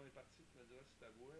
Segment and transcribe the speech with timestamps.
[0.00, 1.34] on est parti, tu me diras si ta voix.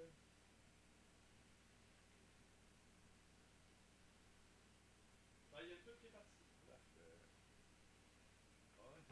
[5.54, 6.43] Ah, il y a tout qui est parti.
[6.66, 7.18] Parfait.
[8.75, 9.09] Direct.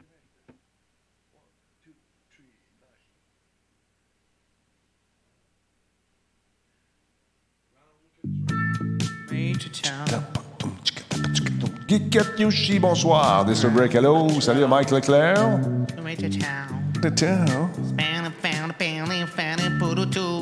[1.33, 1.95] One, two,
[2.33, 2.51] three,
[2.81, 3.07] nine.
[9.31, 10.23] Major Town.
[11.87, 13.45] Geekette Yoshi, bonsoir.
[13.45, 14.27] This is Break Hello.
[14.41, 15.37] Salut Mike Leclerc.
[16.03, 16.77] Major Town.
[17.15, 17.45] Tiens,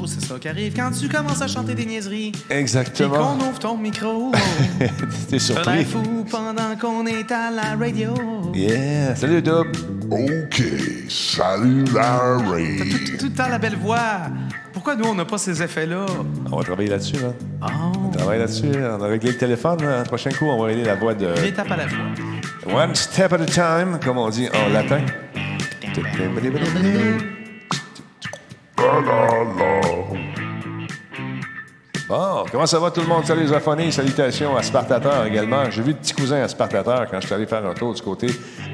[0.07, 2.31] C'est ça qui arrive quand tu commences à chanter des niaiseries.
[2.49, 3.35] Exactement.
[3.37, 4.31] qu'on ouvre ton micro.
[5.29, 5.85] T'es surpris?
[5.85, 8.13] fou pendant qu'on est à la radio.
[8.53, 9.15] Yeah.
[9.15, 9.67] Salut Dub.
[10.11, 10.61] OK,
[11.09, 12.77] salut Larry.
[12.77, 14.27] Tout, tout le temps la belle voix.
[14.71, 16.05] Pourquoi nous, on n'a pas ces effets-là?
[16.51, 17.33] On va travailler là-dessus, là.
[17.63, 18.71] Oh, On travaille là-dessus.
[18.75, 19.81] On a réglé le téléphone.
[19.83, 20.03] là.
[20.03, 22.05] Prochain coup, on va régler la voix de une étape à la fois.
[22.83, 25.01] One Step at a Time, comme on dit en latin.
[32.07, 33.25] Bon, comment ça va tout le monde?
[33.25, 35.71] Salut les aphonies, salutations à Spartateur également.
[35.71, 38.01] J'ai vu de petits cousins à Spartateur quand je suis allé faire un tour du
[38.03, 38.27] côté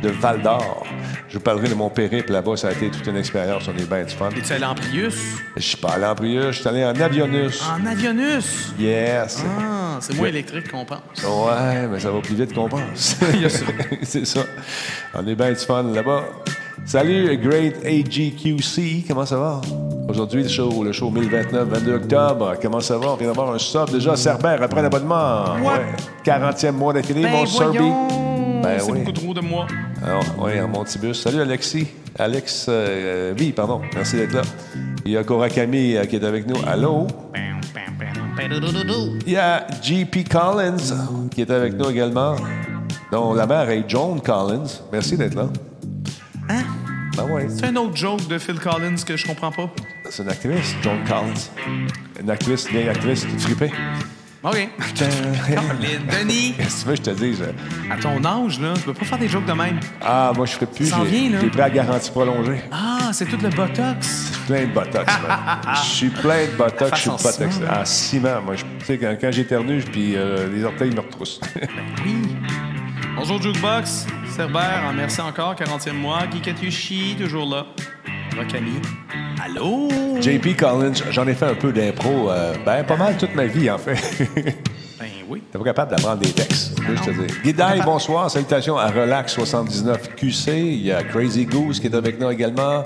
[0.03, 0.85] de Val d'Or.
[1.29, 3.89] Je vous parlerai de mon périple là-bas, ça a été toute une expérience, on est
[3.89, 4.29] bien du fun.
[4.35, 5.15] Es-tu allé en Prius?
[5.55, 7.63] Je suis pas allé en Prius, je suis allé en Avionus.
[7.63, 8.73] En Avionus?
[8.77, 9.41] Yes!
[9.57, 11.23] Ah, c'est moins électrique qu'on pense.
[11.23, 13.15] Ouais, mais ça va plus vite qu'on pense.
[14.03, 14.41] C'est ça.
[15.13, 16.23] On est bien du fun là-bas.
[16.85, 19.05] Salut, Great AGQC.
[19.07, 19.61] Comment ça va?
[20.09, 22.53] Aujourd'hui, le show, le show 1029, 22 octobre.
[22.61, 23.11] Comment ça va?
[23.11, 24.15] On vient d'avoir un sub déjà.
[24.15, 25.55] Cerbère, après l'abonnement.
[25.63, 25.85] Ouais.
[26.25, 28.07] 40e mois d'affilée, Ben mon voyons!
[28.61, 28.99] Ben c'est oui.
[28.99, 29.67] beaucoup trop de moi.
[30.05, 31.21] Alors, oui, en Montibus.
[31.21, 31.87] Salut, Alexis.
[32.19, 33.81] Alex euh, V, pardon.
[33.95, 34.41] Merci d'être là.
[35.05, 36.57] Il y a Korakami euh, qui est avec nous.
[36.67, 37.07] Allô?
[39.25, 40.25] Il y a J.P.
[40.25, 42.35] Collins qui est avec nous également,
[43.11, 44.81] dont la mère est Joan Collins.
[44.91, 45.47] Merci d'être là.
[46.49, 46.63] Hein?
[47.17, 49.69] Ben ouais, C'est un autre joke de Phil Collins que je comprends pas.
[50.09, 51.49] c'est une actrice, Joan Collins.
[52.21, 53.71] Une actrice, vieille actrice, toute fripée.
[54.43, 54.53] OK.
[54.97, 57.43] Colin, Denis, Qu'est-ce que tu veux que je te dise?
[57.91, 59.79] à ton âge, là, tu peux pas faire des jokes de même.
[60.01, 60.87] Ah, moi, je ferai plus.
[60.87, 61.37] Ça en J'ai vient, là.
[61.41, 62.61] j'ai pris la garantie prolongée.
[62.71, 64.31] Ah, c'est tout le botox.
[64.47, 65.37] Plein de botox, man.
[65.75, 67.59] Je suis plein de botox, je suis botox.
[67.69, 68.55] En ciment, moi.
[68.55, 71.39] je- Tu sais, quand, quand j'éternue, puis euh, les orteils me retroussent.
[72.03, 72.15] Oui.
[73.15, 74.07] Bonjour Jukebox.
[74.35, 76.27] Cerbère, en merci encore, 40e mois.
[76.31, 77.65] Kikatushi, toujours là.
[78.37, 78.79] Rokami.
[79.43, 79.89] Allô?
[80.21, 83.69] JP Collins, j'en ai fait un peu d'impro, euh, ben, pas mal toute ma vie,
[83.69, 83.95] en fait.
[84.99, 85.41] Ben oui.
[85.51, 87.33] T'es pas capable d'apprendre des textes, que je te dis.
[87.43, 88.29] Guidaille, bonsoir.
[88.29, 90.51] Salutations à Relax79QC.
[90.53, 92.83] Il y a Crazy Goose qui est avec nous également.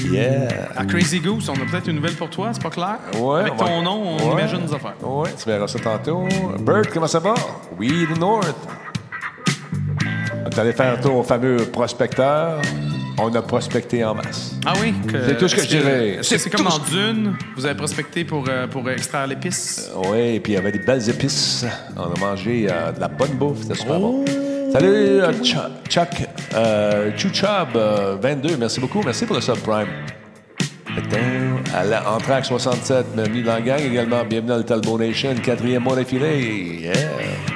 [0.00, 0.46] Yeah.
[0.76, 2.98] À Crazy Goose, on a peut-être une nouvelle pour toi, c'est pas clair?
[3.20, 4.42] Ouais, Avec on ton va- nom, on Ouais.
[4.42, 4.94] imagine des affaires.
[5.02, 6.22] Ouais, tu verras ça tantôt.
[6.60, 7.34] Bert, comment ça va?
[7.76, 8.54] Oui, the North.
[10.54, 12.60] Est allé faire un tour au fameux prospecteur.
[13.18, 14.52] On a prospecté en masse.
[14.64, 14.94] Ah oui?
[15.10, 16.18] C'est tout ce que je dirais.
[16.22, 17.34] C'est comme dans Dune?
[17.56, 19.90] Vous avez prospecté pour, euh, pour extraire l'épice?
[20.10, 21.66] Oui, et puis il y avait des belles épices.
[21.96, 24.24] On a mangé euh, de la bonne bouffe, c'était super Oh!
[24.24, 24.24] bon.
[24.72, 26.08] Salut, euh, Chuck, Chuck
[26.54, 29.88] euh, Chuchub, euh, 22, merci beaucoup, merci pour le subprime.
[31.74, 35.82] À la Entraque 67, bienvenue dans la gang également, bienvenue dans le Talbot Nation, quatrième
[35.82, 36.80] mois d'affilée.
[36.80, 37.53] Yeah.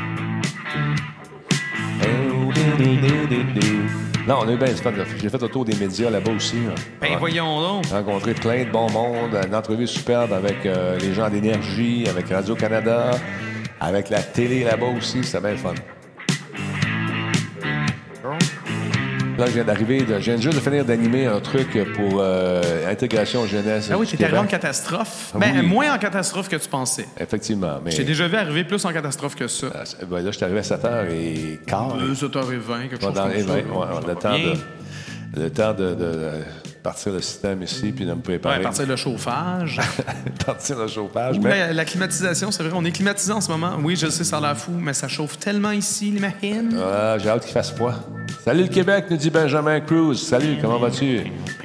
[4.28, 4.92] Non, on a eu bien du fun.
[5.20, 6.56] J'ai fait le tour des médias là-bas aussi.
[6.56, 6.74] là.
[7.00, 7.86] Ben voyons donc.
[7.86, 13.12] rencontré plein de bon monde, une entrevue superbe avec euh, les gens d'énergie, avec Radio-Canada,
[13.80, 15.74] avec la télé là-bas aussi, c'était bien le fun.
[19.38, 22.90] Là, je viens d'arriver, de- je viens juste de finir d'animer un truc pour euh,
[22.90, 23.88] intégration jeunesse.
[23.92, 25.30] Ah oui, t'es arrivé en catastrophe.
[25.32, 25.66] Ah Ben, oui.
[25.66, 27.06] moins en catastrophe que tu pensais.
[27.20, 29.68] Effectivement, mais J'ai déjà vu arriver plus en catastrophe que ça.
[29.72, 31.98] Ah, ben là, je suis arrivé à 7h15.
[32.00, 33.46] Deux 7h20, quelque chose comme les ça.
[33.46, 36.30] vingt, ouais, on a Ça le va temps, de, le temps de, de- de
[36.82, 38.56] partir le système ici puis de me préparer.
[38.56, 39.80] Ouais, partir le chauffage.
[40.46, 41.36] partir le chauffage.
[41.38, 43.76] Ou mais- la, la climatisation, c'est vrai, on est climatisé en ce moment.
[43.84, 46.76] Oui, je sais, ça a l'air fou, mais ça chauffe tellement ici, les machines.
[46.82, 47.94] Ah, j'ai hâte qu'il fasse froid.
[48.48, 50.14] Salut le Québec, nous dit Benjamin Cruz.
[50.16, 51.20] Salut, comment vas-tu?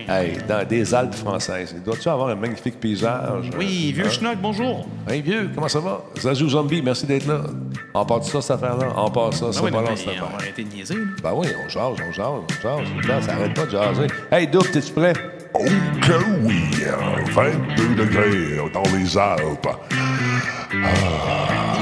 [0.05, 1.73] Hey, dans des Alpes françaises.
[1.85, 3.51] Dois-tu avoir un magnifique paysage?
[3.57, 4.09] Oui, vieux Hein?
[4.09, 4.85] schnock, bonjour.
[5.07, 6.03] Hey, vieux, comment ça va?
[6.19, 7.43] Zazou Zombie, merci d'être là.
[7.93, 8.87] On part de ça, cette affaire-là?
[8.97, 10.25] On part ça, c'est Ah oui, pas non, long, cette on affaire.
[10.27, 10.95] va arrêter de niaiser.
[10.95, 11.01] là.
[11.23, 13.07] Ben oui, on jase, on jase, on jase.
[13.07, 14.07] temps, Ça arrête pas de jaser.
[14.29, 15.13] Hey, Doug, t'es-tu prêt?
[15.53, 19.69] Oh que oui, euh, 22 degrés dans les Alpes.
[20.81, 21.77] Ah,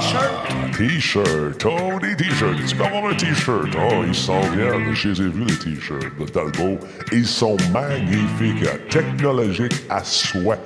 [0.77, 2.57] T-shirt, oh des t-shirts.
[2.67, 3.69] Tu avoir un t-shirt.
[3.77, 4.79] Oh, ils sont bien.
[4.79, 6.79] Les ai vus les t-shirts de Talbot.
[7.11, 10.57] Ils sont magnifiques, technologiques à souhait.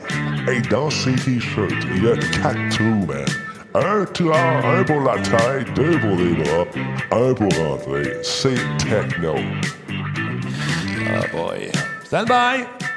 [0.52, 3.26] Et dans ces t-shirts, il y a quatre trous, man.
[3.76, 6.66] Un trou, un pour la tête, deux pour les bras,
[7.12, 8.14] un pour rentrer.
[8.24, 9.36] C'est techno.
[11.08, 11.70] Ah boy.
[12.06, 12.95] Stand by!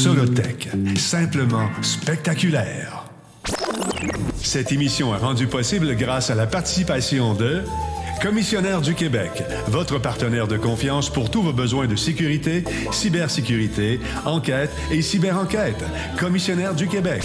[0.00, 0.70] Solotech.
[0.96, 3.04] Simplement spectaculaire.
[4.42, 7.62] Cette émission est rendue possible grâce à la participation de
[8.22, 14.70] Commissionnaire du Québec, votre partenaire de confiance pour tous vos besoins de sécurité, cybersécurité, enquête
[14.90, 15.84] et cyberenquête.
[16.18, 17.22] Commissionnaire du Québec.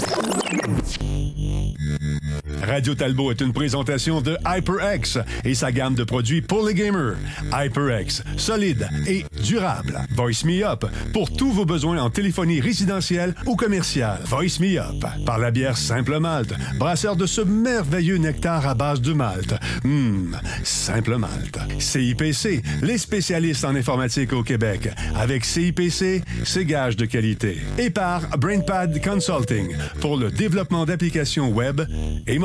[2.67, 7.15] Radio Talbot est une présentation de HyperX et sa gamme de produits pour les gamers.
[7.53, 9.99] HyperX, solide et durable.
[10.15, 14.19] Voice Me Up pour tous vos besoins en téléphonie résidentielle ou commerciale.
[14.25, 19.01] Voice Me Up par la bière Simple Malte, brasseur de ce merveilleux nectar à base
[19.01, 19.53] de malt.
[19.83, 21.59] Hum, Simple Malte.
[21.79, 24.89] CIPC, les spécialistes en informatique au Québec.
[25.15, 27.59] Avec CIPC, c'est gage de qualité.
[27.77, 31.81] Et par BrainPad Consulting pour le développement d'applications web
[32.25, 32.39] et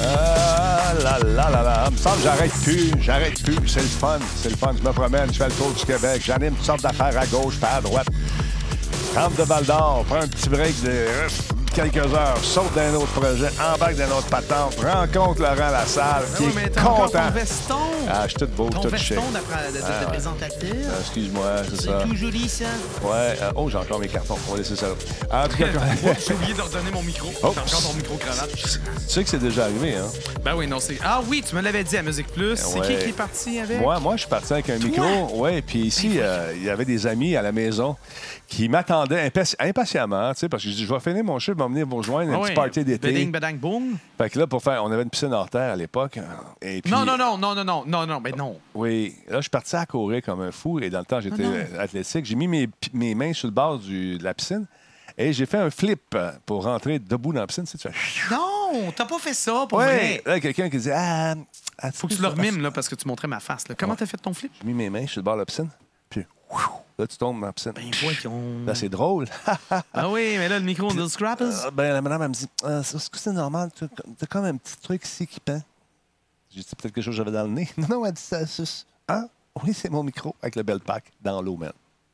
[0.00, 1.90] Ah là là là là.
[1.90, 2.90] Me semble j'arrête plus.
[3.00, 3.68] J'arrête plus.
[3.68, 4.18] C'est le fun.
[4.42, 4.72] C'est le fun.
[4.76, 6.22] Je me promène, je fais le tour du Québec.
[6.24, 8.08] J'anime toutes sortes d'affaires à gauche, pas à droite.
[9.14, 11.06] Rentre de Val d'Or, prends un petit break de
[11.76, 16.50] quelques heures, saute d'un autre projet, embarque d'un autre patente, rencontre Laurent Lassalle, qui Ah
[16.56, 17.08] oui, est content.
[17.10, 17.74] ton veston.
[18.08, 19.32] Ah, je suis tout beau, ton tout veston chic.
[19.32, 20.70] d'après- de, de- Ah, présentateur.
[20.72, 21.98] Ah, Excuse-moi, c'est ça.
[22.02, 22.64] C'est tout joli, ça.
[23.02, 23.10] Ouais.
[23.42, 24.36] euh, oh, j'ai encore mes cartons.
[24.48, 24.94] On va laisser ça là.
[25.44, 25.66] En tout cas,
[26.26, 27.28] J'ai oublié de redonner mon micro.
[27.42, 27.52] Oh.
[27.54, 28.50] J'ai encore ton micro-cravate.
[28.54, 28.68] tu
[29.08, 30.06] sais que c'est déjà arrivé, hein?
[30.42, 30.96] Ben oui, non, c'est.
[31.04, 32.56] Ah oui, tu me l'avais dit à Musique Plus.
[32.56, 32.86] C'est Ouais.
[32.86, 33.80] qui qui est parti avec?
[33.80, 34.88] Moi, moi, je suis parti avec un Toi?
[34.88, 35.40] micro.
[35.42, 37.96] Ouais, puis ici, euh, il y avait des amis à la maison
[38.48, 41.56] qui m'attendaient impa- impatiemment, tu sais, parce que je dis, je vais finir mon chiffre,
[41.66, 43.08] vais venir vous rejoindre, un Ah petit party d'été.
[43.12, 43.98] Beding, bedang, boom.
[44.18, 46.18] Fait que là, pour faire, on avait une piscine hors terre à l'époque.
[46.62, 48.58] Et puis, Non, non, non, non, non, non, non, non, ben non.
[48.74, 51.44] Oui, là, je suis parti à courir comme un fou et dans le temps, j'étais
[51.44, 52.24] Ah euh, athlétique.
[52.24, 54.66] J'ai mis mes, mes mains sur le bord du- de la piscine
[55.18, 57.64] et j'ai fait un flip pour rentrer debout dans la piscine.
[57.64, 58.34] Tu sais, tu fais...
[58.34, 60.22] Non, t'as pas fait ça pour Ouais, vrai.
[60.26, 61.34] là, quelqu'un qui dit Ah,
[61.94, 63.68] Faut que tu le remimes, là, parce que tu montrais ma face.
[63.68, 63.74] Là.
[63.78, 64.52] Comment t'as fait ton flip?
[64.60, 65.68] J'ai mis mes mains sur le bord de la piscine,
[66.10, 66.62] puis whoosh,
[66.98, 67.72] là, tu tombes dans la piscine.
[67.72, 68.64] Ben voyons.
[68.66, 69.26] Là, c'est drôle.
[69.92, 71.64] Ah oui, mais là, le micro de Scrappers.
[71.66, 74.44] Ah, ben, la madame, elle me dit Ah, Est-ce que c'est normal Tu as comme
[74.44, 75.60] un petit truc ici qui pend.
[76.50, 77.68] J'ai dit peut-être quelque chose que j'avais dans le nez.
[77.76, 78.46] Non, non, elle dit ça.
[78.46, 79.24] c'est- Ah,
[79.62, 81.72] oui, c'est mon micro avec le bel pack dans l'eau, man.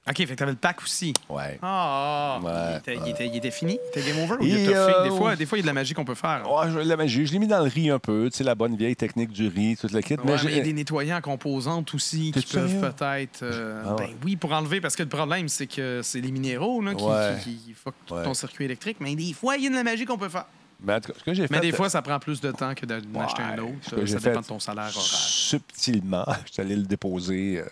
[0.09, 1.15] OK, fait que t'avais le pack aussi.
[1.29, 1.61] Ouais.
[1.63, 3.79] Ah, Ouais, il, était, il était- il était fini?
[3.95, 4.35] Il était game over?
[4.41, 4.77] Ou Et, il était tough?
[4.77, 6.43] euh, Des fois, des fois, il y a de la magie qu'on peut faire.
[6.51, 8.57] Ouais, je, la magie, je l'ai mis dans le riz un peu, tu sais, la
[8.57, 10.15] bonne vieille technique du riz, toute la kit.
[10.15, 13.43] Ouais, mais il y a des nettoyants composantes aussi qui peuvent peut-être.
[13.45, 14.07] euh, Ah ouais.
[14.09, 17.05] ben oui, pour enlever, parce que le problème, c'est que c'est les minéraux là, qui,
[17.05, 17.37] Ouais.
[17.45, 18.25] qui, qui fuck tout Ouais.
[18.25, 18.97] ton circuit électrique.
[18.99, 20.47] Mais des fois, il y a de la magie qu'on peut faire.
[20.85, 21.55] Mais en tout cas, ce que j'ai fait.
[21.55, 23.89] Mais des fois, ça prend plus de temps que d'en acheter un Ouais, autre.
[24.09, 25.01] Ça dépend fait de ton salaire horaire.
[25.01, 27.67] Subtilement, je suis allé le déposer euh,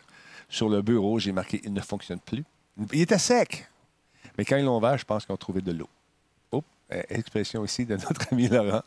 [0.50, 1.18] sur le bureau.
[1.18, 2.44] J'ai marqué il ne fonctionne plus.
[2.92, 3.66] Il était sec.
[4.36, 5.88] Mais quand ils l'ont ouvert, je pense qu'ils ont trouvé de l'eau.
[6.52, 8.82] Oups, euh, expression ici de notre ami Laurent.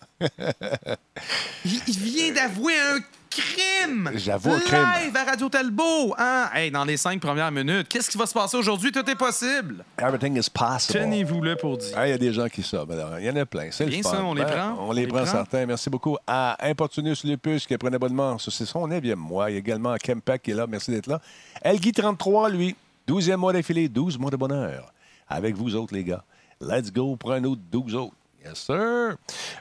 [1.65, 3.00] Il vient d'avouer un
[3.35, 4.12] crime!
[4.15, 4.88] J'avoue un crime.
[5.03, 6.13] Live à Radio Talbot!
[6.18, 6.50] Hein?
[6.53, 8.91] Hey, dans les cinq premières minutes, qu'est-ce qui va se passer aujourd'hui?
[8.91, 9.83] Tout est possible!
[9.97, 11.00] Everything is possible.
[11.00, 11.89] Tenez-vous-le pour dire.
[11.95, 12.88] Ah, Il y a des gens qui savent.
[13.19, 13.69] Il y en a plein.
[13.71, 14.12] C'est le Bien fun.
[14.12, 14.88] ça, on les Ben, prend.
[14.88, 15.65] On les prend, certains.
[15.65, 18.38] Merci beaucoup à Importunus Lupus qui a pris un abonnement.
[18.39, 19.50] C'est son 9e mois.
[19.50, 20.68] Il y a également à Kempek qui est là.
[20.68, 21.19] Merci d'être là.
[21.62, 22.75] Elgui 33, lui.
[23.07, 23.89] 12e mois d'affilée.
[23.89, 24.91] 12 mois de bonheur.
[25.27, 26.24] Avec vous autres, les gars.
[26.62, 28.13] Let's go pour un autre 12 autres.
[28.45, 29.16] Yes, sir.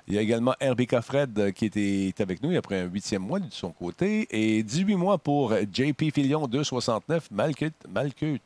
[0.09, 3.39] Il y a également RBK Fred euh, qui était, avec nous après un huitième mois
[3.39, 4.27] de son côté.
[4.31, 7.31] Et 18 mois pour JP Filion 269.
[7.31, 7.73] Malkut.
[7.89, 8.41] Malkut.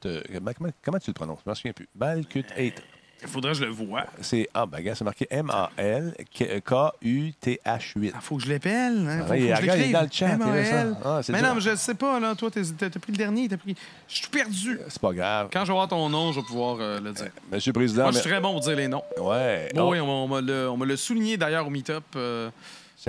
[0.85, 1.39] comment, tu le prononces?
[1.45, 1.89] Je ne me souviens plus.
[1.95, 2.83] Malkut 8.
[3.23, 4.05] Il faudrait que je le voie.
[4.21, 7.95] C'est ah, ben, regarde, c'est marqué M-A-L-K-U-T-H-8.
[7.97, 9.07] Il faut que je l'épelle.
[9.09, 9.25] Hein?
[9.27, 10.29] Faut, Ah faut que je regarde, il est dans le chat.
[10.29, 10.97] M.A.L..
[11.05, 11.49] Ah, c'est mais dur.
[11.49, 12.21] non, mais je ne sais pas.
[12.21, 13.49] Là, toi, t'as as pris le dernier.
[13.49, 13.75] T'as pris...
[14.09, 14.79] Je suis perdu.
[14.89, 15.49] C'est pas grave.
[15.53, 17.31] Quand je vais voir ton nom, je vais pouvoir euh, le dire.
[17.51, 19.03] Monsieur le Président, Moi, je mais- suis très bon pour dire les noms.
[19.21, 19.71] ouais.
[19.75, 22.05] Bon, Oh, oui, on, m'a- on m'a le- on me l'a souligné d'ailleurs au meet-up.
[22.17, 22.51] euh,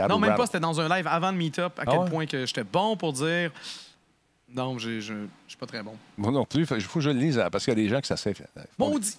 [0.10, 2.10] Non, même pas, c'était dans un live avant le meet-up, à Ah quel ouais?
[2.10, 3.52] point que j'étais bon pour dire.
[4.54, 5.94] Non, j'ai- je ne suis pas très bon.
[6.18, 7.90] Moi non plus, il faut que je le lise hein, parce qu'il y a des
[7.90, 8.48] gens que ça s'est fait.
[8.78, 9.18] Maudit!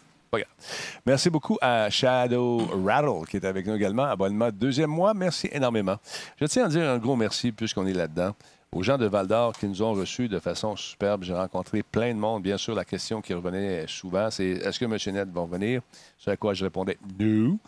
[1.06, 4.04] Merci beaucoup à Shadow Rattle qui est avec nous également.
[4.04, 5.14] Abonnement deuxième mois.
[5.14, 5.96] Merci énormément.
[6.40, 8.34] Je tiens à dire un gros merci puisqu'on est là-dedans.
[8.70, 11.22] Aux gens de Val d'Or qui nous ont reçus de façon superbe.
[11.22, 12.42] J'ai rencontré plein de monde.
[12.42, 15.14] Bien sûr, la question qui revenait souvent, c'est est-ce que M.
[15.14, 15.80] Net va venir?
[16.18, 17.58] Ce à quoi je répondais non.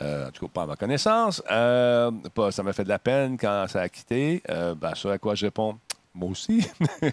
[0.00, 1.40] Euh, en tout cas, pas à ma connaissance.
[1.48, 2.10] Euh,
[2.50, 4.42] ça m'a fait de la peine quand ça a quitté.
[4.50, 5.78] Euh, ben, ce à quoi je réponds
[6.14, 6.66] moi aussi.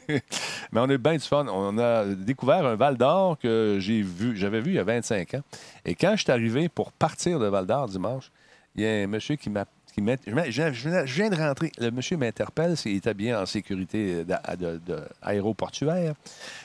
[0.72, 1.46] Mais on a eu bien du fun.
[1.48, 5.36] On a découvert un Val d'Or que j'ai vu, j'avais vu il y a 25
[5.36, 5.42] ans.
[5.86, 8.32] Et quand je suis arrivé pour partir de Val d'Or dimanche,
[8.76, 9.66] il y a un monsieur qui m'a.
[9.94, 10.16] qui m'a-
[10.50, 11.72] je, viens de rentrer.
[11.80, 16.14] Le monsieur m'interpelle, il est habillé en sécurité d'a- de- aéroportuaire.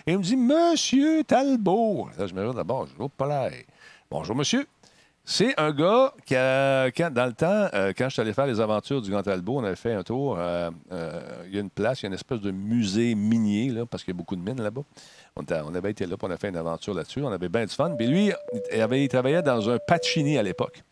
[0.07, 2.09] Et il me dit Monsieur Talbot.
[2.19, 3.51] Là, je me dis d'abord, je là.
[4.11, 4.67] Bonjour, monsieur.
[5.27, 8.47] C'est un gars qui, a- quand- dans le temps, euh, quand je suis allé faire
[8.47, 10.37] les aventures du Grand Talbot, on avait fait un tour.
[10.39, 13.71] euh, euh, il y a une place, il y a une espèce de musée minier,
[13.71, 14.83] là, parce qu'il y a beaucoup de mines là-bas.
[15.37, 17.23] On, avait été là, puis on a fait une aventure là-dessus.
[17.23, 17.91] On avait bien du fun.
[17.97, 18.33] Puis lui,
[18.73, 20.83] il, avait, il travaillait dans un Pacini à l'époque.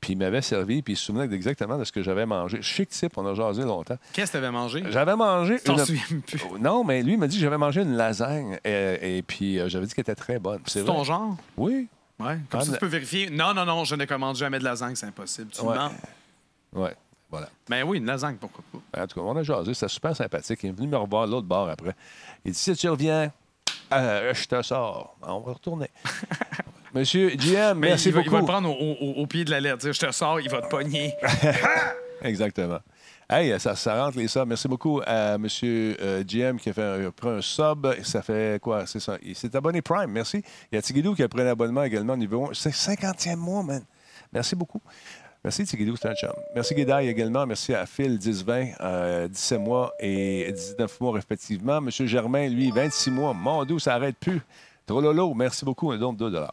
[0.00, 2.60] Puis il m'avait servi, puis il se souvenait exactement de ce que j'avais mangé.
[2.62, 3.96] Chic type, on a jasé longtemps.
[4.12, 4.82] Qu'est-ce que tu avais mangé?
[4.90, 6.40] J'avais mangé Tu une- souviens plus.
[6.60, 9.86] Non, mais lui il m'a dit que j'avais mangé une lasagne et, et puis j'avais
[9.86, 10.60] dit qu'elle était très bonne.
[10.66, 11.36] C'est ton genre?
[11.56, 11.88] Oui.
[12.20, 12.38] Ouais.
[12.50, 13.30] Comme Ah, ça, tu peux vérifier.
[13.30, 15.50] Non, non, non, je ne commande jamais de lasagne, c'est impossible.
[15.52, 15.76] Tu Ouais.
[15.76, 15.92] mens.
[16.72, 16.94] Ouais.
[17.30, 17.48] Voilà.
[17.68, 19.02] Ben oui, une lasagne, pourquoi pas?
[19.02, 20.60] En tout cas, on a jasé, c'était super sympathique.
[20.62, 21.94] Il est venu me revoir l'autre bord après.
[22.44, 23.30] Il dit Si tu reviens,
[23.92, 25.14] euh, je te sors.
[25.22, 25.90] On va retourner.
[26.94, 28.36] Monsieur GM, merci il, va, il beaucoup.
[28.36, 29.92] va te prendre au, au- au pied de la lettre.
[29.92, 31.12] Je te sors, il va te pogner.
[32.22, 32.80] Exactement.
[33.30, 34.46] Hey, ça, rentre les subs.
[34.46, 35.46] Merci beaucoup à M.
[35.46, 37.86] GM qui a fait un, pris un sub.
[38.02, 38.86] Ça fait quoi?
[38.86, 39.18] C'est ça.
[39.22, 40.10] Il s'est abonné Prime.
[40.10, 40.42] Merci.
[40.72, 42.54] Il y a Tigidou qui a pris un abonnement également au niveau 1.
[42.54, 43.84] C'est 50e mois, man.
[44.32, 44.80] Merci beaucoup.
[45.44, 46.32] Merci Tigidou, c'est un chum.
[46.54, 47.46] Merci Guédaille également.
[47.46, 51.76] Merci à Phil, 10-20, euh, 17 mois et 19 mois respectivement.
[51.76, 51.90] M.
[51.90, 53.34] Germain, lui, 26 mois.
[53.34, 54.40] Mon Dieu, ça n'arrête plus.
[54.86, 55.92] Trololo, merci beaucoup.
[55.92, 56.44] Un don de 2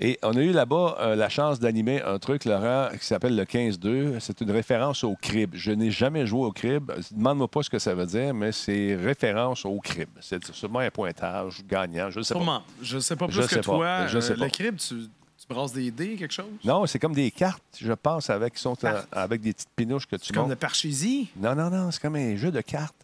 [0.00, 3.44] et on a eu là-bas euh, la chance d'animer un truc, Laurent, qui s'appelle le
[3.44, 4.18] 15-2.
[4.20, 5.50] C'est une référence au crib.
[5.54, 6.90] Je n'ai jamais joué au crib.
[7.12, 10.08] Demande-moi pas ce que ça veut dire, mais c'est référence au crib.
[10.20, 12.10] C'est sûrement un pointage gagnant.
[12.10, 12.40] Je ne sais pas.
[12.40, 12.62] Sûrement.
[12.82, 13.62] Je sais pas plus Je que sais pas.
[13.62, 14.06] toi.
[14.08, 14.44] Je sais Euh, pas.
[14.46, 14.94] Le crib, tu,
[15.38, 16.46] tu brasses des dés, quelque chose?
[16.64, 20.06] Non, c'est comme des cartes, je pense, avec, qui sont euh, avec des petites pinouches
[20.06, 21.28] que tu Comme de parchésie?
[21.36, 22.96] Non, non, non, c'est comme un jeu de cartes.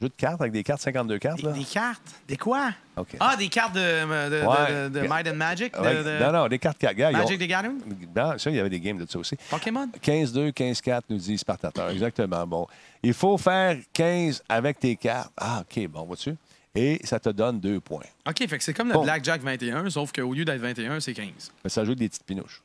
[0.00, 1.38] Jeu de cartes avec des cartes, 52 cartes.
[1.38, 1.52] Des, Là?
[1.52, 2.02] des cartes?
[2.28, 2.70] Des quoi?
[3.18, 4.90] Ah, des cartes de, de, de- Ouais.
[4.90, 5.74] de- de Might and Magic?
[5.74, 6.98] Non, non, des cartes cartes.
[6.98, 7.78] Magic the Gathering?
[8.14, 9.36] Non, ça, il y avait des games de ça aussi.
[9.48, 9.88] Pokémon?
[10.02, 11.88] 15-2, 15-4, nous dit Spartateur.
[11.90, 12.46] Exactement.
[12.46, 12.66] Bon.
[13.02, 15.32] Il faut faire 15 avec tes cartes.
[15.36, 16.34] Ah, OK, bon, vois-tu?
[16.74, 18.02] Et ça te donne deux points.
[18.28, 18.98] OK, fait que c'est comme le.
[18.98, 21.50] Blackjack 21, sauf qu'au lieu d'être 21, c'est 15.
[21.64, 22.60] Mais ça joue des petites pinouches.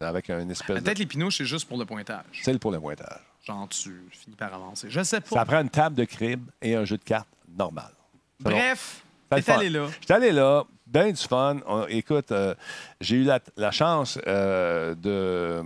[0.00, 0.80] C'est avec un espèce de...
[0.80, 2.22] Peut-être les pinouches, c'est juste pour le pointage.
[2.44, 3.18] C'est pour le pointage.
[3.46, 4.88] Genre, tu finis par avancer.
[4.90, 5.36] Je sais pas.
[5.36, 7.90] Ça prend une table de crib et un jeu de cartes normal.
[8.38, 8.50] C'est bon.
[8.50, 9.86] Bref, le t'es allé là.
[10.00, 11.58] J'étais allé là, bien du fun.
[11.66, 12.54] On- écoute, euh,
[13.00, 15.62] j'ai eu la, la chance euh, de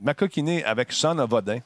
[0.00, 1.60] m'acoquiner avec Son of Odin,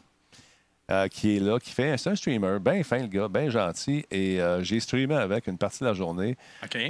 [0.91, 1.97] euh, qui est là, qui fait.
[1.99, 4.05] C'est un streamer, bien fin, le gars, bien gentil.
[4.11, 6.37] Et euh, j'ai streamé avec une partie de la journée.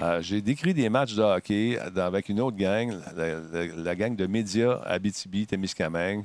[0.02, 4.14] Euh, j'ai décrit des matchs de hockey avec une autre gang, la, la- la gang
[4.14, 6.24] de médias Abitibi-Témiscamingue.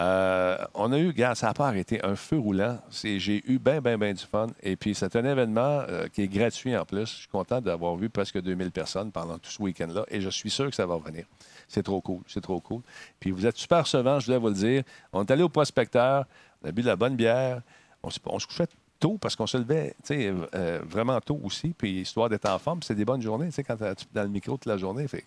[0.00, 2.80] Euh, on a eu, regarde, ça n'a pas arrêté, un feu roulant.
[2.90, 4.48] J'ai eu bien, bien, bien du fun.
[4.60, 7.06] Et puis, c'est un événement euh, qui est gratuit en plus.
[7.06, 10.04] Je suis content d'avoir vu presque 2000 personnes pendant tout ce week-end-là.
[10.08, 11.26] Et je suis sûr que ça va revenir.
[11.68, 12.82] C'est trop cool, c'est trop cool.
[13.20, 14.82] Puis, vous êtes super recevants, je voulais vous le dire.
[15.12, 16.24] On est allé au prospecteur,
[16.64, 17.60] on a bu de la bonne bière.
[18.02, 18.66] On, se- couchait
[19.00, 22.82] tôt parce qu'on se levait euh, vraiment tôt aussi, puis histoire d'être en forme.
[22.82, 25.06] C'est des bonnes journées, quand tu dans le micro toute la journée.
[25.08, 25.24] Fait.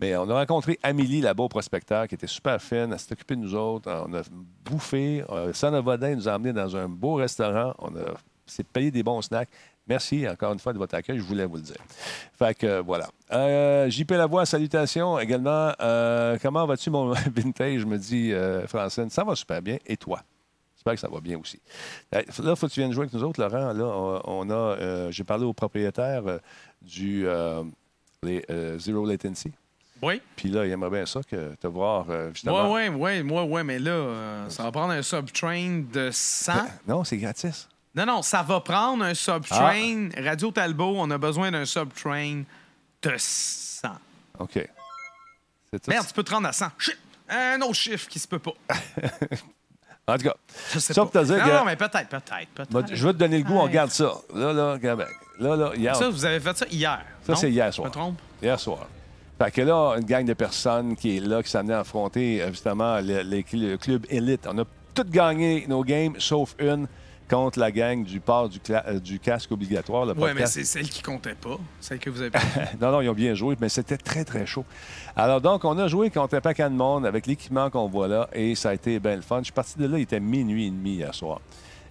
[0.00, 2.90] Mais on a rencontré Amélie là-bas au prospecteur qui était super fine.
[2.92, 3.90] Elle s'est occupée de nous autres.
[4.06, 4.22] On a
[4.64, 5.24] bouffé.
[5.30, 7.74] Euh, Sana Vodin nous a emmenés dans un beau restaurant.
[7.78, 7.90] On
[8.46, 9.48] s'est payé des bons snacks.
[9.88, 11.16] Merci encore une fois de votre accueil.
[11.18, 11.76] Je voulais vous le dire.
[12.38, 13.08] Fait que euh, voilà.
[13.88, 15.72] JP Lavoie, salutations également.
[15.80, 17.86] Euh, comment vas-tu, mon vintage?
[17.86, 19.08] me dit euh, Francine.
[19.10, 19.78] Ça va super bien.
[19.86, 20.20] Et toi?
[20.86, 21.60] J'espère que ça va bien aussi.
[22.12, 23.72] Là, il faut que tu viennes jouer avec nous autres, Laurent.
[23.72, 26.38] Là, on, on a, euh, j'ai parlé au propriétaire euh,
[26.80, 27.64] du euh,
[28.22, 28.44] les,
[28.78, 29.50] Zero Latency.
[30.00, 30.22] Oui.
[30.36, 32.72] Puis là, il aimerait bien ça que te voir justement.
[32.72, 36.52] Ouais, ouais, ouais, ouais, ouais, mais là, ça va prendre un subtrain de 100.
[36.86, 37.68] Non, c'est gratis.
[37.92, 40.10] Non, non, ça va prendre un subtrain.
[40.16, 42.44] Radio Talbot, on a besoin d'un subtrain
[43.02, 43.88] de 100.
[44.38, 44.68] OK.
[45.88, 46.66] Merde, tu peux te rendre à 100.
[46.78, 46.98] Shit!
[47.28, 48.54] Un autre chiffre qui se peut pas.
[50.08, 50.34] En tout cas,
[50.78, 52.94] Ça pour te dire non, que- non, mais peut-être, peut-être, peut-être.
[52.94, 54.12] je vais te donner le goût, on regarde ça.
[54.34, 55.08] Là, là, Québec.
[55.40, 57.00] Là, là, hier, Ça, vous avez fait ça hier.
[57.24, 57.36] Ça, non?
[57.38, 57.90] c'est hier Je me soir.
[57.90, 58.18] trompe?
[58.40, 58.86] hier soir.
[59.42, 62.48] Fait que là, une gang de personnes qui est là, qui s'amenait à affronter, euh,
[62.50, 64.46] justement, le, le- le club élite.
[64.48, 66.86] On a toutes gagné nos games, sauf une
[67.28, 70.06] contre la gang du port du, cla- euh, du casque obligatoire.
[70.16, 71.58] Ouais, mais c'est celle qui comptait pas.
[71.80, 72.30] Celle que vous avez
[72.80, 74.64] Non, non, ils ont bien joué, mais c'était très, très chaud.
[75.16, 78.28] Alors, donc, on a joué contre un paquet de monde avec l'équipement qu'on voit là
[78.32, 79.38] et ça a été bien le fun.
[79.38, 81.40] Je suis parti de là, il était minuit et demi hier soir.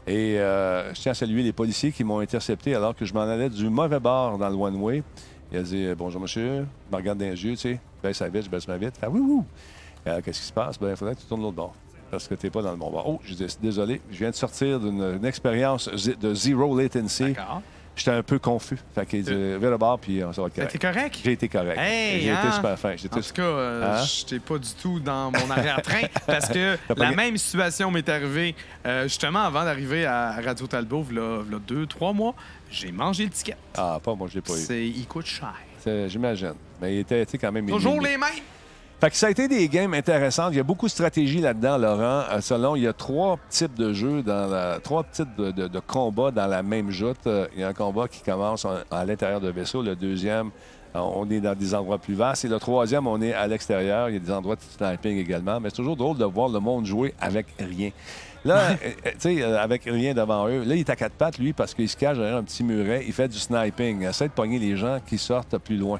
[0.07, 3.21] Et euh, je tiens à saluer les policiers qui m'ont intercepté alors que je m'en
[3.23, 5.03] allais du mauvais bord dans le one-way.
[5.51, 6.65] Il a dit Bonjour, monsieur.
[6.89, 7.79] Il me regarde dans les yeux, tu sais.
[8.03, 8.95] Baisse sa vite, je baisse ma vite.
[8.97, 9.41] Fait oui, oui.
[10.23, 10.77] Qu'est-ce qui se passe?
[10.79, 11.73] Ben, il faudrait que tu tournes l'autre bord.
[12.11, 13.07] Parce que tu n'es pas dans le bon bord.
[13.07, 17.33] Oh, je dis désolé, je viens de sortir d'une une expérience de zero latency.
[17.33, 17.61] D'accord.
[17.95, 18.77] J'étais un peu confus.
[18.93, 20.71] Fait qu'il dit Vire le bord, puis euh, ça va être correct.
[20.71, 21.19] T'es correct?
[21.23, 21.79] J'ai été correct.
[21.79, 22.51] Hey, J'ai été hein?
[22.51, 22.93] super fin.
[22.93, 24.03] En tout cas, euh, Hein?
[24.03, 28.53] j'étais pas du tout dans mon arrière-train parce que pas la même situation m'est arrivée
[28.85, 32.35] euh, justement avant d'arriver à Radio Talbot, il y a deux, trois mois.
[32.69, 33.55] J'ai mangé le ticket.
[33.77, 34.75] Ah, pas moi, je l'ai pas eu.
[34.87, 35.53] Il coûte cher.
[36.07, 36.55] J'imagine.
[36.81, 37.67] Mais il était quand même.
[37.67, 38.29] Toujours les mêmes?
[39.05, 40.49] Fait que ça a été des games intéressantes.
[40.53, 42.23] Il y a beaucoup de stratégie là-dedans, Laurent.
[42.31, 46.31] Euh, selon, il y a trois types de jeux, dans la, trois types de, combats
[46.31, 47.27] dans la même joute.
[47.27, 49.83] Euh, Il y a un combat qui commence en- à l'intérieur de vaisseau.
[49.83, 50.49] Le deuxième,
[50.95, 52.45] euh, on est dans des endroits plus vastes.
[52.45, 54.09] Et le troisième, on est à l'extérieur.
[54.09, 55.59] Il y a des endroits de sniping également.
[55.59, 57.91] Mais c'est toujours drôle de voir le monde jouer avec rien.
[58.45, 60.63] Là, euh, euh, tu sais, euh, avec rien devant eux.
[60.63, 63.03] Là, il est à quatre pattes, lui, parce qu'il se cache derrière un petit muret.
[63.07, 64.01] Il fait du sniping.
[64.01, 65.99] Il essaie de pogner les gens qui sortent plus loin.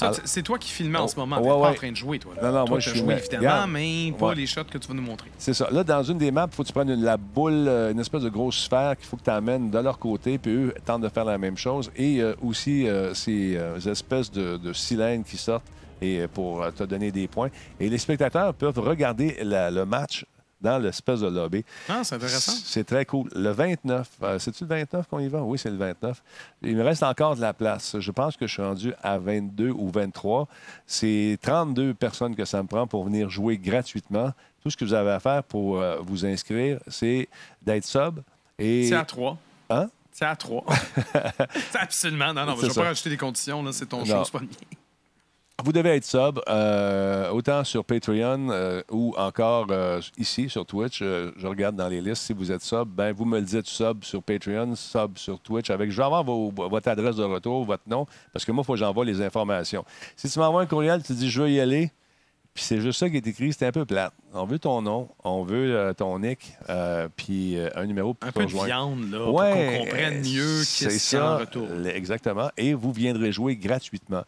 [0.00, 1.36] Alors- c'est toi qui filmais en ce moment.
[1.38, 2.32] Ouais, T'es pas en train de jouer, toi.
[2.36, 2.42] là.
[2.42, 4.34] Non, non, Toi, moi, je joué, évidemment, mais pas Ouais.
[4.34, 5.30] les shots que tu vas nous montrer.
[5.38, 5.68] C'est ça.
[5.72, 8.22] Là, dans une des maps, il faut que tu prennes une- la boule, une espèce
[8.22, 11.08] de grosse sphère qu'il faut que tu amènes de leur côté, puis eux tentent de
[11.08, 11.90] faire la même chose.
[11.96, 15.64] Et euh, aussi, euh, ces euh, espèces de, de cylindres qui sortent
[16.02, 17.48] et, pour te donner des points.
[17.78, 20.24] Et les spectateurs peuvent regarder la- le match
[20.60, 21.64] dans l'espèce de lobby.
[21.88, 22.52] Ah, c'est intéressant.
[22.64, 23.28] C'est très cool.
[23.34, 25.42] Le 29, euh, c'est-tu le 29 qu'on y va?
[25.42, 26.22] Oui, c'est le 29.
[26.62, 27.96] Il me reste encore de la place.
[27.98, 30.48] Je pense que je suis rendu à 22 ou 23.
[30.86, 34.32] C'est 32 personnes que ça me prend pour venir jouer gratuitement.
[34.62, 37.28] Tout ce que vous avez à faire pour euh, vous inscrire, c'est
[37.62, 38.20] d'être sub.
[38.58, 38.86] Et...
[38.88, 39.38] C'est à trois.
[39.70, 39.88] Hein?
[40.12, 40.64] C'est à trois.
[41.70, 42.34] c'est absolument.
[42.34, 43.64] Non, non, je C'est vais pas rajouter des conditions.
[43.72, 44.04] C'est ton Non.
[44.04, 44.52] show, c'est pas le mien.
[45.64, 51.00] Vous devez être sub, euh, autant sur Patreon euh, ou encore euh, ici sur Twitch.
[51.00, 52.22] Je regarde dans les listes.
[52.22, 55.68] Si vous êtes sub, ben, vous me le dites sub sur Patreon, sub sur Twitch.
[55.70, 58.66] Avec, je vais avoir vos- votre adresse de retour, votre nom, parce que moi, il
[58.66, 59.84] faut que j'envoie les informations.
[60.16, 61.90] Si tu m'envoies un courriel, tu dis je veux y aller,
[62.54, 64.12] puis c'est juste ça qui est écrit, c'est un peu plate.
[64.32, 66.52] On veut ton nom, on veut ton nick,
[67.16, 71.10] puis un numéro pour Un peu de viande, là, pour Ouais, qu'on comprenne mieux qu'est-ce
[71.10, 71.66] qu'il y a en retour.
[71.94, 72.50] Exactement.
[72.56, 74.22] Et vous viendrez jouer gratuitement.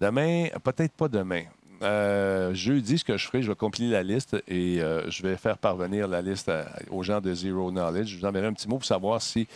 [0.00, 1.42] Demain, peut-être pas demain.
[1.82, 5.36] Euh, jeudi, ce que je ferai, je vais compiler la liste et euh, je vais
[5.36, 8.06] faire parvenir la liste à- aux gens de Zero Knowledge.
[8.08, 9.46] Je vous enverrai un petit mot pour savoir si.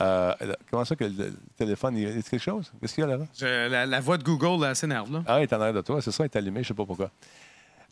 [0.00, 0.32] euh,
[0.70, 2.72] comment ça que le, téléphone, il y a quelque chose?
[2.80, 3.24] Qu'est-ce qu'il y a là?
[3.36, 5.12] Je- la, la voix de Google là, s'énerve.
[5.12, 5.22] Là.
[5.26, 6.86] Ah, il est en arrière de toi, c'est ça, il est allumé, je sais pas
[6.86, 7.10] pourquoi.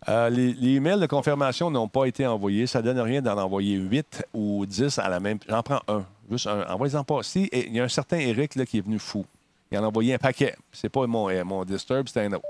[0.09, 2.67] Euh, les, les emails de confirmation n'ont pas été envoyés.
[2.67, 5.39] Ça donne rien d'en envoyer 8 ou 10 à la même.
[5.49, 6.05] J'en prends un.
[6.31, 6.63] Juste un.
[6.73, 7.23] Envoyez-en pas.
[7.23, 9.25] Si, il y a un certain Eric là, qui est venu fou.
[9.73, 10.55] Il en a envoyé un paquet.
[10.71, 12.45] C'est pas mon, euh, mon Disturb, c'est un autre.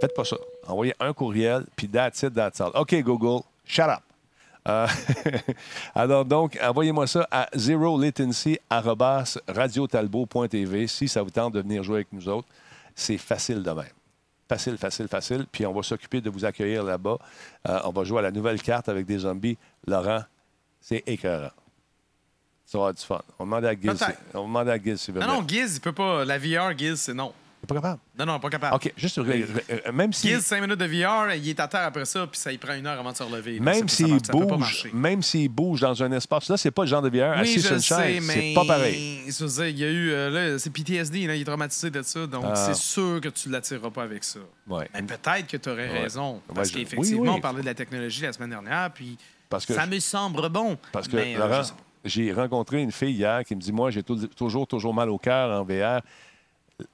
[0.00, 0.36] Faites pas ça.
[0.68, 2.70] Envoyez un courriel, puis that's it, that's all.
[2.74, 4.02] OK, Google, shut up.
[4.66, 4.86] Euh,
[5.94, 11.96] alors donc, envoyez-moi ça à zero latency radiotalbot.tv si ça vous tente de venir jouer
[11.96, 12.48] avec nous autres.
[12.94, 13.92] C'est facile de même.
[14.48, 15.46] Facile, facile, facile.
[15.50, 17.18] Puis on va s'occuper de vous accueillir là-bas.
[17.68, 19.58] Euh, on va jouer à la nouvelle carte avec des zombies.
[19.86, 20.22] Laurent,
[20.80, 21.50] c'est écœurant.
[22.66, 23.20] Ça va avoir du fun.
[23.38, 23.82] On demande à Giz.
[23.82, 24.18] Peut-être.
[24.34, 25.40] On demande à Giz s'il veut Non, venir.
[25.42, 26.24] non, Giz, il peut pas.
[26.24, 27.32] La VR, Giz, c'est non.
[27.62, 28.00] Il est pas capable?
[28.18, 28.74] Non, non, pas capable.
[28.76, 32.04] OK, juste euh, même si Giz, 5 minutes de VR, il est à terre après
[32.04, 33.58] ça, puis ça il prend une heure avant de se relever.
[33.58, 34.90] même C'est- s'il va- ça peut pas bouge, marcher.
[34.92, 37.62] même s'il bouge dans un espace, là c'est pas le genre de VR Oui, assis
[37.62, 39.22] sur une chaise, mais c'est pas pareil.
[39.26, 40.10] Je veux dire, il y a eu.
[40.12, 42.26] euh, là, c'est PTSD, là, il est traumatisé de ça.
[42.26, 42.54] Donc, Ah.
[42.54, 44.40] c'est sûr que tu ne l'attireras pas avec ça.
[44.68, 44.86] Ouais.
[44.92, 46.02] Mais peut-être que tu aurais Ouais.
[46.02, 46.34] raison.
[46.34, 47.34] Ouais, Parce je- qu'effectivement, oui, oui.
[47.34, 49.16] on parlait de la technologie la semaine dernière, puis
[49.48, 50.76] Parce que ça me semble bon.
[50.92, 51.78] Parce que, Mais, euh, Laurent, je sais pas.
[52.04, 55.18] J'ai rencontré une fille hier qui me dit Moi, j'ai tou- toujours, toujours mal au
[55.18, 56.00] cœur en VR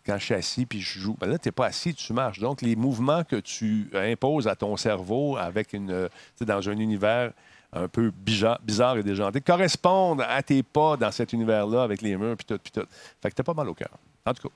[0.07, 1.17] quand je suis assis puis je joue.
[1.19, 2.39] Ben là, tu n'es pas assis, tu marches.
[2.39, 6.09] Donc, les mouvements que tu imposes à ton cerveau avec une,
[6.41, 7.33] dans un univers
[7.73, 12.37] un peu bizarre et déjanté correspondent à tes pas dans cet univers-là avec les murs
[12.37, 12.87] puis tout, puis tout.
[13.23, 13.91] Fait que tu pas mal au cœur.
[14.27, 14.55] En tout cas,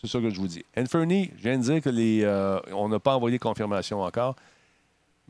[0.00, 0.64] c'est ça que je vous dis.
[0.76, 4.36] Inferny, je viens de dire que les, euh, on n'a pas envoyé confirmation encore.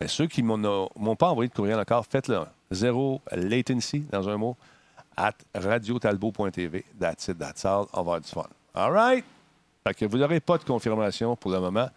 [0.02, 2.40] Mais ceux qui ne m'ont pas envoyé de courriel encore, faites-le.
[2.72, 4.56] Zéro latency, dans un mot,
[5.16, 6.84] at radiotalbo.tv.
[6.98, 7.86] That's it, that's all.
[7.92, 8.46] On va avoir du fun.
[8.74, 9.24] All right?
[9.86, 11.88] Fait que vous n'aurez pas de confirmation pour le moment.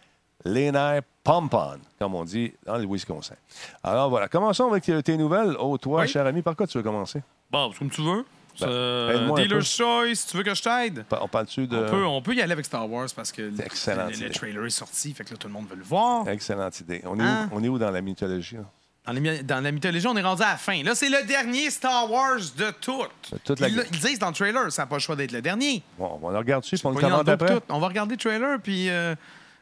[0.44, 3.36] Les nerfs pompon, comme on dit dans le Wisconsin.
[3.84, 5.56] Alors voilà, commençons avec tes nouvelles.
[5.60, 6.08] Oh, toi, Oui.
[6.08, 7.24] cher ami, par quoi tu veux commencer?
[7.50, 8.24] Bon, comme tu veux.
[8.62, 9.34] Ben, Euh.
[9.36, 11.06] Dealer's Choice, tu veux que je t'aide?
[11.22, 11.78] On parle-tu de.
[11.78, 15.14] On, peut, on peut y aller avec Star Wars parce que le, trailer est sorti,
[15.14, 16.28] fait que là, tout le monde veut le voir.
[16.30, 17.02] Excellente idée.
[17.06, 17.50] On est, Hein?
[17.52, 18.56] où, on est où dans la mythologie?
[18.58, 18.64] là?
[19.08, 20.82] Dans, les mi- dans la mythologie, on est rendu à la fin.
[20.82, 23.32] Là, c'est le dernier Star Wars de toutes.
[23.34, 25.42] De toute la- Ils, disent dans le trailer, ça n'a pas le choix d'être le
[25.44, 25.84] dernier.
[26.00, 27.56] Bon, on le regarde dessus, on le commente après.
[27.56, 27.62] tout.
[27.70, 29.14] On va regarder le trailer, puis euh,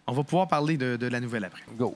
[0.07, 1.61] on va pouvoir parler de, de la nouvelle après.
[1.77, 1.93] Go.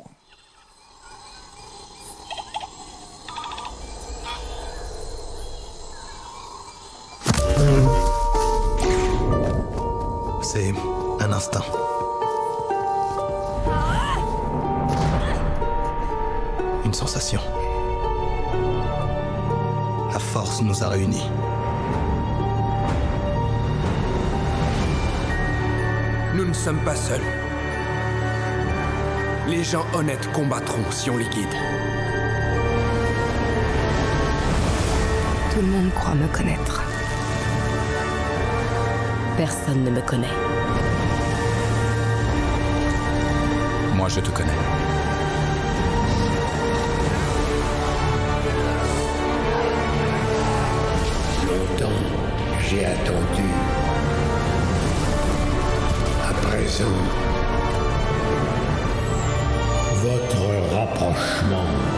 [10.50, 10.74] C'est
[11.20, 11.66] un instinct.
[16.86, 17.42] Une sensation.
[20.14, 21.30] La force nous a réunis.
[26.34, 27.20] Nous ne sommes pas seuls.
[29.50, 31.56] Les gens honnêtes combattront si on les guide.
[35.54, 36.97] Tout le monde croit me connaître.
[39.38, 40.26] Personne ne me connaît.
[43.96, 44.50] Moi, je te connais.
[51.46, 52.02] Longtemps,
[52.68, 53.50] j'ai attendu.
[56.28, 56.86] À présent,
[60.02, 61.97] votre rapprochement.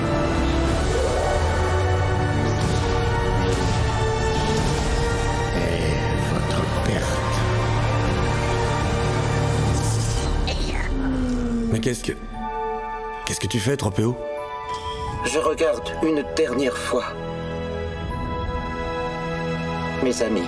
[11.89, 12.17] Qu'est-ce que.
[13.25, 14.15] Qu'est-ce que tu fais, Tropéo?
[15.25, 17.05] Je regarde une dernière fois.
[20.03, 20.43] Mes amis.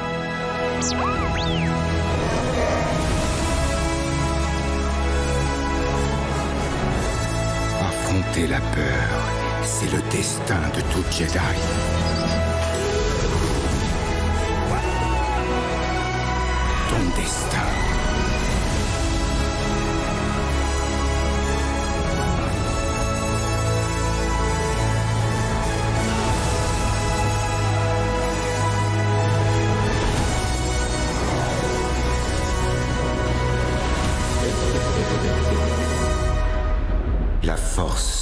[7.82, 9.20] Affronter la peur,
[9.64, 11.40] c'est le destin de tout Jedi.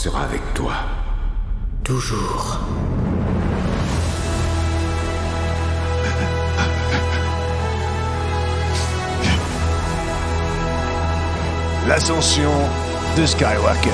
[0.10, 0.74] Sera avec toi.
[1.84, 2.60] Toujours.
[11.88, 12.50] L'ascension
[13.18, 13.90] de Skywalker.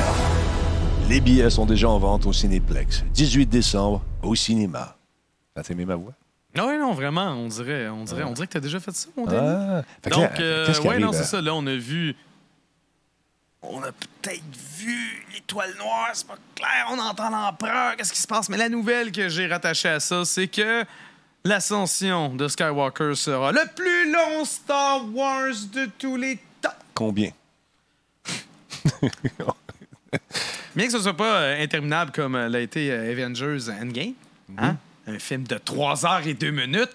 [1.09, 3.03] Les billets sont déjà en vente au Cinéplex.
[3.13, 4.95] 18 décembre au cinéma.
[5.53, 6.13] T'as aimé ma voix?
[6.57, 9.09] Ah ouais, non, vraiment, on dirait, on dirait, on dirait que t'as déjà fait ça,
[9.17, 9.39] mon Danny.
[9.45, 9.81] Ah.
[10.01, 11.23] Fait que Donc, là, euh, ouais, arrive, non, c'est euh?
[11.23, 11.41] ça.
[11.41, 12.15] Là, on a vu.
[13.69, 14.43] On a peut-être
[14.77, 18.47] vu l'étoile noire, c'est pas clair, on entend l'empereur, qu'est-ce qui se passe?
[18.49, 20.83] Mais la nouvelle que j'ai rattachée à ça, c'est que
[21.43, 26.69] l'ascension de Skywalker sera le plus long Star Wars de tous les temps.
[26.93, 27.31] Combien?
[30.75, 34.13] Bien que ce soit pas euh, interminable comme euh, l'a été euh, Avengers Endgame,
[34.57, 34.75] hein?
[35.07, 36.93] un film de 3 heures et 2 minutes.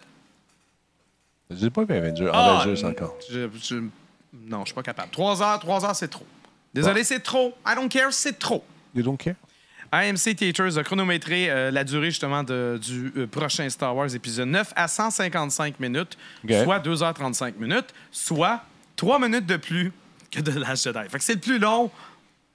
[1.50, 3.16] Je dis pas vu Avengers, Ah, Avengers encore.
[3.30, 3.82] je- je-
[4.46, 5.10] non, je suis pas capable.
[5.10, 6.26] 3 heures, 3 heures, c'est trop.
[6.74, 7.54] Désolé, c'est trop.
[7.66, 8.64] I don't care, c'est trop.
[8.94, 9.34] You don't care?
[9.92, 14.48] AMC Theaters a chronométré euh, la durée justement de- du euh, prochain Star Wars épisode
[14.48, 16.16] 9 à 155 minutes,
[16.62, 18.60] soit 2h35 minutes, soit
[18.94, 19.92] 3 minutes de plus
[20.30, 21.00] que de Last Jedi.
[21.08, 21.90] Fait que c'est le plus long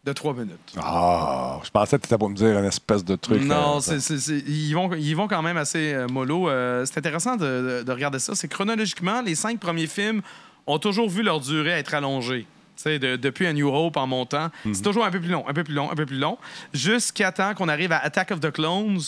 [0.05, 0.75] de 3 minutes.
[0.77, 3.41] Ah, je pensais que tu étais pour me dire une espèce de truc.
[3.41, 6.47] Non, euh, c'est, c'est- c'est- ils, vont, ils vont quand même assez euh, mollo.
[6.85, 8.33] C'est intéressant de, de- de regarder ça.
[8.33, 10.21] C'est chronologiquement, les cinq premiers films
[10.67, 12.47] ont toujours vu leur durée être allongée.
[12.83, 15.63] De- depuis A New Hope en montant, c'est toujours un peu plus long, un peu
[15.63, 16.37] plus long, un peu plus long,
[16.73, 18.99] jusqu'à temps qu'on arrive à Attack of the Clones.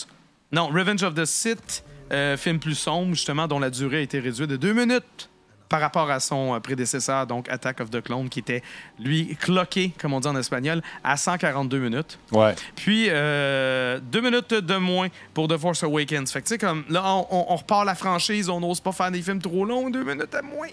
[0.52, 4.18] Non, Revenge of the Sith, euh, film plus sombre, justement, dont la durée a été
[4.18, 5.27] réduite de deux minutes
[5.68, 8.62] par rapport à son euh, prédécesseur, donc Attack of the Clones, qui était,
[8.98, 12.18] lui, cloqué, comme on dit en espagnol, à 142 minutes.
[12.32, 12.54] Ouais.
[12.76, 16.30] Puis, euh, deux minutes de moins pour The Force Awakens.
[16.32, 18.92] Fait que, tu sais, comme là, on, on- on repart la franchise, on n'ose pas
[18.92, 20.68] faire des films trop longs, deux minutes à moins.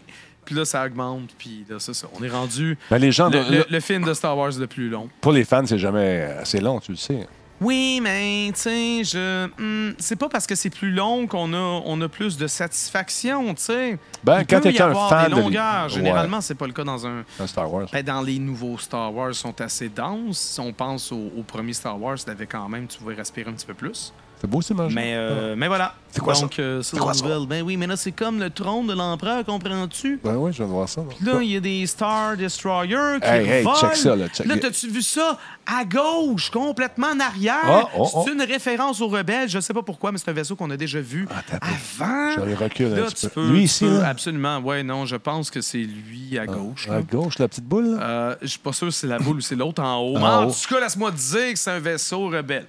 [0.46, 2.08] Puis là, ça augmente, puis là, c'est ça.
[2.20, 4.68] On est rendu Mais les gens, le, le- le- le film de Star Wars le
[4.68, 5.10] plus long.
[5.20, 7.28] pour les fans, c'est jamais assez long, tu le sais.
[7.62, 9.48] Oui, mais, tu sais, je.
[9.48, 13.54] hmm, c'est pas parce que c'est plus long qu'on a, on a plus de satisfaction,
[13.54, 13.98] tu sais.
[14.24, 15.84] Ben, Il quand t'es un fan des de- longueurs.
[15.86, 15.90] Ouais.
[15.90, 17.24] Généralement, c'est pas le cas dans un.
[17.40, 17.88] Un Star Wars.
[17.94, 20.38] Ben, dans les nouveaux Star Wars sont assez denses.
[20.40, 23.54] Si on pense au, au premier Star Wars, t'avais quand même, tu pouvais respirer un
[23.54, 24.12] petit peu plus.
[24.46, 24.94] C'est beau, c'est image.
[24.94, 25.96] Mais, euh, mais voilà.
[26.12, 26.62] C'est quoi Donc, ça?
[26.62, 27.24] euh, c'est quoi ça?
[27.26, 27.48] nouvelle.
[27.48, 30.20] Ben oui, mais là, c'est comme le trône de l'empereur, comprends-tu?
[30.24, 31.02] Ben oui, je viens de voir ça.
[31.02, 31.08] là.
[31.10, 33.76] Puis là, il y a des Star Destroyers qui Hey, hey, volent.
[33.76, 35.38] check ça, là, check- Là, t'as-tu vu ça?
[35.66, 37.56] À gauche, complètement en arrière.
[37.64, 38.24] Ah, oh, oh.
[38.26, 39.50] C'est une référence aux rebelles.
[39.50, 41.28] Je sais pas pourquoi, mais c'est un vaisseau qu'on a déjà vu
[41.60, 42.32] avant.
[42.38, 43.42] Je les recule un Là, petit tu peu.
[43.42, 44.08] peux, Lui tu ici, peux- là?
[44.08, 44.60] absolument.
[44.60, 46.88] Ouais, non, je pense que c'est lui à gauche.
[46.88, 46.96] là.
[46.98, 48.04] À gauche, la petite boule, là?
[48.04, 50.18] Euh, je suis pas sûr si c'est la boule ou c'est l'autre en haut.
[50.18, 50.52] En Mais en haut.
[50.52, 52.68] tout cas, laisse-moi te dire que c'est un vaisseau rebelle.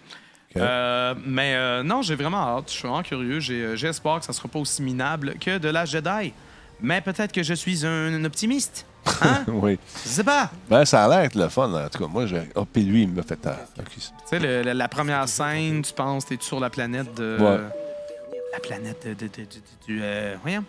[0.60, 2.64] Euh, mais euh, non, j'ai vraiment hâte.
[2.68, 3.40] Je suis vraiment curieux.
[3.40, 6.32] J'ai, euh, J'espère que ça sera pas aussi minable que de la Jedi.
[6.80, 8.84] Mais peut-être que je suis un, un optimiste.
[9.22, 9.44] Hein?
[9.48, 9.78] oui.
[10.04, 10.50] Je sais pas.
[10.68, 11.72] Ben, ça a l'air d'être le fun.
[11.72, 12.42] En tout cas, moi, j'ai.
[12.54, 13.36] Oh, puis lui, il me fait.
[13.36, 13.86] ta- ok.
[13.94, 17.36] Tu sais, la première scène, tu penses, t'es sur la planète de.
[17.40, 17.58] Ouais.
[18.52, 20.00] La planète de, de- de- de- du.
[20.02, 20.60] euh, voyons.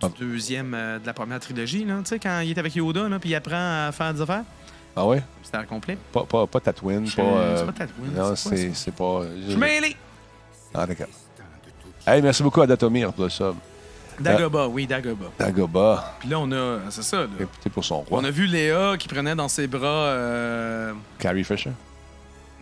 [0.00, 0.08] Du Ah.
[0.18, 1.94] deuxième de la première trilogie, là.
[1.98, 4.42] Tu sais, quand il est avec Yoda, là, puis il apprend à faire des affaires.
[4.96, 5.22] Ah ouais?
[5.42, 5.98] C'était complet.
[6.12, 7.22] Pas, pas, pas Tatooine, pas.
[7.22, 9.20] euh, c'est pas Tatooine, Non, c'est c'est, pas.
[9.44, 9.94] Je suis mêlé.
[10.74, 11.06] Ah, d'accord.
[12.06, 13.54] Hey, merci beaucoup à Datomir pour le sub.
[14.18, 15.26] Dagobah, oui, Dagobah.
[15.38, 16.14] Dagobah.
[16.20, 16.78] Puis là, on a.
[16.90, 17.26] C'est ça, là.
[17.38, 18.20] Écoutez pour son roi.
[18.20, 19.86] On a vu Léa qui prenait dans ses bras.
[19.86, 21.72] euh, Carrie Fisher.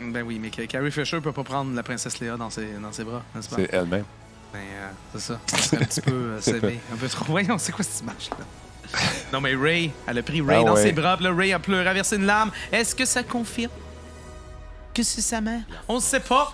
[0.01, 3.05] Ben oui, mais Carrie Fisher peut pas prendre la princesse Léa dans ses, dans ses
[3.05, 3.57] bras, n'est-ce pas?
[3.57, 4.05] C'est elle-même.
[4.53, 5.41] Ben, euh, c'est ça.
[5.47, 6.41] C'est un petit peu euh,
[6.93, 7.25] un peu trop.
[7.27, 8.37] Voyons, c'est quoi cette image-là?
[9.33, 10.83] Non, mais Ray, elle a pris Ray Ah dans ouais.
[10.83, 12.51] ses bras, là, Ray a pleuré, a versé une larme.
[12.73, 13.73] Est-ce que ça confirme
[14.93, 15.63] que c'est sa mère?
[15.89, 16.53] On ne sait pas.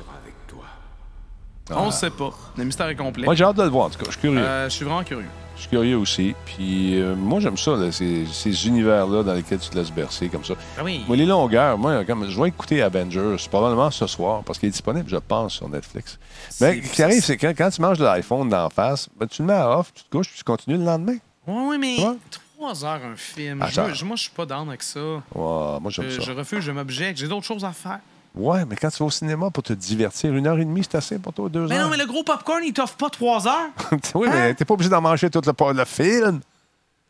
[1.72, 2.32] On ne sait pas.
[2.56, 3.24] Le mystère est complet.
[3.24, 4.06] Moi, j'ai hâte de le voir, en tout cas.
[4.06, 4.40] Je suis curieux.
[4.40, 5.26] Euh, je suis vraiment curieux.
[5.54, 6.34] Je Je suis curieux aussi.
[6.44, 10.28] Puis euh, moi, j'aime ça, là, ces, ces univers-là dans lesquels tu te laisses bercer
[10.28, 10.54] comme ça.
[10.76, 11.04] Ah oui.
[11.06, 14.72] Moi, les longueurs, moi, comme, je vais écouter Avengers probablement ce soir parce qu'il est
[14.72, 16.18] disponible, je pense, sur Netflix.
[16.60, 19.26] Mais ce qui arrive, c'est que quand, quand tu manges de l'iPhone d'en face, ben,
[19.28, 21.18] tu le mets à off, tu te couches, puis tu continues le lendemain.
[21.50, 22.16] Oui, oui, mais Ouais.
[22.56, 23.64] trois heures un film.
[23.68, 25.00] Je moi, je suis pas down avec ça.
[25.00, 26.26] Ouais, moi, j'aime Je, ça.
[26.26, 27.18] je refuse, je m'objecte.
[27.18, 28.00] J'ai d'autres choses à faire.
[28.34, 30.96] Ouais, mais quand tu vas au cinéma pour te divertir, une heure et demie, c'est
[30.96, 31.84] assez pour toi, deux Mais heures.
[31.86, 33.70] non, mais le gros popcorn, il t'offre pas trois heures.
[34.14, 36.40] oui, mais t'es pas obligé d'en manger tout le, le film.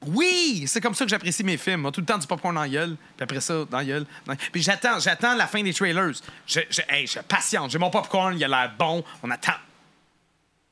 [0.07, 1.83] Oui, c'est comme ça que j'apprécie mes films.
[1.83, 4.07] Moi, Tout le temps du popcorn dans la gueule, puis après ça, dans la gueule.
[4.27, 6.13] dans- Puis j'attends, j'attends la fin des trailers.
[6.47, 7.71] Je, je, hey, je patiente.
[7.71, 9.05] J'ai mon popcorn, il a l'air bon.
[9.23, 9.53] On attend.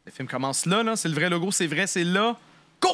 [0.07, 0.97] Le film commence là, là.
[0.97, 2.35] C'est le vrai logo, c'est vrai, c'est là.
[2.81, 2.89] Go!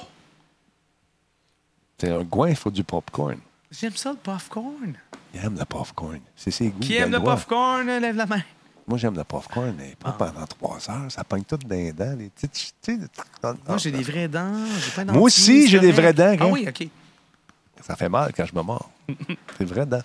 [2.05, 3.39] C'est un goin, il faut du popcorn.
[3.71, 4.95] J'aime ça, le popcorn.
[5.33, 6.21] Il aime le popcorn.
[6.37, 6.81] C'est ses goûts.
[6.81, 8.43] Qui aime le popcorn, euh, lève la main?
[8.87, 11.11] Moi, j'aime le popcorn, mais pas pendant trois heures.
[11.11, 12.15] Ça pogne tout dans les dents.
[12.19, 12.75] Les petites,
[13.67, 14.53] Moi, j'ai des vraies dents.
[14.85, 16.51] j'ai pas Moi aussi, j'ai des vraies dents, Ah hein.
[16.53, 16.87] oui, OK.
[17.81, 18.91] Ça fait mal quand je me mords.
[19.59, 20.01] C'est vrai, dedans.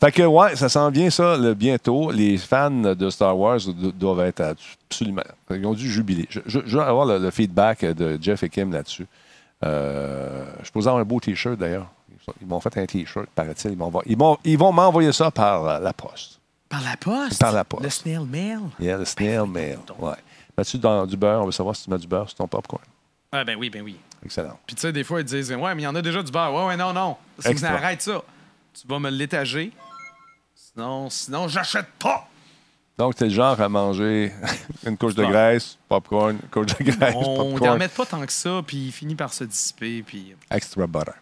[0.00, 2.10] Fait que, ouais, ça s'en vient, ça, le bientôt.
[2.10, 4.40] Les fans de Star Wars do- doivent être
[4.88, 5.22] absolument.
[5.50, 6.26] Ils ont dû jubiler.
[6.30, 9.06] Je, je- je veux avoir le, le feedback de Jeff et Kim là-dessus.
[9.64, 11.86] Euh, je avoir un beau T-shirt, d'ailleurs.
[12.40, 13.72] Ils m'ont fait un T-shirt, paraît-il.
[13.72, 14.04] Ils, m'envoient-
[14.44, 16.40] ils, vont m'envoyer ça par euh, la poste.
[16.68, 17.40] Par la poste?
[17.40, 17.82] Par la poste.
[17.82, 18.60] Le snail mail?
[18.80, 19.78] Yeah, le snail mail.
[19.98, 20.14] Ouais.
[20.56, 21.42] Mets-tu dans du beurre?
[21.42, 22.82] On veut savoir si tu mets du beurre sur ton popcorn.
[23.32, 23.98] Ah, ben oui, ben oui.
[24.24, 24.58] Excellent.
[24.66, 26.30] Puis tu sais, des fois, ils disent Ouais, mais il y en a déjà du
[26.30, 26.54] beurre.
[26.54, 27.16] Ouais, ouais, non, non.
[27.38, 27.70] Si vous Extra.
[27.72, 28.22] arrête ça,
[28.74, 29.72] tu vas me l'étager.
[30.54, 32.28] Sinon, sinon, j'achète pas.
[32.98, 34.32] Donc, t'es le genre à manger
[34.86, 38.24] une couche de graisse, popcorn, une couche de graisse, On n'en popcorn, met pas tant
[38.24, 40.02] que ça, puis il finit par se dissiper.
[40.02, 40.34] Puis.
[40.50, 41.12] extra butter.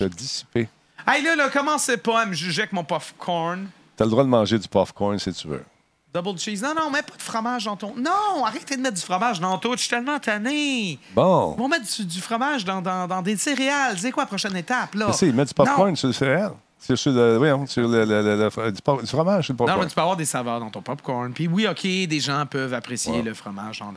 [0.00, 0.68] As dissipé.
[1.06, 3.68] Hey, là, là, commencez pas à me juger avec mon popcorn.
[3.96, 5.64] Tu as le droit de manger du popcorn si tu veux.
[6.12, 6.62] Double cheese.
[6.62, 7.94] Non, non, mets pas de fromage dans ton.
[7.96, 9.72] Non, arrêtez de mettre du fromage dans tout.
[9.72, 10.98] Je suis tellement tanné.
[11.14, 11.54] Bon.
[11.56, 13.98] On va mettre du, du fromage dans, dans, dans des céréales.
[13.98, 15.06] C'est quoi la prochaine étape, là?
[15.06, 16.52] Tu sais, il met du popcorn sur le céréal.
[16.82, 19.80] C'est sur le, oui, hein, sur le, le- le- du, fromage sur le Non, popcorn.
[19.80, 21.32] mais tu peux avoir des saveurs dans ton popcorn.
[21.32, 23.82] Puis oui, OK, des gens peuvent apprécier le fromage.
[23.82, 23.94] en-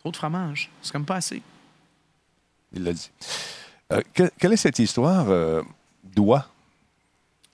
[0.00, 0.70] Trop de fromage.
[0.82, 1.42] C'est comme pas assez.
[2.72, 3.10] Il l'a dit.
[3.92, 5.62] Euh, que- quelle est cette histoire euh,
[6.02, 6.46] d'oie?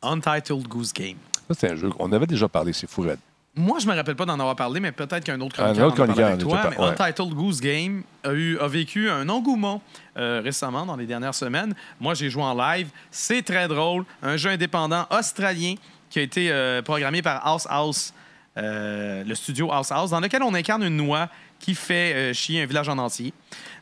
[0.01, 1.19] Untitled Goose Game.
[1.49, 1.91] Ça, c'est un jeu.
[1.99, 3.19] On avait déjà parlé, c'est fou raide.
[3.55, 6.01] Moi, je me rappelle pas d'en avoir parlé, mais peut-être qu'un autre Un chroniqueur autre
[6.01, 6.71] en a parlé avec toi.
[6.71, 6.85] Mais.
[6.85, 9.83] Untitled Goose Game a, eu, a vécu un engouement
[10.17, 11.75] euh, récemment, dans les dernières semaines.
[12.01, 12.89] Moi, j'ai joué en live.
[13.11, 14.05] C'est très drôle.
[14.23, 15.75] Un jeu indépendant australien
[16.09, 18.15] qui a été euh, programmé par House House,
[18.59, 22.63] euh, le studio House House, dans lequel on incarne une noix qui fait euh, chier
[22.63, 23.33] un village en entier.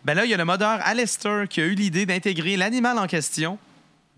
[0.04, 3.06] Ben là, il y a le modeur Alistair qui a eu l'idée d'intégrer l'animal en
[3.06, 3.58] question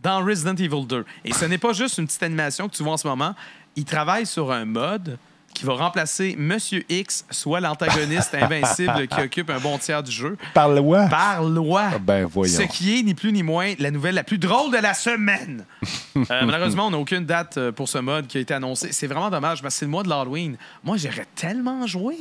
[0.02, 1.04] dans Resident Evil 2.
[1.24, 3.34] Et ce n'est pas juste une petite animation que tu vois en ce moment.
[3.76, 5.18] Il travaille sur un mode
[5.54, 10.36] qui va remplacer Monsieur X, soit l'antagoniste invincible qui occupe un bon tiers du jeu,
[10.54, 11.06] Par l'oie?
[11.06, 11.82] par loi.
[11.94, 12.52] Ah ben, voyons.
[12.56, 15.64] Ce qui est ni plus ni moins la nouvelle la plus drôle de la semaine.
[16.30, 18.92] Euh, malheureusement, on n'a aucune date euh, pour ce mode qui a été annoncé.
[18.92, 20.56] C'est vraiment dommage parce que c'est le mois de l'Halloween.
[20.84, 22.16] Moi, j'aurais tellement joué.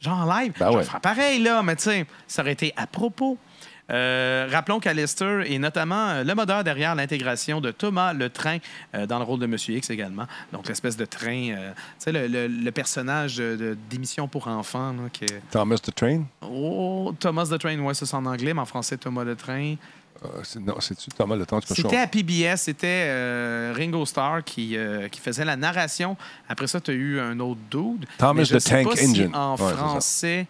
[0.00, 0.52] Genre en live.
[0.58, 0.84] Ben je ouais.
[0.84, 3.36] ferais pareil, là, mais tu sais, ça aurait été à propos.
[3.90, 8.56] Euh, rappelons qu'Alistair est notamment euh, le modeur derrière l'intégration de Thomas le train
[8.94, 10.26] euh, dans le rôle de Monsieur X également.
[10.52, 13.36] Donc l'espèce de train, euh, tu sais, le, le- le personnage
[13.90, 14.92] d'émission pour enfants.
[14.94, 16.22] là, qui est- Thomas the Train?
[16.40, 19.74] Oh, Thomas the Train, ouais, ça c'est en anglais, mais en français, Thomas le train.
[20.60, 21.60] Non, c'est-tu Thomas le Train?
[21.66, 24.76] C'était à PBS, c'était Ringo Starr qui,
[25.10, 26.16] qui faisait la narration.
[26.48, 28.06] Après ça, tu as eu un autre dude.
[28.16, 29.34] Thomas the Tank si Engine.
[29.34, 30.46] en Ouais, français,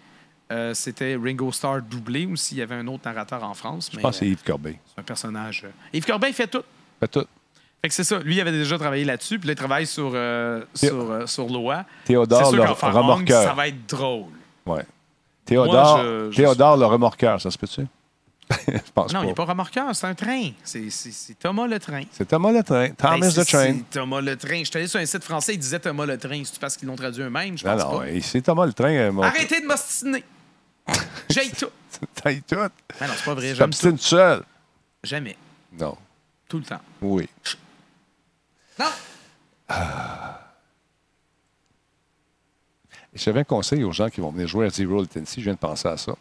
[0.52, 3.88] euh, c'était Ringo Starr doublé ou s'il y avait un autre narrateur en France.
[3.92, 4.78] Je mais, pense que c'est euh, Yves Corbeil.
[4.94, 5.62] c'est un personnage.
[5.64, 6.62] euh, Yves Corbeil fait tout.
[7.00, 7.24] Fait tout.
[7.82, 8.18] Fait que c'est ça.
[8.20, 11.46] Lui, il avait déjà travaillé là-dessus, puis là, il travaille sur, euh, sur, euh, sur
[11.48, 11.84] Loa.
[12.04, 13.42] Théodore le remorqueur.
[13.42, 14.30] Ça va être drôle.
[14.66, 14.84] Ouais.
[15.44, 17.82] Théodore, je- je- Théodore le remorqueur, ça se peut-tu?
[18.68, 19.26] je pense Non, il pas.
[19.28, 20.50] n'est pas remorqueur, c'est un train.
[20.62, 22.02] C'est- C'est c'est Thomas le train.
[22.12, 22.90] C'est Thomas le Train.
[22.90, 23.74] Thomas Ben, the c'est- Train.
[23.78, 24.58] c'est Thomas le train.
[24.60, 26.42] Je suis allé sur un site français, il disait Thomas le train.
[26.44, 28.08] C'est parce qu'ils l'ont traduit eux-mêmes, je Non, pense non, pas.
[28.10, 29.10] et c'est Thomas le Train.
[29.12, 30.24] mon- Arrêtez de m'ostiner.
[31.30, 31.70] J'ai tout.
[32.14, 32.56] T'as tout.
[32.58, 33.54] Ah non, c'est pas vrai.
[33.54, 33.78] J'aime tout.
[33.80, 34.42] t'obstines seul.
[35.02, 35.36] Jamais.
[35.78, 35.96] Non.
[36.48, 36.80] Tout le temps.
[37.00, 37.28] Oui.
[38.78, 38.86] Non.
[43.14, 45.40] J'avais un conseil aux gens qui vont venir jouer à Zero Latency.
[45.40, 46.14] Je viens de penser à ça.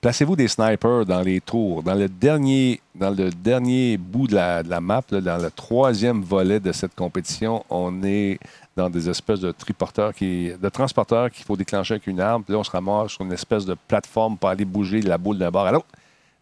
[0.00, 1.82] Placez-vous des snipers dans les tours.
[1.82, 5.50] Dans le dernier, dans le dernier bout de la, de la map, là, dans le
[5.50, 8.38] troisième volet de cette compétition, on est
[8.78, 12.44] dans des espèces de triporteurs, de transporteurs qu'il faut déclencher avec une arme.
[12.44, 15.36] Puis là, on se ramasse sur une espèce de plateforme pour aller bouger la boule
[15.36, 15.72] d'un bord à.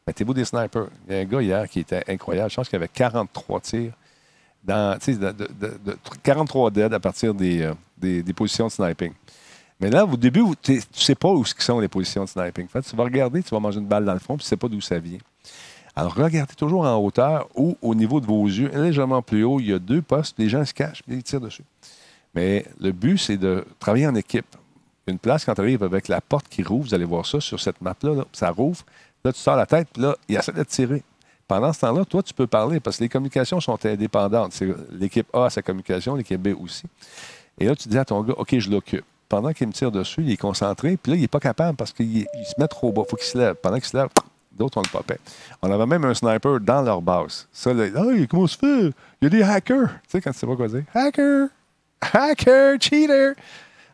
[0.07, 0.89] Mettez-vous des snipers.
[1.09, 2.51] Il y a un gars hier qui était incroyable.
[2.51, 3.93] Je pense qu'il avait 43 tirs.
[4.63, 8.33] Dans, tu sais, de, de- de- de- 43 dead à partir des, euh, des, des
[8.33, 9.13] positions de sniping.
[9.81, 12.67] Mais là, au début, tu ne sais pas où sont les positions de sniping.
[12.67, 14.47] En fait, tu vas regarder, tu vas manger une balle dans le fond, puis tu
[14.47, 15.19] ne sais pas d'où ça vient.
[15.95, 19.69] Alors, regardez toujours en hauteur ou au niveau de vos yeux, légèrement plus haut, il
[19.69, 21.65] y a deux postes, les gens se cachent, puis ils tirent dessus.
[22.37, 24.57] Mais le but, c'est de travailler en équipe.
[25.07, 27.59] Une place, quand tu arrives avec la porte qui rouvre, vous allez voir ça sur
[27.59, 28.85] cette map-là, là, ça rouvre.
[29.25, 31.03] Là, tu sors la tête, puis là, il essaie de tirer.
[31.49, 34.61] Pendant ce temps-là, toi, tu peux parler parce que les communications sont indépendantes.
[34.93, 36.85] L'équipe A a sa communication, l'équipe B aussi.
[37.59, 39.05] Et là, tu dis à ton gars, OK, je l'occupe.
[39.29, 41.93] Pendant qu'il me tire dessus, il est concentré, puis là, il n'est pas capable parce
[41.93, 43.03] qu'il il se met trop bas.
[43.07, 43.55] Il faut qu'il se lève.
[43.55, 44.09] Pendant qu'il se lève,
[44.53, 45.19] d'autres, on le popait.
[45.63, 47.49] On avait même un sniper dans leur base.
[47.53, 48.93] Ça, là, hey, comment se fait?
[49.21, 49.89] Il y a des hackers.
[49.89, 50.85] Tu sais, quand tu sais pas quoi dire.
[50.95, 51.49] Hacker!
[52.01, 52.77] Hacker!
[52.81, 53.35] Cheater!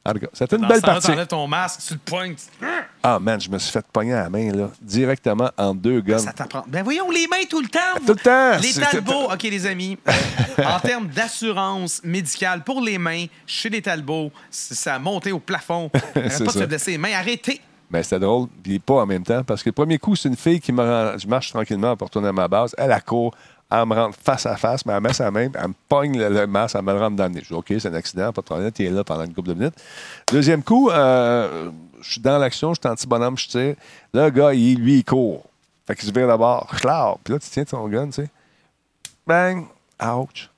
[0.04, 1.06] En tout cas, c'était une Dans belle ce temps-là, partie.
[1.06, 2.34] t'enlèves ton masque, tu le poignes.
[2.34, 2.66] tu-
[3.04, 6.18] Ah, man, je me suis fait pogner à la main, là, directement en deux guns.
[6.18, 6.64] Ça t'apprend.
[6.66, 7.78] Ben voyons, les mains tout le temps.
[8.04, 8.58] Tout le temps!
[8.60, 13.68] Les C'est- Talbots, OK, les amis, euh, en termes d'assurance médicale pour les mains, chez
[13.68, 15.88] les Talbots, ça a monté au plafond.
[16.16, 16.66] Arrête C'est pas de se ça.
[16.66, 17.12] blesser les mains.
[17.14, 17.60] Arrêtez!
[17.88, 20.36] Mais c'était drôle, puis pas en même temps, parce que le premier coup, c'est une
[20.36, 21.16] fille qui me rend.
[21.18, 22.74] Je marche tranquillement pour retourner à ma base.
[22.78, 23.34] Elle, elle court,
[23.72, 26.46] elle me rentre face à face, mais elle met sa main, elle me pogne le,
[26.46, 27.40] masque, elle me le rentre dans le.
[27.40, 29.48] Je dis, OK, c'est un accident, pas de problème, tu es là pendant une couple
[29.48, 29.74] de minutes.
[30.30, 33.74] Deuxième coup, euh, je suis dans l'action, je suis en petit bonhomme, je tire.
[34.12, 35.46] Le gars, il, lui, il court.
[35.86, 37.16] Fait qu'il se vire d'abord, clair.
[37.24, 38.28] Puis là, tu tiens ton gun, tu sais.
[39.26, 39.66] Bang!
[40.02, 40.51] Ouch!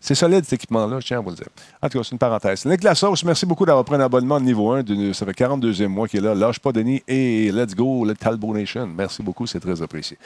[0.00, 1.46] C'est solide, cet équipement-là, je tiens à vous le dire.
[1.80, 2.64] En tout cas, c'est une parenthèse.
[2.66, 4.82] Nick Lasauce, merci beaucoup d'avoir pris un abonnement de niveau 1.
[4.82, 6.34] de- ça fait 42e mois qu'il est là.
[6.34, 7.02] Lâche pas, Denis.
[7.06, 8.86] Et let's go, le Talbot Nation.
[8.86, 10.18] Merci beaucoup, c'est très apprécié.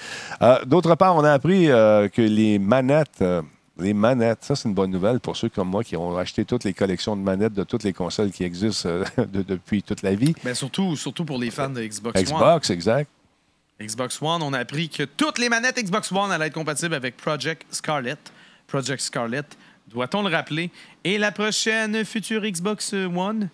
[0.43, 3.21] Euh, D'autre part, on a appris euh, que les manettes.
[3.21, 3.43] euh,
[3.79, 6.65] les manettes, ça c'est une bonne nouvelle pour ceux comme moi qui ont acheté toutes
[6.65, 10.35] les collections de manettes de toutes les consoles qui existent de- depuis toute la vie.
[10.45, 12.25] Ben surtout, surtout pour les fans de Xbox One.
[12.27, 13.09] Xbox, exact.
[13.81, 17.17] Xbox One, on a appris que toutes les manettes Xbox One allaient être compatibles avec
[17.17, 18.17] Project Scarlet.
[18.71, 19.43] Project Scarlet,
[19.89, 20.71] doit-on le rappeler,
[21.05, 23.49] est la prochaine future Xbox One.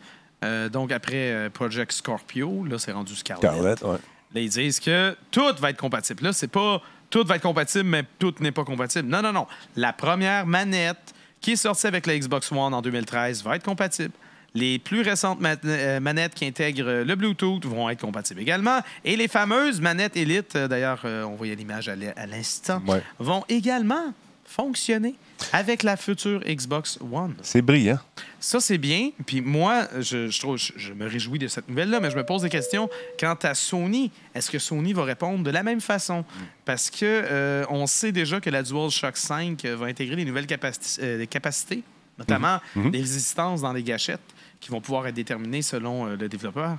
[0.45, 3.41] Euh, donc après euh, Project Scorpio, là c'est rendu Scarlet.
[3.49, 3.97] Scarlett, ouais.
[4.35, 6.25] Là, ils disent que tout va être compatible.
[6.25, 9.09] Là, c'est pas tout va être compatible, mais tout n'est pas compatible.
[9.09, 9.47] Non, non, non.
[9.77, 14.13] La première manette qui est sortie avec la Xbox One en 2013 va être compatible.
[14.55, 18.81] Les plus récentes euh, manettes qui intègrent le Bluetooth vont être compatibles également.
[19.05, 23.03] Et les fameuses manettes Elite, d'ailleurs, on voyait l'image à l'in- à l'instant, Ouais.
[23.19, 24.13] vont également
[24.47, 25.15] fonctionner
[25.53, 27.35] avec la future Xbox One.
[27.43, 27.99] C'est brillant.
[28.41, 29.11] Ça, c'est bien.
[29.27, 32.25] Puis moi, je, je trouve, je, je me réjouis de cette nouvelle-là, mais je me
[32.25, 34.11] pose des questions quant à Sony.
[34.35, 36.25] Est-ce que Sony va répondre de la même façon?
[36.65, 40.99] Parce que euh, on sait déjà que la DualShock 5 va intégrer des nouvelles capaci-
[41.03, 41.83] euh, des capacités,
[42.19, 42.91] notamment Mhm.
[42.93, 44.21] des résistances dans les gâchettes
[44.61, 46.77] qui vont pouvoir être déterminées selon euh, le développeur.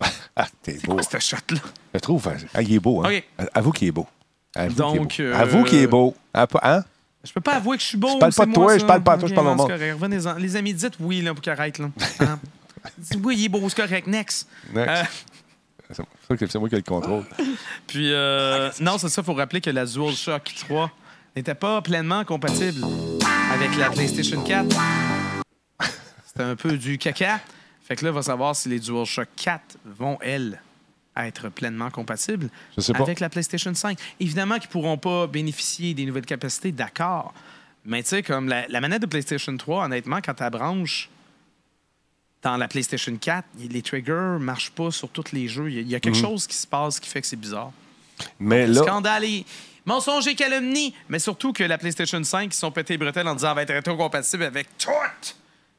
[0.36, 0.94] Ah, t'es beau.
[0.94, 1.60] Quoi, ce shot-là?
[1.94, 2.28] Je trouve.
[2.54, 3.08] Ah, il est beau, hein?
[3.38, 3.48] OK.
[3.54, 4.08] Avoue qu'il est beau.
[4.56, 5.22] Avoue Donc, beau.
[5.22, 6.14] euh, Avoue qu'il est beau.
[6.32, 6.84] Ah, pas- Hein?
[7.24, 8.08] Je peux pas avouer que je suis beau.
[8.14, 8.78] Je parle pas de moi, toi, ça.
[8.78, 9.70] je parle pas de toi, je Ok, parle au monde.
[9.72, 10.34] Revenez-en.
[10.34, 11.78] Les amis, dites oui là, pour qu'il arrête.
[11.78, 11.88] Là.
[12.20, 12.38] Hein?
[13.22, 14.06] Oui, il est beau, c'est correct.
[14.06, 14.46] Next.
[14.74, 14.90] Next.
[14.90, 15.04] Euh,
[16.38, 17.24] c'est moi qui ai le contrôle.
[17.86, 20.90] Puis, euh, non, c'est ça, il faut rappeler que la DualShock 3
[21.34, 22.84] n'était pas pleinement compatible
[23.54, 24.66] avec la PlayStation 4.
[26.26, 27.40] C'était un peu du caca.
[27.86, 29.60] Fait que là, on va savoir si les DualShock 4
[29.98, 30.60] vont, elles,
[31.16, 32.48] être pleinement compatibles
[32.94, 33.98] avec la PlayStation 5.
[34.20, 37.32] Évidemment qu'ils ne pourront pas bénéficier des nouvelles capacités, d'accord.
[37.84, 41.10] Mais tu sais, comme la, la manette de PlayStation 3, honnêtement, quand tu branches
[42.42, 45.70] dans la PlayStation 4, les triggers marchent pas sur tous les jeux.
[45.70, 46.22] Il y a- il y, a quelque Mhm.
[46.22, 47.72] chose qui se passe qui fait que c'est bizarre.
[48.38, 49.46] Mais là, Scandale et
[49.86, 50.94] mensonge et calomnie.
[51.08, 53.62] Mais surtout que la PlayStation 5, ils sont pétés les bretelles en disant elle va
[53.62, 54.90] être rétro-compatible avec tout.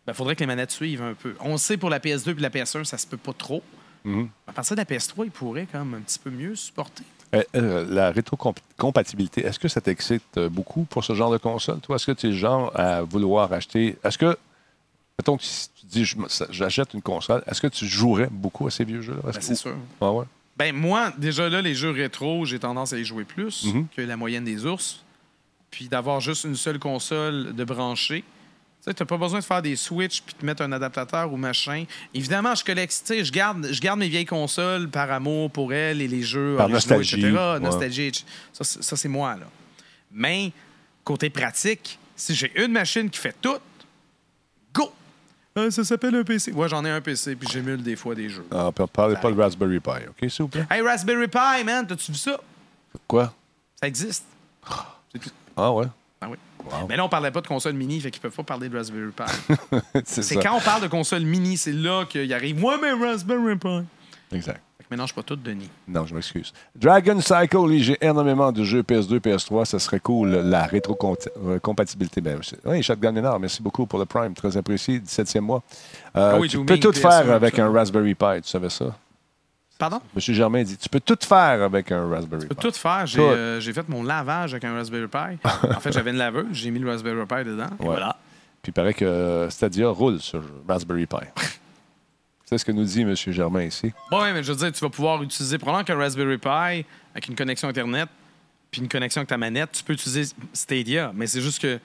[0.08, 1.36] Il faudrait que les manettes suivent un peu.
[1.39, 3.63] On sait pour la PS2 et la PS1, ça se peut pas trop.
[4.06, 4.30] Mhm.
[4.48, 7.04] À partir de la PS3, ils pourraient quand même un petit peu mieux supporter.
[7.34, 11.80] euh, euh, la rétrocompatibilité, est-ce que ça t'excite euh, beaucoup pour ce genre de console?
[11.80, 13.98] Toi, est-ce que tu es le genre à vouloir acheter.
[14.04, 14.38] Est-ce que.
[15.18, 16.06] Mettons que si tu dis
[16.52, 19.22] j'achète une console, est-ce que tu jouerais beaucoup à ces vieux jeux-là?
[19.24, 19.76] Ben, que- c'est sûr.
[20.02, 20.26] Ah ouais?
[20.58, 23.88] Ben moi, déjà là, les jeux rétro, j'ai tendance à les jouer plus Mhm.
[23.96, 25.04] que la moyenne des ours.
[25.72, 28.24] Puis d'avoir juste une seule console de brancher.
[28.88, 31.86] Tu t'as pas besoin de faire des switches puis de mettre un adaptateur ou machin.
[32.13, 36.07] Évidemment, je collecte, je garde, je garde mes vieilles consoles par amour pour elles et
[36.07, 37.31] les jeux Par originaux, nostalgie, etc.
[37.33, 37.59] ouais.
[37.59, 38.11] Nostalgie.
[38.53, 39.45] Ça, c'est- ça, c'est moi, là.
[40.11, 40.51] Mais,
[41.03, 43.57] côté pratique, si j'ai une machine qui fait tout,
[44.73, 44.91] go!
[45.57, 46.51] Euh, ça s'appelle un PC.
[46.51, 48.45] Ouais, j'en ai un PC, puis j'émule des fois des jeux.
[48.51, 50.65] Ah, parlez pas de Raspberry Pi, OK, s'il vous plaît?
[50.69, 52.39] Hey, Raspberry Pi, man, t'as-tu vu ça?
[53.07, 53.33] Quoi?
[53.81, 54.25] Ça existe.
[55.57, 55.86] Ah ouais?
[56.21, 56.38] Ah oui.
[56.66, 56.88] Wow.
[56.89, 59.11] Mais là, on parlait pas de console mini, fait qu'ils peuvent pas parler de Raspberry
[59.11, 59.55] Pi.
[60.05, 62.63] c'est quand on parle de console mini, c'est là qu'il arrive.
[62.63, 63.84] Ouais, mais Raspberry Pi.
[64.32, 64.61] Exact.
[64.78, 65.70] Fait Je mélange pas tout, Denis.
[65.88, 66.53] Non, je m'excuse.
[66.76, 69.66] Dragon Cycle, j'ai énormément de jeux PS2, PS3.
[69.66, 72.22] Ça serait cool, la rétrocompatibilité.
[72.22, 74.34] Ben, oui, Shotgun Ménard, merci beaucoup pour le Prime.
[74.34, 75.63] Très apprécié, 17e mois.
[76.16, 78.95] Euh, Ah oui, tu peux tout PS1, faire avec un Raspberry Pi, tu savais ça?
[79.78, 80.01] Pardon?
[80.15, 82.61] Monsieur Germain dit Tu peux tout faire avec un Raspberry Je peux Pi.
[82.61, 83.05] tout faire.
[83.05, 85.38] J'ai euh, j'ai fait mon lavage avec un Raspberry Pi.
[85.76, 87.67] en fait, j'avais une laveuse, j'ai mis le Raspberry Pi dedans.
[87.80, 87.84] et.
[87.84, 88.15] Voilà.
[88.61, 91.17] Puis il paraît que Stadia roule sur Raspberry Pi.
[92.45, 93.15] C'est ce que nous dit M.
[93.15, 93.91] Germain ici.
[94.11, 97.36] Oui, mais je veux dire, tu vas pouvoir utiliser probablement qu'un Raspberry Pi avec une
[97.36, 98.07] connexion Internet
[98.71, 99.71] puis une connexion avec ta manette.
[99.71, 101.80] Tu peux utiliser Stadia, mais c'est juste que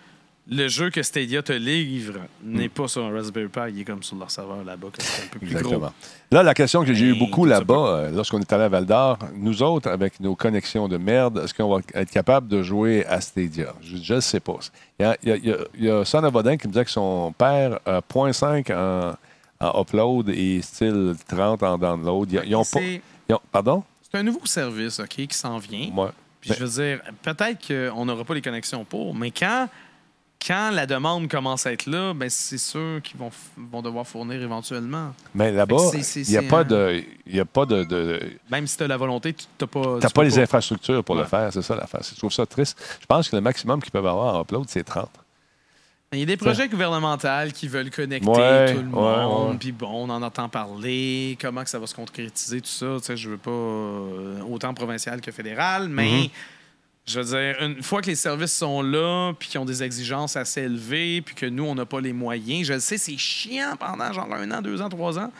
[0.53, 3.61] le jeu que Stadia te livre n'est pas sur un Raspberry Pi.
[3.73, 5.59] Il est comme sur leur serveur là-bas, que c'est un peu plus gros.
[5.59, 5.93] Exactement.
[6.33, 9.19] Là, la question que j'ai eu beaucoup là-bas, euh, lorsqu'on est allé à Val d'Or,
[9.35, 13.21] nous autres, avec nos connexions de merde, est-ce qu'on va être capable de jouer à
[13.21, 13.75] Stadia?
[13.81, 14.59] Je ne sais pas.
[14.99, 16.57] Il y a, il y a- il y a- il y a Son of Odin
[16.57, 19.15] qui me disait que son père a 0.5 en,
[19.61, 22.33] en upload et style 30 en download.
[22.33, 22.81] Ils, ils ont pas.
[22.81, 23.85] C'est ils ont- pardon?
[24.03, 25.91] c'est un nouveau service OK, qui s'en vient.
[25.95, 26.09] Ouais.
[26.41, 29.69] Puis je veux dire, peut-être qu'on n'aura pas les connexions pour, mais quand,
[30.47, 34.41] quand la demande commence à être là, ben c'est sûr qu'ils vont, vont devoir fournir
[34.41, 35.15] éventuellement.
[35.35, 37.85] Mais là-bas, il n'y a, pas de- y a pas de.
[37.85, 38.21] de-
[38.51, 39.99] Même si tu as la volonté, tu n'as pas.
[40.01, 42.01] T'as tu pas peux les infrastructures pour le faire, c'est ça l'affaire.
[42.03, 42.79] Je trouve ça triste.
[43.01, 45.11] Je pense que le maximum qu'ils peuvent avoir en upload, c'est 30.
[46.13, 49.59] Il y a des projets gouvernementaux qui veulent connecter Ouais, tout le monde.
[49.61, 51.39] Puis bon, on en entend parler.
[51.41, 52.97] Comment que ça va se concrétiser, tout ça.
[52.99, 56.29] Tu sais, je veux pas euh, autant provincial que fédéral, mais Mhm.
[57.11, 60.37] Je veux dire, une fois que les services sont là, puis qu'ils ont des exigences
[60.37, 63.75] assez élevées, puis que nous, on n'a pas les moyens, je le sais, c'est chiant
[63.79, 65.33] pendant genre un an, deux ans, trois ans.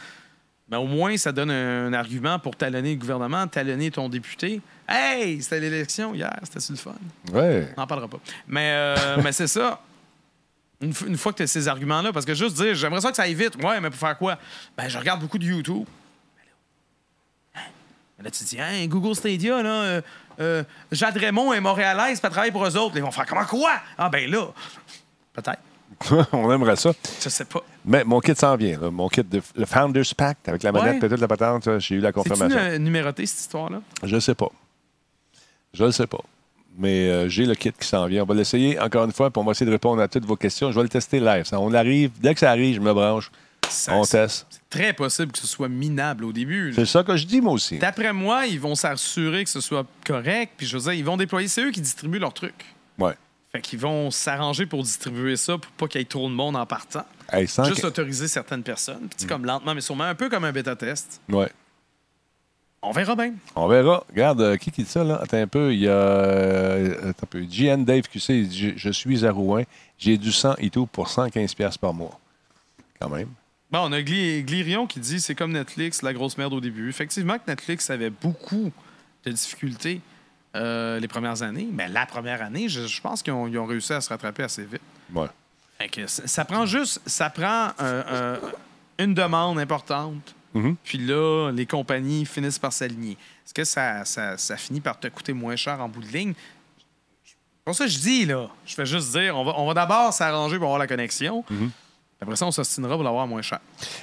[0.69, 4.61] Mais au moins, ça donne un, un argument pour talonner le gouvernement, talonner ton député.
[4.89, 6.95] Hey, c'était l'élection hier, c'était sur le fun.
[7.33, 7.69] Ouais.
[7.77, 8.19] On n'en parlera pas.
[8.49, 9.81] Mais, euh, mais c'est ça.
[10.81, 13.23] Une, fois que tu as ces arguments-là, parce que juste dire, j'aimerais ça que ça
[13.23, 13.55] aille vite.
[13.63, 14.39] Ouais, mais pour faire quoi?
[14.77, 15.85] Ben, je regarde beaucoup de YouTube.
[17.55, 18.25] Là, hein?
[18.25, 20.01] Là, tu te dis, hein, Google Stadia, là, euh,
[20.41, 20.63] euh,
[20.93, 22.97] Jade Raymond est montréalaise, pas travailler pour eux autres.
[22.97, 23.73] Ils vont faire comment quoi?
[23.99, 24.47] Ah, ben là,
[25.33, 25.61] peut-être.
[26.33, 26.93] On aimerait ça.
[27.23, 27.61] Je sais pas.
[27.85, 28.79] Mais mon kit s'en vient.
[28.81, 28.91] là.
[28.91, 31.07] Mon kit de le Founders Pack avec la manette Ouais.
[31.07, 32.59] et toute la patente, ça, j'ai eu la confirmation.
[32.71, 33.81] nu- numéroté, cette histoire-là?
[34.03, 34.49] Je ne sais pas.
[35.75, 36.21] Je ne sais pas.
[36.79, 38.23] Mais euh, j'ai le kit qui s'en vient.
[38.23, 40.71] On va l'essayer encore une fois, on va essayer de répondre à toutes vos questions.
[40.71, 41.45] Je vais le tester live.
[41.45, 42.13] Ça, on arrive.
[42.21, 43.31] Dès que ça arrive, je me branche.
[43.71, 44.61] Ça- on c'est teste.
[44.69, 46.73] très possible que ce soit minable au début.
[46.75, 47.79] C'est ça que je dis, moi aussi.
[47.79, 50.53] D'après moi, ils vont s'assurer que ce soit correct.
[50.57, 51.49] Puis je veux dire, ils vont déployer.
[51.49, 52.65] C'est eux qui distribuent leurs trucs.
[52.99, 53.15] Ouais.
[53.53, 56.57] Fait qu'ils vont s'arranger pour distribuer ça pour pas qu'il y ait trop de monde
[56.57, 57.05] en partant.
[57.33, 59.01] Hey, sans Juste que- autoriser certaines personnes.
[59.09, 61.21] Puis tu sais, comme lentement, mais sûrement un peu comme un bêta-test.
[61.29, 61.51] Ouais.
[62.83, 63.35] On verra bien.
[63.57, 64.05] On verra.
[64.09, 65.19] Regarde, euh, qui qui dit ça, là?
[65.23, 65.73] Attends un peu.
[65.75, 65.91] Il y a.
[65.91, 67.41] euh, attends un peu.
[67.43, 69.65] GN Dave QC, il dit, je, je suis à Rouen.
[69.99, 72.19] J'ai du sang et tout pour 115$ piastres par mois.
[72.99, 73.29] Quand même.
[73.71, 76.89] Bon, on a Gli- Glirion qui dit c'est comme Netflix, la grosse merde au début.
[76.89, 78.73] Effectivement que Netflix avait beaucoup
[79.25, 80.01] de difficultés
[80.57, 81.69] euh, les premières années.
[81.73, 84.81] Mais la première année, je, je pense qu'ils ont, réussi à se rattraper assez vite.
[85.15, 85.29] Ouais.
[85.79, 88.05] Fait que ça, ça prend juste, ça prend un-
[88.35, 88.39] un-
[88.99, 90.35] une demande importante.
[90.53, 90.75] Mhm.
[90.83, 93.13] Puis là, les compagnies finissent par s'aligner.
[93.47, 96.35] Est-ce que ça, ça, ça finit par te coûter moins cher en bout de ligne?
[97.25, 98.49] C'est pour ça que je dis, là.
[98.67, 101.45] Je fais juste dire, on va, on va d'abord s'arranger pour avoir la connexion.
[101.49, 101.71] Mhm.
[102.23, 103.61] Après ça, on s'ostinera pour l'avoir moins cher.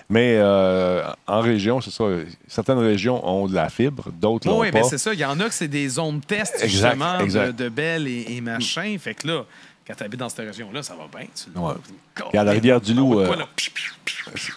[0.09, 2.05] Mais euh, en région, c'est ça.
[2.47, 4.80] Certaines régions ont de la fibre, d'autres l'ont Oui, pas.
[4.82, 5.13] ben c'est ça.
[5.13, 7.51] Il y en a que c'est des zones test, Exact, justement, exact.
[7.55, 8.95] De, de Bell et, et machin.
[8.99, 9.43] Fait que là,
[9.88, 11.28] quand tu habites dans cette région-là, ça va bien.
[11.36, 11.61] Tu Ouais.
[11.61, 11.78] vois.
[12.26, 13.36] Regarde, la Rivière-du-Loup, euh.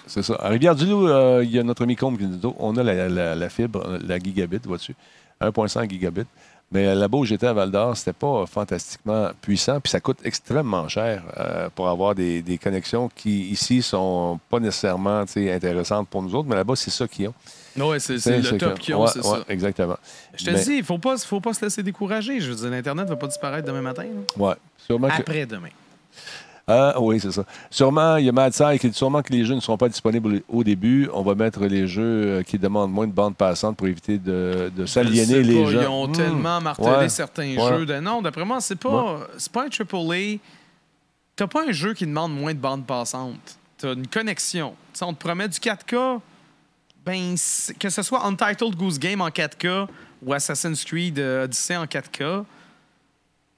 [0.07, 0.35] C'est ça.
[0.41, 2.83] À Rivière-du-Loup, euh, il y a notre ami Combe qui nous dit oh, on a
[2.83, 4.95] la, la- la fibre, la gigabit, vois-tu?
[5.41, 6.25] 1,5 gigabit.
[6.73, 10.87] Mais là-bas où j'étais à Val d'Or, c'était pas fantastiquement puissant, puis ça coûte extrêmement
[10.89, 16.33] cher euh, pour avoir des, des connexions qui, ici, sont pas nécessairement intéressantes pour nous
[16.37, 17.35] autres, mais là-bas, c'est ça qu'ils ont.
[17.77, 19.45] Ouais, c'est le top qu'ils ont, ouais, c'est ouais, ça.
[19.49, 19.97] Exactement.
[20.37, 22.41] Je te Mais- dis, il faut pas, faut pas se laisser décourager.
[22.41, 24.05] Je veux dire, l'Internet ne va pas disparaître demain matin.
[24.37, 24.55] Ouais.
[24.79, 25.23] Sûrement que-
[26.71, 27.45] Ah, oui, c'est ça.
[27.69, 30.43] Sûrement, il y a Mad qui dit sûrement que les jeux ne seront pas disponibles
[30.49, 31.09] au début.
[31.13, 34.71] On va mettre les jeux euh, qui demandent moins de bande passante pour éviter de,
[34.87, 35.81] s'aliéner les gens.
[35.83, 36.13] Ils ont Hmm.
[36.13, 37.09] tellement martelé Ouais.
[37.09, 37.69] certains Ouais.
[37.79, 37.87] jeux.
[37.87, 37.99] De...
[38.01, 40.39] Non, d'après moi, c'est pas, c'est pas un AAA.
[41.37, 43.59] T'as pas un jeu qui demande moins de bande passante.
[43.79, 44.75] T'as une connexion.
[45.01, 46.21] On te promet du 4K.
[47.05, 47.35] Ben,
[47.79, 49.87] que ce soit Untitled Goose Game en 4K
[50.23, 52.45] ou Assassin's Creed euh, Odyssey en 4K.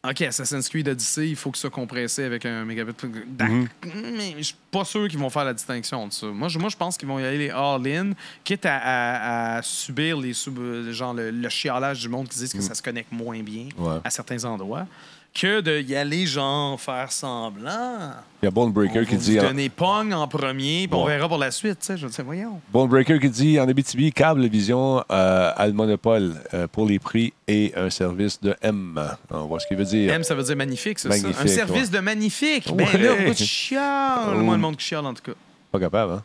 [0.08, 2.92] OK, Assassin's Creed Odyssey, il faut que ça compressé avec un mégabit.
[3.28, 3.68] D'ac- Mhm.
[4.16, 6.26] Mais je suis pas sûr qu'ils vont faire la distinction de ça.
[6.26, 8.10] Moi, je, moi, je pense qu'ils vont y aller les all-in,
[8.42, 12.36] quitte à, à- à subir les sub, euh, genre le, le chialage du monde qui
[12.36, 13.98] disent que ça se connecte moins bien Ouais.
[14.02, 14.86] à certains endroits.
[15.34, 18.12] Que de y aller, genre, faire semblant.
[18.42, 19.38] Il y a Bone Breaker On qui dit.
[19.38, 21.96] vous donner Pong en premier, puis on verra pour la suite, tu sais.
[21.96, 22.60] Je sais, voyons.
[22.70, 26.98] Bone Breaker qui dit en Abitibi, câble vision euh, à le monopole euh, pour les
[26.98, 29.00] prix et un service de M.
[29.30, 30.12] On voit ce qu'il veut dire.
[30.12, 31.28] M, ça veut dire magnifique, c'est ça?
[31.28, 31.96] Un service ouais.
[31.96, 32.66] de magnifique.
[32.68, 32.86] Ouais.
[32.92, 34.34] Ben là, chiales?
[34.34, 34.38] Oh.
[34.40, 35.32] Moi, le monde qui chiale, en tout cas.
[35.70, 36.24] Pas capable, hein?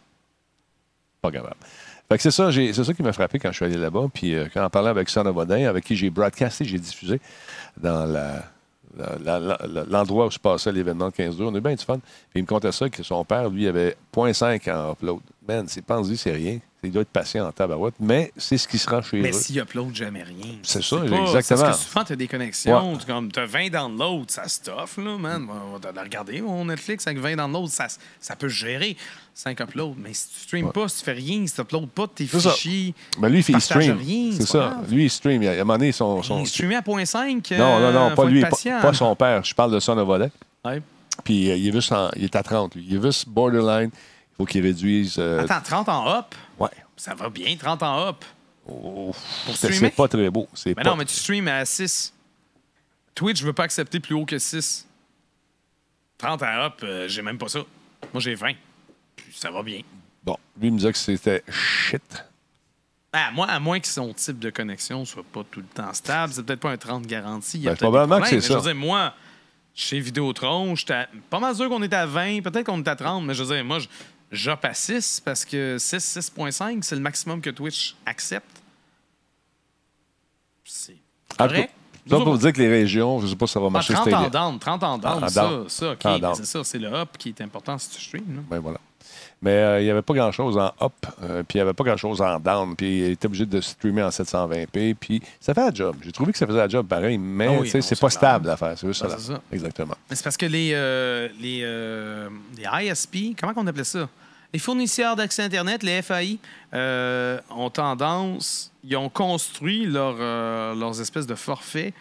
[1.22, 1.56] Pas capable.
[2.10, 4.06] Fait que c'est ça, c'est ça qui m'a frappé quand je suis allé là-bas.
[4.14, 7.20] Puis euh, quand en parlant avec Son of Odin, avec qui j'ai broadcasté, j'ai diffusé
[7.76, 8.44] dans la-
[9.90, 12.00] l'endroit où se passait l'événement de 15 jours, on a bien du fun.
[12.00, 15.20] Puis il me contait ça que son père, lui, avait 0.5 en upload.
[15.48, 16.60] Man, c'est pense c'est rien.
[16.84, 19.34] Il doit être patient en tabarouette, mais c'est ce qui se rend chez Mais eux.
[19.34, 20.56] s'il upload jamais rien.
[20.62, 21.62] C'est ça, pas- exactement.
[21.64, 22.92] Parce que souvent, tu as des connexions.
[22.94, 22.98] Ouais.
[23.00, 25.48] tu comme, as 20 downloads, ça stuff, là, man.
[25.50, 27.88] On va regarder mon Netflix avec 20 downloads, ça,
[28.20, 28.96] ça peut se gérer.
[29.34, 29.96] 5 uploads.
[29.98, 32.40] Mais si tu streames pas, si tu fais rien, si tu uploads pas tes C'est
[32.40, 32.52] ça.
[32.52, 32.94] fichiers.
[33.20, 34.00] Mais lui, il fait- il stream.
[34.34, 34.60] C'est ça.
[34.60, 34.94] pas grave.
[34.94, 35.44] Lui, il stream.
[35.44, 36.22] Il a, à un moment donné, son.
[36.24, 37.52] son- Il streamait à 0.5.
[37.58, 38.50] Non, non, non, euh, pas faut lui, pas,
[38.82, 39.44] pas son père.
[39.44, 40.32] Je parle de son volet.
[40.64, 40.82] Ouais.
[41.24, 42.86] Puis euh, il, est juste en- il est à 30, lui.
[42.88, 43.90] Il est juste borderline.
[44.38, 45.16] Faut qu'il réduise.
[45.18, 46.70] euh, Attends, 30 en up, ouais.
[46.96, 48.24] ça va bien, 30 en up.
[48.68, 49.14] Oh,
[49.46, 49.90] Pour c'est streamer?
[49.90, 50.48] c'est pas très beau.
[50.54, 50.84] C'est Mais pas...
[50.84, 52.14] non, mais tu streams à 6.
[53.16, 54.86] Twitch, je veux pas accepter plus haut que 6.
[56.18, 57.60] 30 en up, euh, j'ai même pas ça.
[58.14, 58.54] Moi, j'ai 20.
[59.16, 59.82] Puis ça va bien.
[60.24, 62.02] Bon, lui, il me disait que c'était shit.
[63.14, 66.34] À moins, à moins que son type de connexion soit pas tout le temps stable,
[66.34, 67.58] c'est peut-être pas un 30 garanti.
[67.58, 68.56] Il y a Ben, peut-être probablement des que c'est Mais Je ça.
[68.58, 69.14] veux dire, moi,
[69.74, 72.96] chez Vidéotron, j'étais à- pas mal sûr qu'on était à 20, peut-être qu'on était à
[72.96, 73.88] 30, mais je veux dire, moi, je
[74.32, 78.62] j'oppe à 6 parce que 6, 6.5, c'est le maximum que Twitch accepte.
[80.64, 80.98] C'est
[81.38, 81.74] correct.
[82.10, 83.94] ça pour vous dire que les régions, je sais pas si ça va Ah, marcher
[83.94, 84.30] 30 cette en idée.
[84.30, 86.36] down, 30 en down, En ça, ça, OK, down.
[86.36, 88.36] c'est ça, c'est le up qui est important si tu streams.
[88.36, 88.42] là.
[88.50, 88.80] Ben voilà.
[89.42, 91.84] Mais euh, il n'y avait pas grand-chose en up, euh, puis il n'y avait pas
[91.84, 95.72] grand-chose en down, puis il était obligé de streamer en 720p, puis ça fait la
[95.74, 95.96] job.
[96.02, 98.74] J'ai trouvé que ça faisait la job pareil, mais Ah oui, c'est pas stable l'affaire,
[98.76, 99.42] c'est juste Ben, ça.
[99.52, 99.94] Exactement.
[100.10, 101.62] Mais c'est parce que les, euh, les,
[102.58, 104.10] les ISP, comment on appelait ça?
[104.54, 106.40] Les fournisseurs d'accès Internet, les FAI,
[107.52, 110.16] ont tendance, ils ont construit leur,
[110.76, 111.94] leurs espèces de forfaits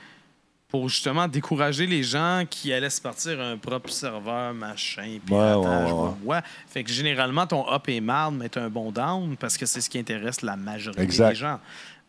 [0.69, 5.21] pour justement décourager les gens qui allaient se partir un propre serveur, machin, Ouais, ouais,
[5.27, 6.11] piratage, ouais, ouais.
[6.25, 6.41] ouais.
[6.67, 9.81] Fait que généralement, ton up et marde, mais t'as un bon down parce que c'est
[9.81, 11.29] ce qui intéresse la majorité Exact.
[11.31, 11.61] des gens.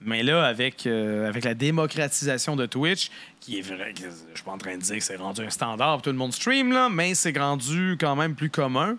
[0.02, 4.44] Mais là, avec, euh, avec la démocratisation de Twitch, qui est vrai que je suis
[4.44, 6.72] pas en train de dire que c'est rendu un standard pour tout le monde stream,
[6.72, 8.98] là, mais c'est rendu quand même plus commun,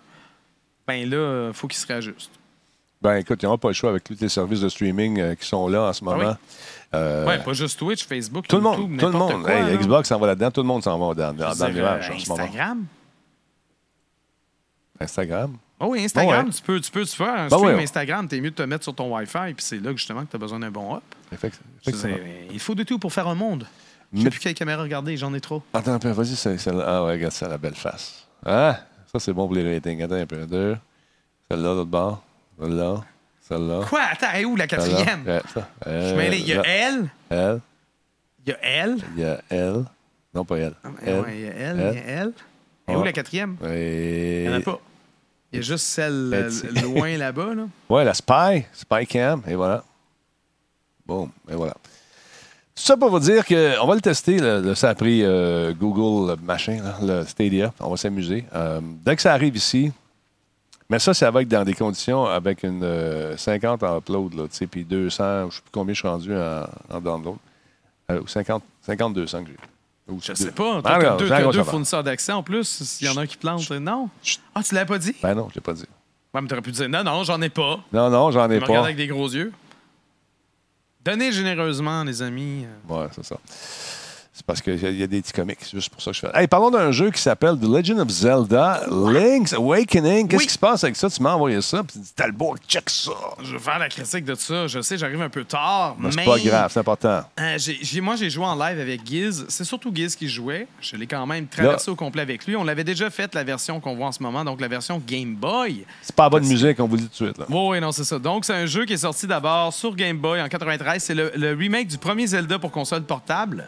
[0.87, 2.31] ben là, il faut qu'il se réajuste.
[3.01, 5.47] Ben écoute, ils n'ont pas le choix avec tous les services de streaming euh, qui
[5.47, 6.35] sont là en ce moment.
[6.93, 9.43] Euh, ouais, pas juste Twitch, Facebook, tout le monde, tout le monde.
[9.43, 9.77] quoi, Hey.
[9.77, 12.19] Xbox s'en va là-dedans, tout le monde s'en va dans, dans, dans nuage euh, en
[12.19, 12.43] ce moment.
[12.43, 12.85] Instagram?
[14.99, 15.57] Instagram?
[15.79, 16.51] Oh oui, Instagram, Ouais.
[16.51, 17.83] tu, peux, tu peux tu faire un Ben stream ouais.
[17.83, 20.35] Instagram, t'es mieux de te mettre sur ton Wi-Fi, puis c'est là justement que tu
[20.35, 21.03] as besoin d'un bon up.
[21.31, 22.17] Effectivement.
[22.51, 23.65] il faut de tout pour faire un monde.
[24.11, 25.61] Je sais Mais- plus quelle caméra regarder, j'en ai trop.
[25.73, 26.83] Attends un peu, vas-y, c'est celle-là.
[26.85, 28.25] Ah ouais, regarde ça, la belle face.
[28.45, 28.79] Ah,
[29.11, 30.01] ça c'est bon pour les ratings.
[30.01, 30.45] Attends un peu.
[30.47, 30.75] Deux.
[31.49, 32.23] Celle-là, l'autre bord.
[32.59, 33.03] Celle-là.
[33.47, 33.81] Celle-là.
[33.89, 34.01] Quoi?
[34.11, 35.23] Attends, elle est où la quatrième?
[35.53, 35.67] Ça.
[35.85, 36.37] Je suis mêlé.
[36.37, 37.59] Il y a elle, Elle.
[38.45, 38.97] il y a elle?
[39.15, 39.85] Il y a elle.
[40.33, 40.73] Non, pas elle.
[40.83, 41.19] Ah, Elle.
[41.21, 42.31] ouais, il y a elle, il y a elle.
[42.87, 43.05] Et où Ouais.
[43.05, 43.55] la quatrième?
[43.67, 44.43] Et...
[44.43, 44.79] Il n'y en a pas.
[45.51, 46.51] Il y a juste celle euh,
[46.83, 47.55] loin là-bas.
[47.55, 47.63] Là.
[47.89, 48.65] Ouais, la Spy.
[48.73, 49.41] Spy Cam.
[49.47, 49.83] Et voilà.
[51.05, 51.31] Boum.
[51.49, 51.73] Et voilà.
[51.73, 54.37] Tout ça pour vous dire qu'on va le tester.
[54.37, 57.73] Là, ça a pris euh, Google, le machin, là, le Stadia.
[57.79, 58.45] On va s'amuser.
[58.53, 59.91] Euh, dès que ça arrive ici,
[60.89, 64.55] mais ça, c'est avec dans des conditions avec une euh, 50 en upload, là, tu
[64.55, 67.35] sais, puis 200, je ne sais plus combien je suis rendu en, en download.
[68.11, 69.57] Euh, ou 50, 50, 200 que j'ai.
[70.13, 70.77] Ou Je sais pas.
[70.77, 72.63] Ah, T'as regarde, deux, deux fournisseurs d'accès en plus.
[72.67, 74.09] S'il y en a un qui plante, non?
[74.23, 74.41] Chut.
[74.55, 75.15] Ah, tu l'avais pas dit?
[75.21, 75.85] Ben non, je l'ai pas dit.
[76.33, 77.79] Ouais, mais t'aurais pu dire non, non, j'en ai pas.
[77.93, 78.79] Non, non, j'en ai pas.
[78.79, 79.51] avec des gros yeux.
[81.05, 82.65] Donnez généreusement, les amis.
[82.87, 83.37] Ouais, c'est ça.
[84.39, 85.57] C'est parce qu'il y, a- des petits comics.
[85.59, 86.29] C'est juste pour ça que je fais.
[86.33, 90.29] Hey, parlons d'un jeu qui s'appelle The Legend of Zelda Link's Awakening.
[90.29, 90.47] Qu'est-ce Oui.
[90.47, 91.09] qui se passe avec ça?
[91.09, 93.11] Tu m'as envoyé ça, puis tu dis Talbot, check ça.
[93.43, 94.65] Je vais faire la critique de ça.
[94.67, 96.23] Je sais, j'arrive un peu tard, Mais mais...
[96.23, 97.21] c'est pas grave, c'est important.
[97.37, 97.57] Euh,
[98.01, 99.45] moi, j'ai joué en live avec Giz.
[99.49, 100.67] C'est surtout Giz qui jouait.
[100.79, 102.55] Je l'ai quand même traversé au complet avec lui.
[102.55, 105.35] On l'avait déjà fait, la version qu'on voit en ce moment, donc la version Game
[105.35, 105.83] Boy.
[106.01, 107.37] C'est pas la bonne musique, on vous le dit tout de suite.
[107.39, 107.45] Là.
[107.49, 108.17] Oui, oui, non, c'est ça.
[108.17, 111.03] Donc, c'est un jeu qui est sorti d'abord sur Game Boy en 93.
[111.03, 113.67] C'est le, le remake du premier Zelda pour console portable.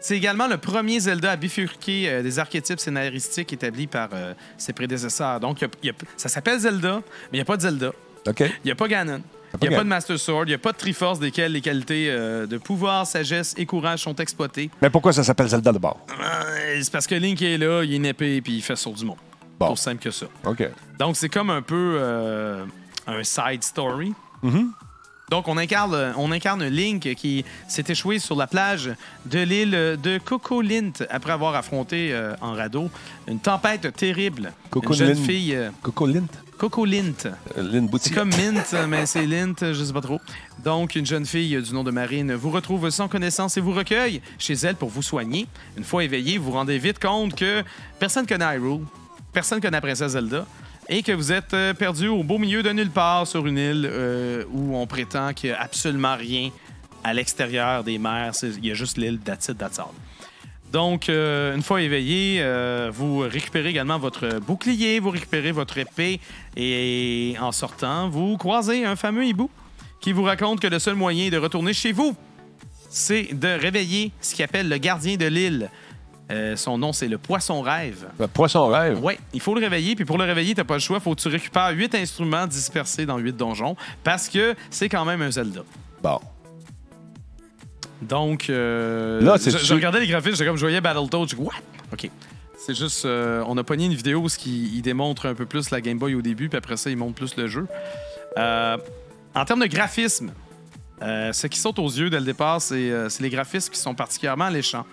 [0.00, 4.72] C'est également le premier Zelda à bifurquer euh, des archétypes scénaristiques établis par euh, ses
[4.72, 5.40] prédécesseurs.
[5.40, 7.56] Donc, il y a- il y a- ça s'appelle Zelda, mais il n'y a pas
[7.56, 7.92] de Zelda.
[8.26, 8.40] OK.
[8.40, 9.20] Il n'y a pas Ganon.
[9.62, 10.44] Il n'y a pas de Master Sword.
[10.44, 13.98] Il n'y a pas de Triforce desquelles les qualités euh, de pouvoir, sagesse et courage
[14.00, 14.70] sont exploitées.
[14.80, 15.98] Mais pourquoi ça s'appelle Zelda de bord?
[16.22, 18.92] Euh, c'est parce que Link est là, il est une épée puis il fait sur
[18.92, 19.16] du monde.
[19.58, 19.72] Bon.
[19.72, 20.26] Aussi simple que ça.
[20.46, 20.62] OK.
[20.98, 22.64] Donc, c'est comme un peu euh,
[23.08, 24.14] un side story.
[24.42, 24.72] Mhm.
[25.30, 28.90] Donc, on incarne, on incarne Link qui s'est échoué sur la plage
[29.26, 32.90] de l'île de Coco Lint après avoir affronté euh, en radeau
[33.28, 34.52] une tempête terrible.
[34.70, 35.24] Coco une jeune Lint.
[35.24, 35.54] fille.
[35.54, 36.26] euh, Coco Lint?
[36.58, 37.26] Coco Lint.
[37.56, 40.20] Euh, Lynn C'est comme Mint, mais c'est Lint, je sais pas trop.
[40.64, 44.20] Donc, une jeune fille du nom de Marine vous retrouve sans connaissance et vous recueille
[44.38, 45.46] chez elle pour vous soigner.
[45.78, 47.62] Une fois éveillé, vous vous rendez vite compte que
[47.98, 48.80] personne connaît Hyrule,
[49.32, 50.44] personne connaît la princesse Zelda,
[50.88, 53.88] et que vous êtes euh, perdu au beau milieu de nulle part sur une île
[53.90, 56.50] euh, où on prétend qu'il n'y a absolument rien
[57.04, 58.32] à l'extérieur des mers.
[58.42, 59.86] Il y a juste l'île d'Atit d'Atsal.
[60.72, 62.44] Donc, euh, une fois éveillé,
[62.92, 66.20] vous récupérez également votre bouclier, vous récupérez votre épée
[66.56, 69.50] et en sortant, vous croisez un fameux hibou
[70.00, 72.14] qui vous raconte que le seul moyen de retourner chez vous,
[72.88, 75.70] c'est de réveiller ce qu'il appelle le gardien de l'île.
[76.30, 78.06] Euh, son nom, c'est le poisson rêve.
[78.18, 79.02] Le Poisson rêve?
[79.02, 79.96] Ouais, il faut le réveiller.
[79.96, 81.00] Puis pour le réveiller, t'as pas le choix.
[81.00, 85.22] Faut que tu récupères huit instruments dispersés dans huit donjons parce que c'est quand même
[85.22, 85.62] un Zelda.
[86.02, 86.20] Bon.
[88.02, 91.52] Donc, euh, Là, je, regardais les graphismes, j'étais comme je voyais Battletoads, je dis what?
[91.92, 92.10] OK.
[92.56, 95.70] C'est juste, euh, on a pogné une vidéo où il, il démontre un peu plus
[95.70, 97.66] la Game Boy au début, puis après ça, il montre plus le jeu.
[98.38, 98.76] Euh,
[99.34, 100.32] en termes de graphisme,
[101.00, 104.46] ce qui saute aux yeux dès le départ, c'est c'est les graphismes qui sont particulièrement
[104.46, 104.84] alléchants.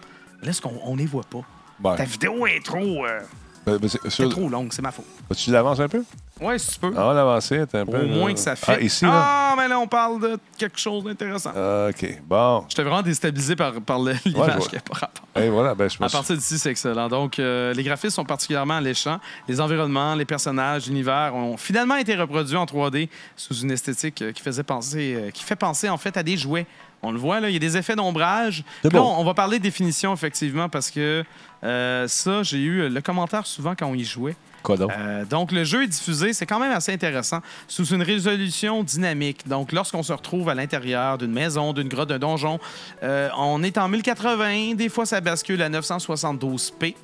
[0.43, 1.41] Là, est-ce qu'on on les voit pas?
[1.83, 1.95] Ouais.
[1.97, 3.19] Ta vidéo est trop, euh,
[3.65, 5.05] Ben, ben, c'est- sur- trop longue, c'est ma faute.
[5.35, 6.03] Tu l'avances un peu?
[6.39, 6.93] Ouais, si tu peux.
[6.95, 7.97] Ah, on l'avancer, t'es un peu.
[8.03, 8.77] Au moins que ça fait.
[8.77, 9.11] Ah, ici, là?
[9.13, 11.51] Ah, mais là, on parle de quelque chose d'intéressant.
[11.55, 12.21] Ah, OK.
[12.25, 12.63] Bon.
[12.69, 14.67] J'étais vraiment déstabilisé par, par le- l'image vois.
[14.67, 15.23] qui n'a pas rapport.
[15.35, 17.09] Et voilà, ben, je À partir d'ici, c'est excellent.
[17.09, 19.19] Donc, euh, les graphismes sont particulièrement alléchants.
[19.47, 24.31] Les environnements, les personnages, l'univers ont finalement été reproduits en 3D sous une esthétique euh,
[24.31, 26.67] qui faisait penser, euh, qui fait penser en fait à des jouets.
[27.03, 28.63] On le voit là, il y a des effets d'ombrage.
[28.81, 31.23] Puis là, on, on va parler de définition effectivement parce que
[31.63, 34.35] euh, ça, j'ai eu le commentaire souvent quand on y jouait.
[34.63, 34.91] Quoi donc?
[34.91, 39.47] Euh, donc, le jeu est diffusé, c'est quand même assez intéressant, sous une résolution dynamique.
[39.47, 42.59] Donc, lorsqu'on se retrouve à l'intérieur d'une maison, d'une grotte, d'un donjon,
[43.03, 46.95] euh, on est en 1080, des fois ça bascule à 972p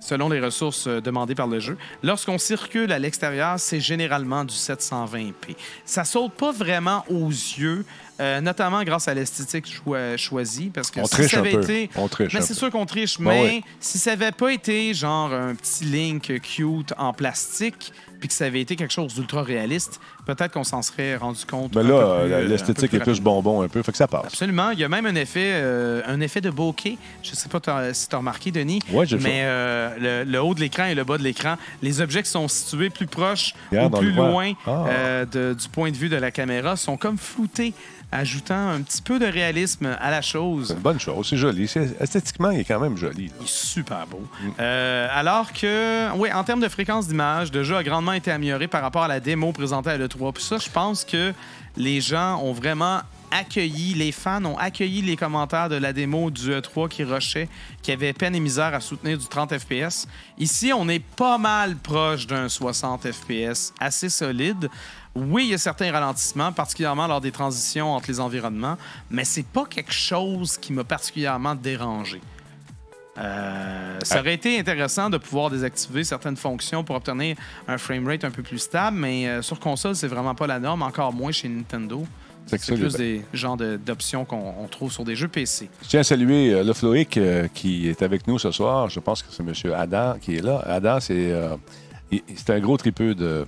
[0.00, 1.78] selon les ressources demandées par le jeu.
[2.02, 5.56] Lorsqu'on circule à l'extérieur, c'est généralement du 720p.
[5.86, 7.86] Ça saute pas vraiment aux yeux,
[8.20, 11.52] euh, notamment grâce à l'esthétique choi- choisie, parce que On si triche ça un avait
[11.52, 11.62] peu.
[11.62, 11.90] été...
[11.96, 14.94] On triche Mais un c'est sûr qu'on triche, Ben mais si ça avait pas été
[14.94, 19.42] genre un petit Link cute en plastique, puis que ça avait été quelque chose d'ultra
[19.42, 21.74] réaliste, peut-être qu'on s'en serait rendu compte.
[21.74, 24.24] Mais un là, euh, l'esthétique est plus bonbon un peu, fait que ça passe.
[24.26, 24.70] Absolument.
[24.70, 26.96] Il y a même un effet, euh, un effet de bokeh.
[27.22, 27.60] Je sais pas
[27.92, 28.78] si tu as remarqué, Denis.
[28.90, 32.22] Ouais, Mais euh, le, le haut de l'écran et le bas de l'écran, les objets
[32.22, 34.86] qui sont situés plus proches Regarde, ou plus loin Ah.
[34.88, 37.74] euh, de- du point de vue de la caméra sont comme floutés,
[38.14, 40.68] ajoutant un petit peu de réalisme à la chose.
[40.68, 41.70] C'est une bonne chose, c'est joli.
[42.00, 43.26] Esthétiquement, il est quand même joli.
[43.26, 43.34] là.
[43.40, 44.22] Il est super beau.
[44.40, 44.50] Mm.
[44.60, 48.68] Euh, alors que, oui, en termes de fréquence d'image, le jeu a grandement été amélioré
[48.68, 50.32] par rapport à la démo présentée à l'E3.
[50.32, 51.32] Puis ça, je pense que
[51.76, 53.00] les gens ont vraiment
[53.32, 57.48] accueilli, les fans ont accueilli les commentaires de la démo du E3 qui rushait,
[57.82, 60.06] qui avait peine et misère à soutenir du 30 FPS.
[60.38, 64.70] Ici, on est pas mal proche d'un 60 FPS assez solide.
[65.16, 68.76] Oui, il y a certains ralentissements, particulièrement lors des transitions entre les environnements,
[69.10, 72.20] mais c'est pas quelque chose qui m'a particulièrement dérangé.
[73.16, 77.36] Euh, ça aurait été intéressant de pouvoir désactiver certaines fonctions pour obtenir
[77.68, 80.82] un framerate un peu plus stable, mais euh, sur console, c'est vraiment pas la norme,
[80.82, 82.04] encore moins chez Nintendo.
[82.46, 85.70] C'est ça, plus des genres de- d'options qu'on on trouve sur des jeux PC.
[85.82, 87.18] Je tiens à saluer euh, le Floïc
[87.54, 88.90] qui est avec nous ce soir.
[88.90, 89.72] Je pense que c'est M.
[89.74, 90.58] Adam qui est là.
[90.66, 91.32] Adam, c'est
[92.48, 93.46] un gros tripeux de.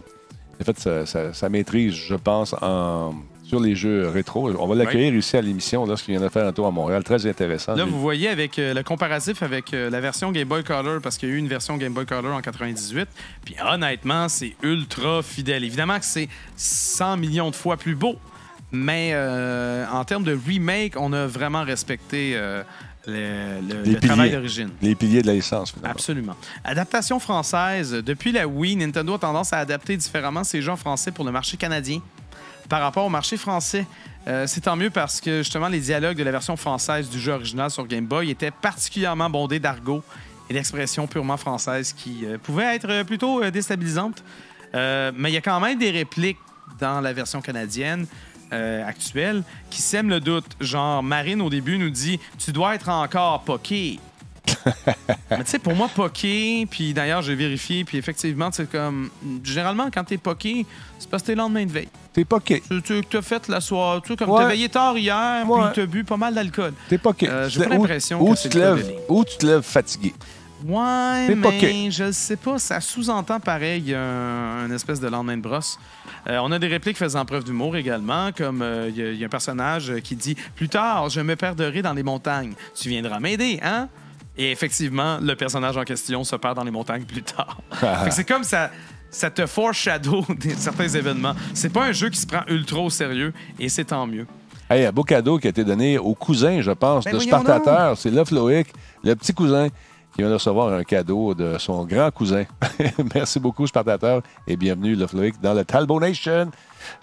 [0.61, 3.15] A fait sa maîtrise, je pense, en,
[3.47, 4.51] sur les jeux rétro.
[4.59, 7.05] On va l'accueillir ici à l'émission lorsqu'il vient de faire un tour à Montréal.
[7.05, 7.75] Très intéressant.
[7.75, 11.17] Là, vous voyez avec euh, le comparatif avec euh, la version Game Boy Color, parce
[11.17, 13.09] qu'il y a eu une version Game Boy Color en 98.
[13.45, 15.63] Puis honnêtement, c'est ultra fidèle.
[15.63, 18.17] Évidemment que c'est 100 millions de fois plus beau,
[18.73, 22.37] mais euh, en termes de remake, on a vraiment respecté
[23.07, 24.37] le, le- Les le travail piliers.
[24.37, 24.71] d'origine.
[24.83, 25.93] Les piliers de la licence, finalement.
[25.93, 26.37] Absolument.
[26.65, 27.93] Adaptation française.
[27.93, 31.31] Depuis la Wii, Nintendo a tendance à adapter différemment ses jeux en français pour le
[31.33, 32.01] marché canadien
[32.69, 33.87] par rapport au marché français.
[34.27, 37.31] Euh, c'est tant mieux parce que justement les dialogues de la version française du jeu
[37.33, 40.03] original sur Game Boy étaient particulièrement bondés d'argot
[40.51, 44.25] et d'expressions purement françaises qui euh, pouvaient être plutôt euh, déstabilisantes.
[44.75, 46.39] Euh, mais il y a quand même des répliques
[46.81, 48.07] dans la version canadienne
[48.53, 50.45] euh, actuelle qui sèment le doute.
[50.61, 53.99] Genre, Marine, au début, nous dit «Tu dois être encore poké».
[55.31, 59.11] Mais tu sais, pour moi, poké, puis d'ailleurs, j'ai vérifié, puis effectivement, c'est comme.
[59.43, 60.65] Généralement, quand t'es poké,
[60.99, 61.89] c'est parce que t'es le lendemain de veille.
[62.13, 62.63] T'es poké.
[62.71, 64.39] Tu, tu t'as fait la soirée, tu sais, comme Ouais.
[64.43, 65.61] t'as veillé tard hier, Ouais.
[65.73, 66.73] puis t'as bu pas mal d'alcole.
[66.89, 67.29] T'es poké.
[67.29, 68.93] Euh, j'ai pas l'impression ou que c'est te lèves-.
[69.09, 70.15] Ou tu te lèves fatigué?
[70.65, 72.59] Ouais, C'est pas mais que- je sais pas.
[72.59, 75.79] Ça sous-entend pareil un, un espèce de lendemain de brosse.
[76.29, 79.19] Euh, on a des répliques faisant preuve d'humour également, comme euh, il y a- il
[79.19, 82.55] y, a un personnage qui dit Plus tard, je me perdrai dans les montagnes.
[82.75, 83.89] Tu viendras m'aider, hein
[84.39, 87.59] Et effectivement, le personnage en question se perd dans les montagnes plus tard.
[88.11, 88.71] C'est comme ça.
[89.11, 91.35] Ça te foreshadow des- certains événements.
[91.55, 94.27] C'est pas un jeu qui se prend ultra au sérieux et c'est tant mieux.
[94.69, 97.97] Hey, un beau cadeau qui a été donné au cousin, je pense, Ben de Spartateur.
[97.97, 98.67] C'est Love Loïc,
[99.05, 99.69] le petit cousin,
[100.17, 102.45] qui vient de recevoir un cadeau de son grand cousin.
[103.15, 106.51] Merci beaucoup, Spartateur, et bienvenue, Love Loïc, dans le Talbot Nation.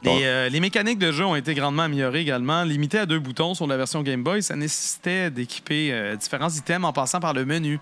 [0.01, 2.63] Les, euh, les mécaniques de jeu ont été grandement améliorées également.
[2.63, 6.85] Limité à deux boutons sur la version Game Boy, ça nécessitait d'équiper euh, différents items
[6.87, 7.79] en passant par le menu.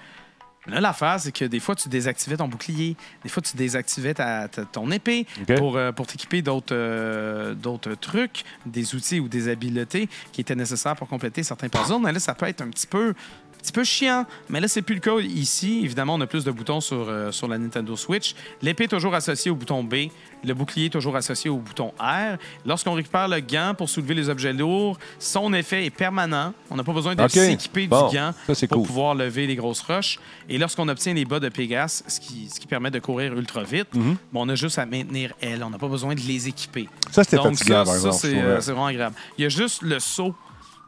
[0.68, 4.48] Là, l'affaire, c'est que des fois, tu désactivais ton bouclier, des fois, tu désactivais ta-
[4.48, 5.26] ta- ton épée
[5.58, 10.54] pour, euh, pour t'équiper d'autres euh, d'autres trucs, des outils ou des habiletés qui étaient
[10.54, 12.02] nécessaires pour compléter certains puzzles.
[12.04, 13.16] Mais là, ça peut être un petit peu,
[13.62, 14.26] petit peu chiant.
[14.50, 15.82] Mais là, c'est plus le cas ici.
[15.84, 18.36] Évidemment, on a plus de boutons sur, euh, sur la Nintendo Switch.
[18.62, 19.96] L'épée est toujours associée au bouton B.
[20.44, 22.38] Le bouclier est toujours associé au bouton R.
[22.66, 26.54] Lorsqu'on récupère le gant pour soulever les objets lourds, son effet est permanent.
[26.70, 27.30] On n'a pas besoin de OK.
[27.30, 28.88] s'équiper Bon, du gant ça, pour cool.
[28.88, 30.20] pouvoir lever les grosses roches.
[30.50, 33.64] Et lorsqu'on obtient les bas de Pégase, ce qui, ce qui permet de courir ultra
[33.64, 34.16] vite, Mhm.
[34.34, 35.64] bon, on a juste à maintenir elle.
[35.64, 36.90] On n'a pas besoin de les équiper.
[37.12, 39.16] Ça, c'était fatigant, ça, par exemple, c'est euh, c'est vraiment agréable.
[39.38, 40.34] Il y a juste le saut.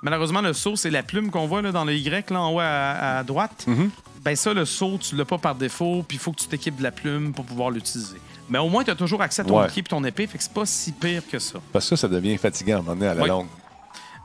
[0.04, 2.60] Malheureusement, le saut, c'est la plume qu'on voit là, dans le Y, là, en haut
[2.60, 2.66] à,
[3.20, 3.64] à droite.
[3.68, 3.90] Mhm.
[4.24, 6.78] Ben ça, le saut, tu l'as pas par défaut, puis il faut que tu t'équipes
[6.78, 8.18] de la plume pour pouvoir l'utiliser.
[8.50, 9.68] Mais au moins, tu as toujours accès à ton Ouais.
[9.76, 11.60] et ton épée, fait que c'est pas si pire que ça.
[11.72, 13.30] Parce que ça, ça devient fatigant à un moment donné, à la Oui.
[13.30, 13.48] longue.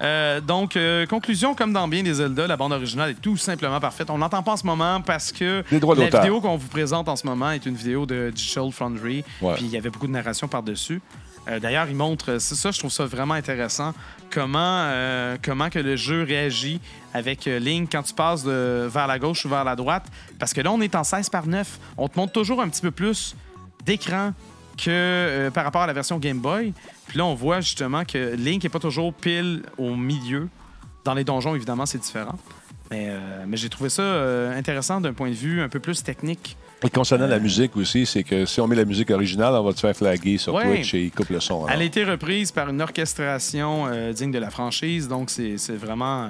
[0.00, 3.80] Euh, donc, euh, conclusion, comme dans bien des Zelda, la bande originale est tout simplement
[3.80, 4.10] parfaite.
[4.10, 7.26] On l'entend pas en ce moment parce que la vidéo qu'on vous présente en ce
[7.26, 9.24] moment est une vidéo de Digital Foundry.
[9.42, 9.54] Ouais.
[9.56, 11.00] Puis il y avait beaucoup de narration par-dessus.
[11.48, 13.94] Euh, D'ailleurs, il montre, c'est ça, je trouve ça vraiment intéressant,
[14.30, 15.36] comment, euh,
[15.74, 16.80] le jeu réagit
[17.14, 20.06] avec euh, Link quand tu passes de, vers la gauche ou vers la droite.
[20.38, 21.78] Parce que là, on est en 16 par 9.
[21.96, 23.34] On te montre toujours un petit peu plus
[23.84, 24.32] d'écran
[24.78, 26.72] que euh, par rapport à la version Game Boy.
[27.08, 30.48] Puis là, on voit justement que Link n'est pas toujours pile au milieu.
[31.04, 32.38] Dans les donjons, évidemment, c'est différent.
[32.90, 36.56] Mais, euh, j'ai trouvé ça euh, intéressant d'un point de vue un peu plus technique.
[36.84, 39.72] Et concernant la musique aussi, c'est que si on met la musique originale, on va
[39.72, 40.64] te faire flaguer sur Ouais.
[40.76, 41.64] Twitch et il coupe le son.
[41.64, 41.70] alors.
[41.70, 46.24] Elle a été reprise par une orchestration euh, digne de la franchise, donc c'est vraiment,
[46.26, 46.28] euh,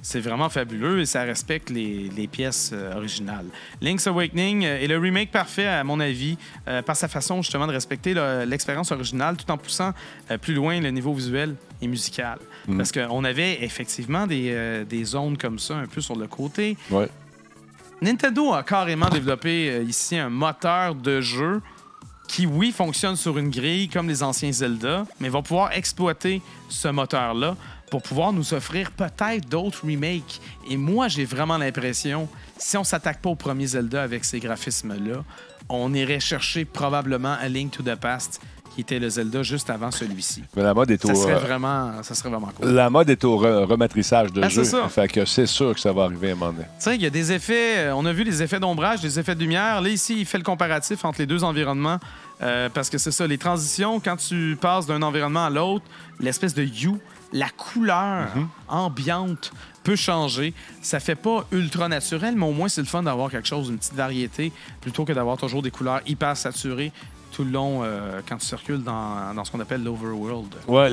[0.00, 3.44] c'est vraiment fabuleux et ça respecte les, les pièces euh, originales.
[3.82, 6.38] Link's Awakening est le remake parfait, à mon avis,
[6.86, 9.92] par sa façon justement de respecter le- l'expérience originale tout en poussant
[10.40, 12.38] plus loin le niveau visuel et musical.
[12.68, 12.78] Mhm.
[12.78, 16.78] Parce qu'on avait effectivement des, des zones comme ça un peu sur le côté.
[16.90, 17.08] Ouais.
[18.02, 21.60] Nintendo a carrément développé euh, ici un moteur de jeu
[22.26, 26.40] qui, oui, fonctionne sur une grille comme les anciens Zelda, mais va pouvoir exploiter
[26.70, 27.56] ce moteur-là
[27.90, 30.40] pour pouvoir nous offrir peut-être d'autres remakes.
[30.70, 35.24] Et moi, j'ai vraiment l'impression, si on s'attaque pas au premier Zelda avec ces graphismes-là,
[35.68, 38.40] on irait chercher probablement A Link to the Past,
[38.74, 40.42] qui était le Zelda juste avant celui-ci.
[40.56, 42.68] Mais la mode est Ça au, serait euh, vraiment, ça serait vraiment cool.
[42.70, 44.64] la mode est au re- rematrissage de Ah, jeu.
[44.64, 44.88] c'est ça.
[44.88, 46.64] Fait que c'est sûr que ça va arriver à un moment donné.
[46.64, 47.78] Tu sais, il y a des effets.
[47.78, 49.80] euh, On a vu les effets d'ombrage, des effets de lumière.
[49.80, 51.98] Là, ici, il fait le comparatif entre les deux environnements.
[52.42, 55.84] euh, parce que c'est ça, les transitions, quand tu passes d'un environnement à l'autre,
[56.20, 56.98] l'espèce de hue,
[57.32, 58.28] la couleur
[58.68, 59.52] ambiante
[59.82, 60.54] peut changer.
[60.82, 63.78] Ça fait pas ultra naturel, mais au moins, c'est le fun d'avoir quelque chose, une
[63.78, 66.92] petite variété, plutôt que d'avoir toujours des couleurs hyper saturées
[67.30, 70.48] tout le long euh, quand tu circules dans, dans ce qu'on appelle l'overworld.
[70.68, 70.90] Ouais,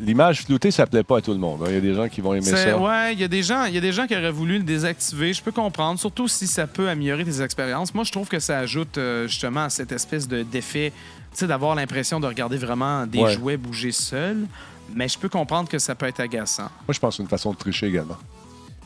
[0.00, 1.60] l'image floutée, ça plaît pas à tout le monde.
[1.62, 1.66] hein.
[1.68, 2.78] Il y a des gens qui vont aimer ça.
[2.78, 4.64] Ouais, il y a des gens, il y a des gens qui auraient voulu le
[4.64, 5.32] désactiver.
[5.32, 7.94] Je peux comprendre, surtout si ça peut améliorer tes expériences.
[7.94, 10.92] Moi, je trouve que ça ajoute euh, justement à cette espèce de d'effet,
[11.32, 13.32] tu sais, d'avoir l'impression de regarder vraiment des Ouais.
[13.32, 14.46] jouets bouger seuls.
[14.94, 16.64] Mais je peux comprendre que ça peut être agaçant.
[16.86, 18.16] Moi, je pense que c'est une façon de tricher également.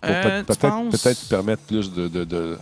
[0.00, 1.26] Pour Euh, peut- peut-être penses?
[1.28, 2.60] permettre plus de, de, de- d'abus.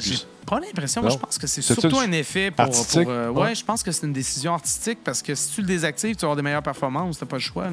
[0.00, 0.16] J'ai
[0.46, 1.02] pas l'impression.
[1.02, 2.66] Moi, je pense que c'est surtout un effet pour.
[2.66, 3.54] pour, euh, ouais, Ouais.
[3.54, 6.26] je pense que c'est une décision artistique parce que si tu le désactives, tu vas
[6.26, 7.18] avoir des meilleures performances.
[7.18, 7.70] T'as pas le choix, là.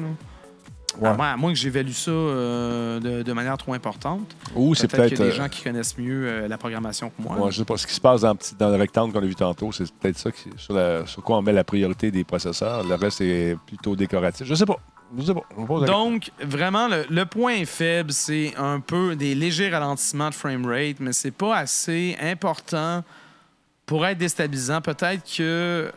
[1.00, 1.06] Ouais.
[1.08, 4.34] À, moins, à moins que j'évalue ça euh, de, de manière trop importante.
[4.56, 7.10] Ou c'est Peut-être qu'il y a des euh, gens qui connaissent mieux euh, la programmation
[7.10, 7.36] que moi.
[7.38, 7.76] Ouais, je sais pas.
[7.76, 9.88] Ce qui se passe dans, le petit- dans le rectangle qu'on a vu tantôt, c'est
[9.92, 12.82] peut-être ça qui- sur, la- sur quoi on met la priorité des processeurs.
[12.82, 14.44] Le reste est plutôt décoratif.
[14.48, 14.78] Je sais pas.
[15.86, 21.12] Donc, vraiment, le, le point faible, c'est un peu des légers ralentissements de framerate, mais
[21.12, 23.02] c'est pas assez important
[23.86, 24.80] pour être déstabilisant.
[24.80, 25.42] Peut-être que.
[25.42, 25.90] euh,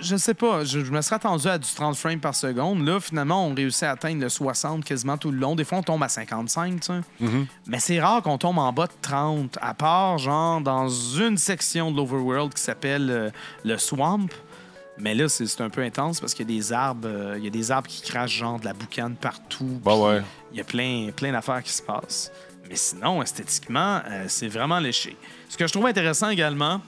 [0.00, 2.86] je sais pas, je, je me serais attendu à du 30 frames par seconde.
[2.86, 5.54] Là, finalement, on réussit à atteindre le 60 quasiment tout le long.
[5.54, 6.92] Des fois, on tombe à 55, tu sais.
[7.20, 7.46] Mhm.
[7.66, 11.90] Mais c'est rare qu'on tombe en bas de 30, à part, genre, dans une section
[11.90, 13.30] de l'Overworld qui s'appelle euh,
[13.64, 14.28] le Swamp.
[14.98, 17.46] Mais là, c'est un peu intense parce qu'il y a des arbres, euh, il y
[17.46, 19.80] a des arbres qui crachent genre de la boucane partout.
[19.84, 20.22] Bah puis ouais.
[20.52, 22.32] Il y a plein, plein d'affaires qui se passent.
[22.68, 25.16] Mais sinon, esthétiquement, euh, c'est vraiment léché.
[25.48, 26.80] Ce que je trouve intéressant également,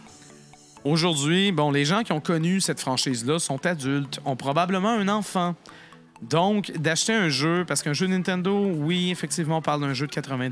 [0.85, 5.55] aujourd'hui, bon, les gens qui ont connu cette franchise-là sont adultes, ont probablement un enfant.
[6.23, 10.13] Donc, d'acheter un jeu, parce qu'un jeu Nintendo, oui, effectivement, on parle d'un jeu de
[10.13, 10.49] 80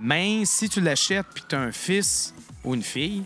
[0.00, 2.34] mais si tu l'achètes puis tu as un fils
[2.64, 3.22] ou une fille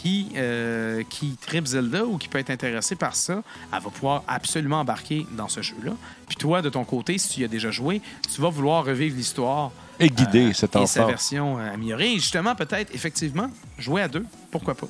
[0.00, 3.42] qui, euh, qui tripe Zelda ou qui peut être intéressé par ça,
[3.72, 5.92] elle va pouvoir absolument embarquer dans ce jeu-là.
[6.28, 8.00] Puis toi, de ton côté, si tu y as déjà joué,
[8.32, 9.72] tu vas vouloir revivre l'histoire.
[10.00, 11.08] Et guider cet et sa enfant.
[11.08, 12.12] version euh, améliorée.
[12.12, 14.24] Et justement, peut-être, effectivement, jouer à deux.
[14.52, 14.86] Pourquoi pas?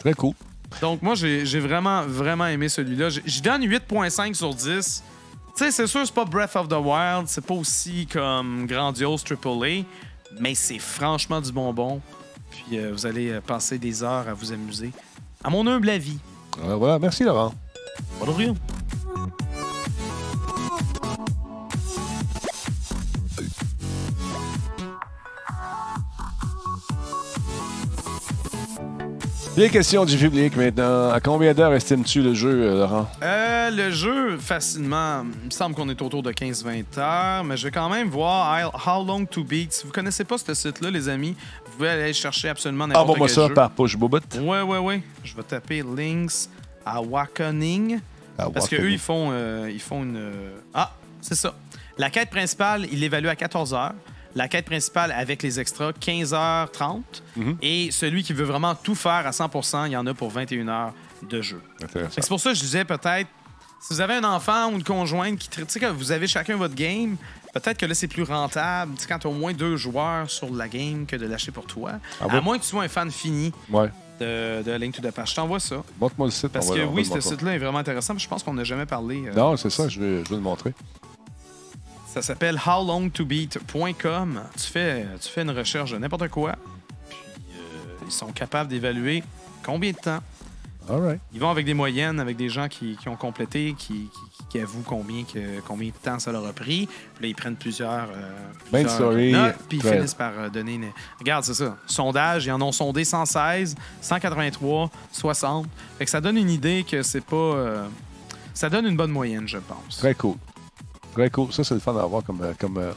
[0.00, 0.34] Très cool.
[0.82, 3.08] Donc, moi, j'ai vraiment, vraiment aimé celui-là.
[3.10, 5.02] J- J'y donne 8,5 sur 10.
[5.56, 9.24] Tu sais, c'est sûr, c'est pas Breath of the Wild, c'est pas aussi comme grandiose
[9.24, 9.84] AAA,
[10.40, 12.00] mais c'est franchement du bonbon.
[12.66, 14.90] Puis euh, vous allez euh, passer des heures à vous amuser.
[15.44, 16.18] À mon humble avis.
[16.64, 17.54] Euh, voilà, merci Laurent.
[18.18, 18.54] Pas de rien.
[29.56, 31.10] Les questions du public maintenant.
[31.10, 33.10] À combien d'heures estimes-tu le jeu, euh, Laurent?
[33.22, 37.64] Euh, le jeu, facilement, il me semble qu'on est autour de 15-20 heures, mais je
[37.64, 39.72] vais quand même voir I'll- How Long to Beat.
[39.72, 41.34] Si vous connaissez pas ce site-là, les amis,
[41.78, 43.54] pouvez aller chercher absolument n'importe Envoie-moi quel ça jeu.
[43.54, 44.20] par push bobot.
[44.40, 45.02] Ouais, ouais, ouais.
[45.24, 46.48] Je vais taper Links
[46.84, 48.00] Awakening.
[48.36, 50.16] Parce qu'eux, ils font, euh, ils font une.
[50.16, 51.54] euh, Ah, c'est ça.
[51.96, 53.94] La quête principale, il l'évalue à 14 heures.
[54.36, 57.02] La quête principale avec les extras, 15h30.
[57.36, 57.56] Mhm.
[57.62, 60.68] Et celui qui veut vraiment tout faire à 100% il y en a pour 21
[60.68, 60.92] heures
[61.28, 61.60] de jeu.
[62.10, 63.28] C'est pour ça que je disais peut-être,
[63.80, 65.48] si vous avez un enfant ou une conjointe qui.
[65.48, 67.16] Tu sais, que vous avez chacun votre game,
[67.54, 70.28] peut-être que là, c'est plus rentable tu sais, quand tu as au moins deux joueurs
[70.30, 71.92] sur la game que de l'acheter pour toi.
[72.20, 72.42] Ah à bon?
[72.42, 73.90] moins que tu sois un fan fini Ouais.
[74.20, 75.30] de, de Link to the Past.
[75.30, 75.82] Je t'envoie ça.
[76.00, 76.48] Montre-moi le site.
[76.48, 78.14] Parce que oui, ce site-là est vraiment intéressant.
[78.14, 79.22] puis Je pense qu'on n'a jamais parlé.
[79.28, 80.74] euh, Non, c'est ça, je vais, je vais le montrer.
[82.12, 84.40] Ça s'appelle howlongtobeat.com.
[84.56, 86.56] Tu fais, tu fais une recherche de n'importe quoi.
[87.08, 87.18] Puis
[87.56, 89.22] euh, ils sont capables d'évaluer
[89.64, 90.20] combien de temps.
[90.90, 91.20] All right.
[91.32, 94.58] Ils vont avec des moyennes, avec des gens qui, qui ont complété, qui, qui- qui
[94.60, 96.86] avouent combien, que, combien de temps ça leur a pris.
[96.86, 98.30] Puis là, ils prennent plusieurs, euh,
[98.72, 99.96] Ben plusieurs story, notes, puis ils ouais.
[99.96, 100.86] finissent par euh, donner une...
[101.20, 101.76] Regarde, c'est ça.
[101.86, 105.66] Sondage, ils en ont sondé 116, 183, 60.
[105.98, 107.36] Fait que ça donne une idée que c'est pas...
[107.36, 107.86] euh,
[108.54, 109.98] ça donne une bonne moyenne, je pense.
[109.98, 110.36] Très cool.
[111.12, 111.52] Très cool.
[111.52, 112.40] Ça, c'est le fun à avoir comme.
[112.40, 112.92] euh, comme euh,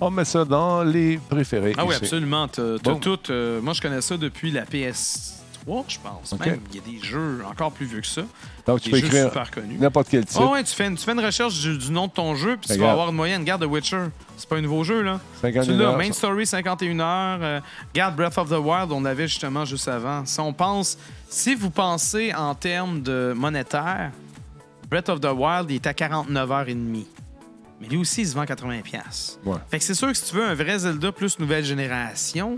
[0.00, 1.74] On met ça dans les préférés.
[1.76, 2.04] Ah oui, ici.
[2.04, 2.46] absolument.
[2.46, 3.00] T'as t'as Bon.
[3.00, 3.18] tout.
[3.30, 4.64] euh, moi, je connais ça depuis la
[5.66, 6.32] PS3, je pense.
[6.32, 6.46] OK.
[6.46, 8.22] Même, il y a des jeux encore plus vieux que ça.
[8.66, 9.78] Donc, tu des peux jeux écrire super connus.
[9.78, 10.40] n'importe quel titre.
[10.42, 12.56] Oh, ouais, tu fais, une, tu fais une recherche du, du nom de ton jeu,
[12.56, 12.92] puis tu vas Regarde.
[12.92, 13.40] avoir une moyenne.
[13.42, 14.04] Regarde The Witcher.
[14.36, 15.20] C'est pas un nouveau jeu, là.
[15.42, 16.12] 51 Tu l'as, Main.
[16.12, 17.38] Story, 51 heures.
[17.42, 17.60] euh,
[17.94, 20.24] regarde Breath of the Wild, on l'avait justement juste avant.
[20.26, 20.98] Si on pense,
[21.28, 24.10] si vous pensez en termes de monétaire,
[24.90, 27.06] Breath of the Wild, il est à 49 heures et demie.
[27.80, 28.82] Mais lui aussi, il se vend 80$.
[28.82, 29.38] piastres.
[29.44, 29.56] Ouais.
[29.70, 32.56] Fait que c'est sûr que si tu veux un vrai Zelda plus nouvelle génération,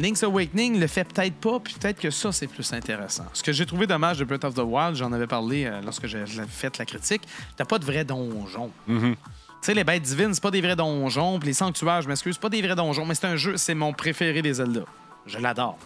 [0.00, 3.26] Link's Awakening le fait peut-être pas, puis peut-être que ça, c'est plus intéressant.
[3.34, 6.06] Ce que j'ai trouvé dommage de Breath of the Wild, j'en avais parlé euh, lorsque
[6.06, 7.22] j'ai fait la critique,
[7.56, 8.70] t'as pas de vrai donjon.
[8.86, 9.14] Mhm.
[9.14, 9.18] Tu
[9.60, 12.40] sais, les bêtes divines, c'est pas des vrais donjons, puis les sanctuaires, je m'excuse, c'est
[12.40, 14.82] pas des vrais donjons, mais c'est un jeu, c'est mon préféré des Zelda.
[15.26, 15.78] Je l'adore.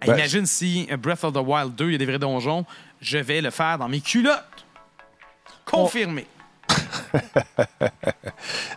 [0.00, 2.64] Ben, Imagine si euh, Breath of the Wild 2, il y a des vrais donjons,
[3.02, 4.64] je vais le faire dans mes culottes.
[5.66, 6.26] Confirmé.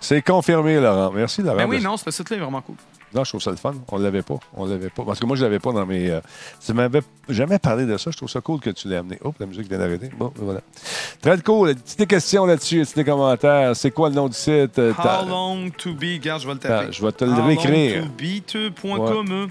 [0.01, 1.11] C'est confirmé, Laurent.
[1.11, 1.57] Merci, Laurent.
[1.57, 2.75] Ben oui, non, ce site-là est vraiment cool.
[3.13, 3.73] Non, je trouve ça le fun.
[3.91, 4.37] On l'avait pas.
[4.53, 5.03] On l'avait pas.
[5.05, 6.09] Parce que moi, je l'avais pas dans mes.
[6.09, 6.19] euh,
[6.65, 8.11] tu m'avais jamais parlé de ça.
[8.11, 9.17] Je trouve ça cool que tu l'aies amené.
[9.23, 10.09] Hop, la musique vient d'arrêter.
[10.17, 10.59] Bon, voilà.
[11.21, 11.73] Très cool.
[11.75, 13.75] Petites questions là-dessus, petites commentaires.
[13.75, 14.77] C'est quoi le nom du site?
[14.77, 16.85] Euh, How long to be, regarde, je vais le taper.
[16.89, 18.03] Ah, je vais te le réécrire.
[18.03, 19.47] Howlongtobe.com.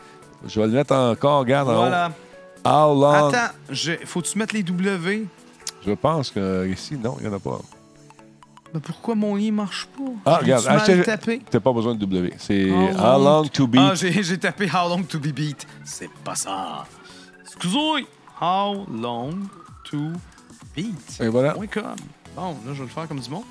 [0.47, 1.41] Je vais le mettre encore.
[1.41, 1.77] Regarde en haut.
[1.77, 2.13] Voilà.
[2.65, 3.29] How long?
[3.29, 5.25] Attends, je- faut-tu mettre les W?
[5.87, 7.61] Je pense que ici, non, il n'y en a pas.
[8.77, 10.03] Mais pourquoi mon lit marche pas?
[10.27, 10.67] Ah, regarde.
[10.67, 11.41] achetez-.
[11.51, 12.35] T'as pas besoin de W.
[12.37, 13.81] C'est How How long to beat.
[13.83, 15.67] Ah, j'ai tapé How long to be beat.
[15.83, 16.85] C'est pas ça.
[17.41, 18.07] Excusez.
[18.39, 19.31] How long
[19.85, 20.11] to
[20.77, 21.21] beat.
[21.21, 21.53] Et voilà.
[21.53, 21.97] Point com.
[22.37, 23.45] Bon, là, je vais le faire comme du monde.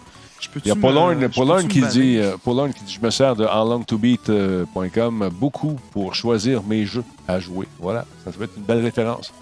[0.63, 5.79] Il y a Paulorne qui dit, euh, qui dit Je me sers de howlongtobeat.com beaucoup
[5.91, 7.67] pour choisir mes jeux à jouer.
[7.79, 9.33] Voilà, ça peut être une belle référence.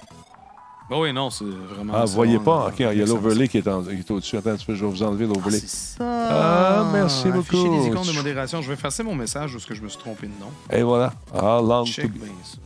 [0.94, 1.94] Bah oui, non, c'est vraiment.
[1.96, 4.38] Ah, vous voyez pas Ok, il y a l'overlay qui est, en- qui est au-dessus.
[4.38, 5.58] Attends un petit peu, je vais vous enlever l'overlay.
[5.58, 6.04] C'est ça.
[6.30, 7.40] Ah, merci beaucoup.
[7.58, 8.62] Afficher les icônes de modération.
[8.62, 10.52] Je vais effacer mon message parce que je me suis trompé de nom.
[10.72, 11.12] Et voilà.
[11.34, 12.58] How long Check to bien ça.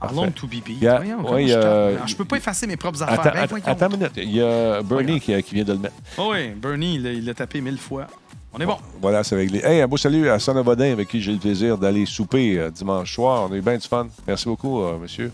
[0.00, 0.16] Parfait.
[0.16, 0.64] How long to be beat.
[0.68, 1.60] Il y a- Voyons, ouais, comment il y je a-
[1.92, 2.00] tape?
[2.02, 3.20] Ah, Je peux pas effacer mes propres affaires.
[3.20, 3.66] Attends, Ben, attends, voyons.
[3.66, 4.12] attends une minute.
[4.16, 5.94] Il y a Bernie qui, qui vient de le mettre.
[6.16, 8.06] Oh oui, Bernie, il l'a- il l'a tapé mille fois.
[8.54, 8.78] On est bon.
[9.02, 9.60] Voilà, c'est réglé.
[9.62, 13.14] Hey, un beau salut à Son avec qui j'ai le plaisir d'aller souper euh, dimanche
[13.14, 13.46] soir.
[13.50, 14.06] On a eu bien du fun.
[14.26, 15.30] Merci beaucoup, euh, monsieur.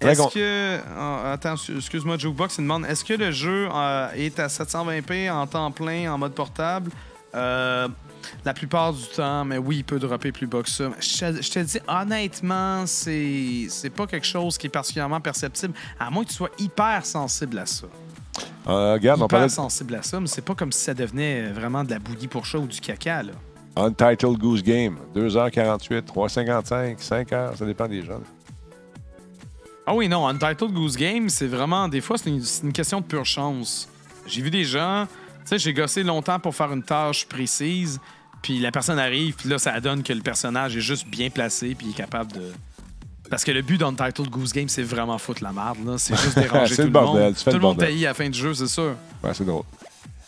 [0.00, 0.78] Est-ce que.
[0.96, 5.46] ah, attends, excuse-moi, Jukebox, il demande est-ce que le jeu euh, est à 720p en
[5.46, 6.90] temps plein, en mode portable?
[7.34, 7.88] Euh,
[8.44, 10.90] la plupart du temps, mais oui, il peut dropper plus bas que ça.
[11.00, 15.72] Je, te- je te dis, honnêtement, c'est c'est pas quelque chose qui est particulièrement perceptible,
[16.00, 17.86] à moins que tu sois hyper sensible à ça.
[18.68, 21.50] Euh, regarde, on Hyper parlait sensible à ça, mais c'est pas comme si ça devenait
[21.52, 23.32] vraiment de la bouillie pour chat ou du caca, là.
[23.76, 24.96] Untitled Goose Game.
[25.14, 28.20] 2h48, 3h55, 5h, ça dépend des gens.
[29.90, 33.24] Ah oui, non, Untitled Goose Game, c'est vraiment, des fois, c'est une, question de pure
[33.24, 33.88] chance.
[34.26, 37.98] J'ai vu des gens, tu sais, j'ai gossé longtemps pour faire une tâche précise,
[38.42, 41.74] puis la personne arrive, puis là, ça donne que le personnage est juste bien placé,
[41.74, 42.52] puis il est capable de.
[43.30, 45.96] Parce que le but d'Untitled Goose Game, c'est vraiment foutre la merde, là.
[45.96, 47.34] C'est juste déranger tout le le, bordel, monde.
[47.34, 48.94] Tout le le monde taillit à la fin du jeu, c'est sûr.
[49.24, 49.64] Ouais, c'est drôle.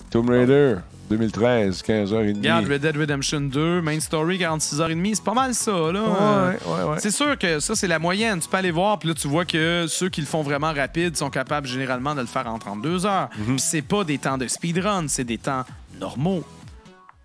[0.08, 0.76] Tomb Raider,
[1.10, 2.36] 2013, 15h30.
[2.36, 6.02] Regarde, Red Dead Redemption 2, Main Story, 46h30, c'est pas mal ça, là.
[6.02, 6.96] Ouais, ouais, ouais.
[6.98, 8.38] C'est sûr que ça, c'est la moyenne.
[8.38, 11.16] Tu peux aller voir, puis là, tu vois que ceux qui le font vraiment rapide
[11.16, 13.28] sont capables généralement de le faire en 32 heures.
[13.36, 13.56] Mhm.
[13.56, 15.64] Puis c'est pas des temps de speedrun, c'est des temps
[15.98, 16.44] normaux.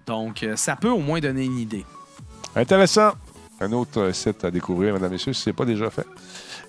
[0.07, 1.85] Donc, euh, ça peut au moins donner une idée.
[2.55, 3.11] Intéressant.
[3.61, 6.07] Un autre euh, site à découvrir, mesdames et messieurs, si ce n'est pas déjà fait.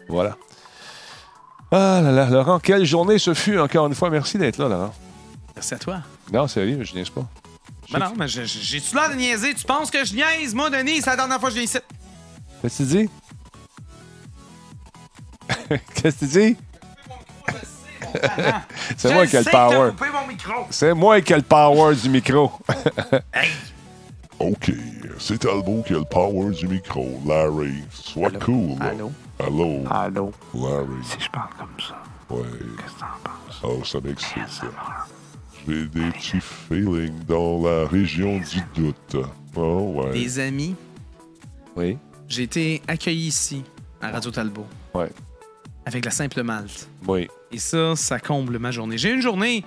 [0.09, 0.37] Voilà.
[1.73, 4.11] Ah là là, Laurent, quelle journée ce fut encore une fois.
[4.11, 4.95] Merci d'être là, Laurent.
[5.55, 6.01] Merci à toi.
[6.33, 7.25] Non, sérieux, je niaise pas.
[7.93, 9.55] Ben non, mais j'ai- j'ai-tu l'air de niaiser?
[9.55, 10.55] Tu penses que je niaise?
[10.55, 11.79] Moi, Denis, c'est la dernière fois que je viens ici.
[12.63, 13.11] Qu'est-ce que tu dis?
[15.95, 16.57] Qu'est-ce que tu dis?
[18.97, 19.93] C'est moi qui ai le power.
[20.71, 22.51] C'est moi qui ai le power du micro.
[24.39, 24.71] OK,
[25.19, 27.21] c'est Talbot qui a le power du micro.
[27.27, 28.79] Larry, sois cool.
[28.79, 28.87] là.
[28.91, 29.13] Allô?
[29.39, 29.85] Allô?
[29.91, 30.33] Allô?
[30.55, 31.05] Larry.
[31.05, 31.97] Si je parle comme ça,
[32.29, 32.43] Ouais.
[32.79, 33.61] qu'est-ce que t'en penses?
[33.63, 34.63] Oh, ça m'excite.
[35.69, 39.17] J'ai des petits feelings dans la région du doute.
[39.57, 40.13] Oh, ouais.
[40.13, 40.75] Les amis,
[41.75, 41.99] Oui.
[42.29, 43.63] j'ai été accueilli ici,
[44.01, 45.11] à Radio Talbot, Ouais.
[45.85, 46.89] avec la simple malte.
[47.07, 47.27] Oui.
[47.53, 48.97] Et ça, ça comble ma journée.
[48.99, 49.65] J'ai une journée,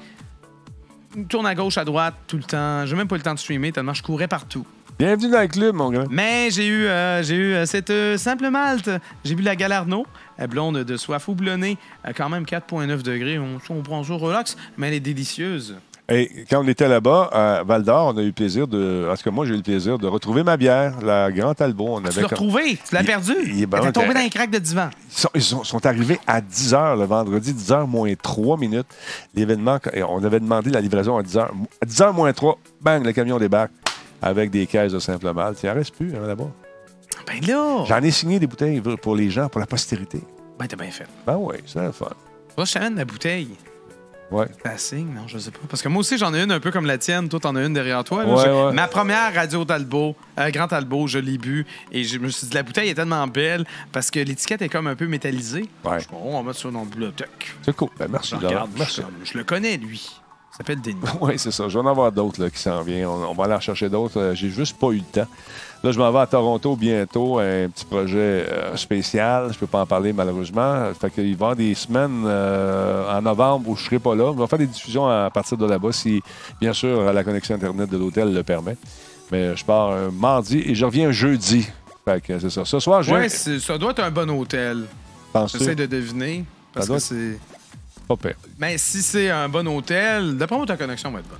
[1.15, 2.85] une tourne à gauche, à droite, tout le temps.
[2.85, 4.65] J'ai même pas eu le temps de streamer tellement je courais partout.
[4.97, 6.05] Bienvenue dans le club, mon grand.
[6.09, 8.89] Mais j'ai eu, euh, j'ai eu euh, cette euh, simple malte.
[9.23, 10.05] J'ai bu la Galarno,
[10.49, 13.39] blonde de soif houblonnée, à quand même 4,9 degrés.
[13.39, 15.77] On, on prend ça relax, mais elle est délicieuse.
[16.11, 19.07] Et quand on était là-bas, à Val d'Or, on a eu le plaisir de.
[19.11, 21.87] En tout cas, moi, j'ai eu le plaisir de retrouver ma bière, la Grand Talbot.
[21.97, 23.33] On Tu l'as comme- retrouvé, tu l'as Il- perdu.
[23.45, 24.89] il est bon, T'es tombé t'es- dans les craques de divan.
[25.11, 28.57] Ils sont, ils sont- sont arrivés à 10 h le vendredi, 10 h moins 3
[28.57, 28.87] minutes.
[29.35, 31.47] L'événement, on avait demandé la livraison à 10 h.
[31.81, 33.71] À 10 h moins 3, bang, le camion débarque
[34.21, 35.59] avec des caisses de simple malte.
[35.63, 36.49] Il en reste plus hein, là-bas.
[37.27, 40.21] Ben là, J'en ai signé des bouteilles pour les gens, pour la postérité.
[40.57, 41.05] ben t'as bien fait.
[41.27, 42.07] Ben oui, c'est le fun.
[42.57, 43.49] Moi, je t'amène la bouteille.
[44.31, 44.45] Ouais.
[44.63, 45.59] Ça signe, non, je sais pas.
[45.69, 47.27] Parce que moi aussi, j'en ai une un peu comme la tienne.
[47.29, 48.23] Toi, t'en as une derrière toi.
[48.23, 48.33] là.
[48.33, 48.73] Ouais, J'ai- ouais.
[48.73, 51.65] Ma première radio Talbot, euh, Grand Talbot, je l'ai bu.
[51.91, 54.87] Et je me suis dit, la bouteille est tellement belle parce que l'étiquette est comme
[54.87, 55.65] un peu métallisée.
[55.83, 55.99] Ouais.
[55.99, 57.55] Je Bon, on va mettre ça dans la bibliothèque.
[57.63, 57.89] C'est cool.
[57.97, 59.01] Ben, merci, Je regarde, Merci.
[59.23, 60.09] je, je le connais, lui.
[60.53, 60.97] Il s'appelle Denis.
[61.21, 61.67] Oui, c'est ça.
[61.69, 63.05] Je vais en avoir d'autres qui s'en viennent.
[63.07, 64.19] On, on va aller en chercher d'autres.
[64.19, 65.27] Euh, J'ai juste pas eu le temps.
[65.81, 69.53] Là, je m'en vais à Toronto bientôt, un petit projet euh, spécial.
[69.53, 70.89] Je peux pas en parler malheureusement.
[70.99, 74.25] Fait qu'il va y avoir des semaines euh, en novembre où je serai pas là.
[74.25, 76.21] On va faire des diffusions à partir de là-bas si,
[76.59, 78.75] bien sûr, la connexion Internet de l'hôtel le permet.
[79.31, 81.65] Mais je pars un mardi et je reviens jeudi.
[82.03, 82.65] Fait que c'est ça.
[82.65, 84.83] Ce soir, je Ouais, ça doit être un bon hôtel.
[85.47, 86.43] J'essaie de deviner.
[86.73, 87.39] Parce Ça doit que c'est.
[88.07, 88.35] pas pire.
[88.57, 91.39] Mais si c'est un bon hôtel, d'après moi, ta connexion va être bonne.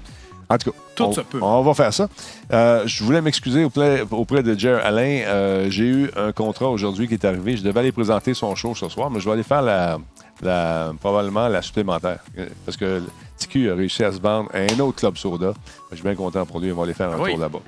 [0.52, 1.40] En tout cas, Tout on, se peut.
[1.42, 2.08] on va faire ça.
[2.52, 5.22] Euh, je voulais m'excuser auprès, auprès de Jer Alain.
[5.28, 7.56] Euh, J'ai eu un contrat aujourd'hui qui est arrivé.
[7.56, 10.00] Je devais aller présenter son show ce soir, mais je vais aller faire la,
[10.42, 12.20] la- probablement la supplémentaire.
[12.38, 13.04] Euh, Parce que
[13.38, 15.54] TQ a réussi à se vendre à un autre club soda.
[15.92, 16.72] Je suis bien content pour lui.
[16.72, 17.32] On va aller faire un Oui.
[17.32, 17.60] tour là-bas.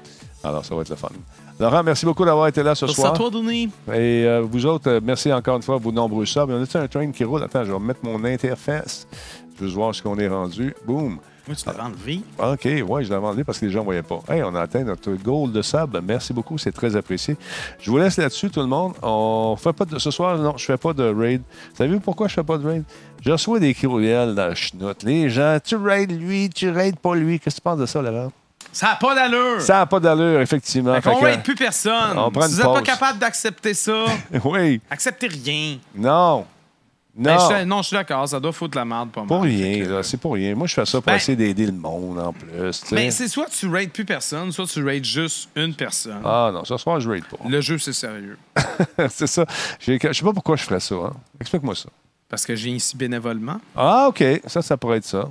[0.43, 1.09] Alors, ça va être le fun.
[1.59, 3.13] Laurent, merci beaucoup d'avoir été là ce Merci soir.
[3.13, 3.69] à toi, Denis.
[3.89, 6.49] Et euh, vous autres, merci encore une fois pour vos nombreux subs.
[6.49, 7.43] On a un train qui roule?
[7.43, 9.07] Attends, je vais remettre mon interface.
[9.59, 10.73] Je veux voir ce qu'on est rendu.
[10.87, 11.19] Boum.
[11.47, 12.21] Moi, tu l'avais enlevé.
[12.37, 14.19] OK, oui, je l'avais enlevé parce que les gens ne voyaient pas.
[14.29, 15.97] Hey, on a atteint notre goal de sub.
[16.03, 17.35] Merci beaucoup, c'est très apprécié.
[17.79, 18.93] Je vous laisse là-dessus, tout le monde.
[19.01, 19.97] On fait pas de...
[19.97, 21.41] Ce soir, non, je fais pas de raid.
[21.75, 22.83] Savez-vous pourquoi je fais pas de raid?
[23.25, 25.03] Je reçois des courriels dans le chenoute.
[25.03, 27.39] Les gens, tu raides lui, tu raides pas lui.
[27.39, 28.31] Qu'est-ce que tu penses de ça, Laurent?
[28.73, 29.59] Ça n'a pas d'allure.
[29.61, 30.93] Ça n'a pas d'allure, effectivement.
[31.01, 32.17] Fait qu'on Fait que- raid plus personne.
[32.17, 34.05] on prend si une vous n'êtes pas capable d'accepter ça,
[34.45, 35.77] Oui, acceptez rien.
[35.95, 36.45] non.
[37.13, 37.39] Ben, Non.
[37.49, 38.27] je suis- non, je suis d'accord.
[38.27, 39.27] Ça doit foutre la merde pas mal.
[39.27, 40.55] Pour rien, là, c'est pour rien.
[40.55, 42.47] Moi, je fais ça pour Ben- essayer d'aider le monde en plus.
[42.81, 42.95] tu sais.
[42.95, 46.21] Ben, c'est soit tu raides plus personne, soit tu raides juste une personne.
[46.23, 47.37] Ah non, ce soir, je raid pas.
[47.49, 48.37] Le jeu, c'est sérieux.
[49.09, 49.45] c'est ça.
[49.79, 50.95] Je sais pas pourquoi je ferais ça.
[50.95, 51.13] hein.
[51.41, 51.89] Explique-moi ça.
[52.29, 53.59] Parce que j'ai ici bénévolement.
[53.75, 54.23] Ah, OK.
[54.47, 55.29] Ça, ça pourrait être ça.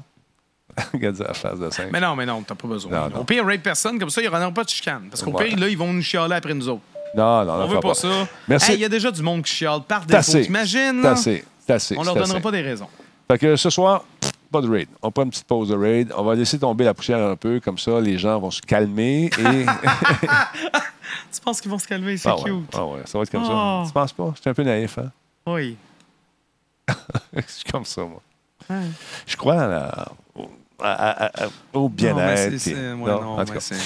[0.92, 1.88] Regarde la face de 5.
[1.92, 2.92] Mais non, mais non, t'as pas besoin.
[2.92, 3.20] Non, non.
[3.22, 5.08] Au pire, raid personne, comme ça, il n'y aura pas de chicane.
[5.10, 5.48] Parce qu'au Ouais.
[5.48, 6.82] pire, là, ils vont nous chialer après nous autres.
[7.16, 8.28] Non, non, On non, veut pas ça.
[8.46, 8.70] Merci.
[8.72, 10.38] Hey, Il y a déjà du monde qui chiale par défaut.
[10.42, 11.04] T'imagines?
[11.06, 11.44] Assez.
[11.70, 11.98] C'est assez.
[11.98, 12.40] On leur donnera assez.
[12.42, 12.88] pas des raisons.
[13.30, 14.04] Fait que ce soir,
[14.50, 14.88] pas de raid.
[15.02, 16.12] On prend une petite pause de raid.
[16.16, 17.60] On va laisser tomber la poussière un peu.
[17.60, 19.26] Comme ça, les gens vont se calmer.
[19.38, 19.66] Et...
[21.32, 22.16] Tu penses qu'ils vont se calmer?
[22.16, 22.42] C'est ah, ouais.
[22.44, 22.70] cute.
[22.74, 23.82] Ah ouais, ça va être comme Oh.
[23.82, 23.84] ça.
[23.86, 24.32] Tu penses pas?
[24.36, 25.10] Je suis un peu naïf, hein?
[25.46, 25.76] Oui.
[27.34, 28.20] Je suis comme ça, moi.
[28.68, 28.76] Ouais.
[29.26, 30.50] Je crois à la- au,
[30.80, 30.92] à-
[31.26, 32.58] à- à- au Non, mais bien-être.
[32.58, 32.96] c'est- non,
[33.38, 33.80] mais c'est non.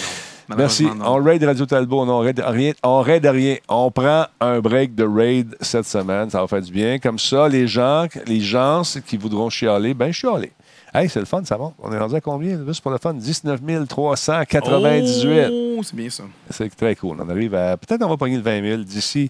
[0.57, 0.87] Merci.
[1.05, 2.05] On raid Radio Talbot.
[2.05, 2.73] Non, on raid rien.
[2.83, 3.57] On raid rien.
[3.69, 6.29] On prend un break de raid cette semaine.
[6.31, 6.99] Ça va faire du bien.
[6.99, 10.53] Comme ça, les gens, les gens qui voudront chialer, ben chialer.
[10.97, 11.75] Hey, c'est le fun, ça monte.
[11.83, 12.57] On est rendu à combien?
[12.69, 15.51] Juste pour le fun, 19 398.
[15.51, 16.23] Oh, c'est bien ça.
[16.51, 17.17] C'est très cool.
[17.21, 17.77] On arrive à.
[17.77, 19.29] Peut-être qu'on va pogner le 20 000 d'ici.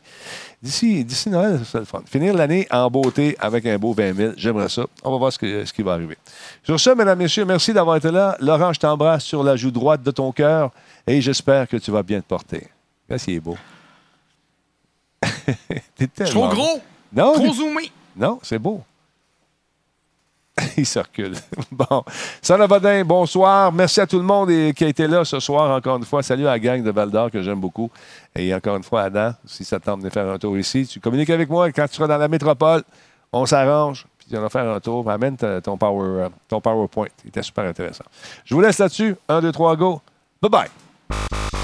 [0.62, 2.02] D'ici, d'ici Noël, c'est le fun.
[2.06, 4.84] Finir l'année en beauté avec un beau 20 000, j'aimerais ça.
[5.02, 6.16] On va voir ce, que- ce qui va arriver.
[6.62, 8.36] Sur ce, mesdames, messieurs, merci d'avoir été là.
[8.40, 10.70] Laurent, je t'embrasse sur la joue droite de ton cœur
[11.06, 12.68] et j'espère que tu vas bien te porter.
[13.08, 13.56] Merci, il est beau.
[15.96, 16.80] T'es tellement- Trop gros!
[17.12, 17.90] Non, Trop zoomé!
[18.16, 18.82] non, c'est beau.
[20.76, 21.34] Il se recule.
[21.72, 22.04] Bon.
[22.40, 23.72] Sana Badin, bonsoir.
[23.72, 26.22] Merci à tout le monde et- qui a été là ce soir, encore une fois.
[26.22, 27.90] Salut à la gang de Val d'Or que j'aime beaucoup.
[28.36, 31.00] Et encore une fois, Adam, si ça te tente de faire un tour ici, tu
[31.00, 32.82] communiques avec moi quand tu seras dans la métropole.
[33.32, 35.10] On s'arrange, puis on va faire un tour.
[35.10, 37.08] Amène ton, power, ton PowerPoint.
[37.24, 38.04] Il était super intéressant.
[38.44, 39.16] Je vous laisse là-dessus.
[39.28, 40.00] Un, deux, trois, go.
[40.40, 40.68] Bye-bye.
[40.68, 40.70] Arrête,
[41.08, 41.63] Bye.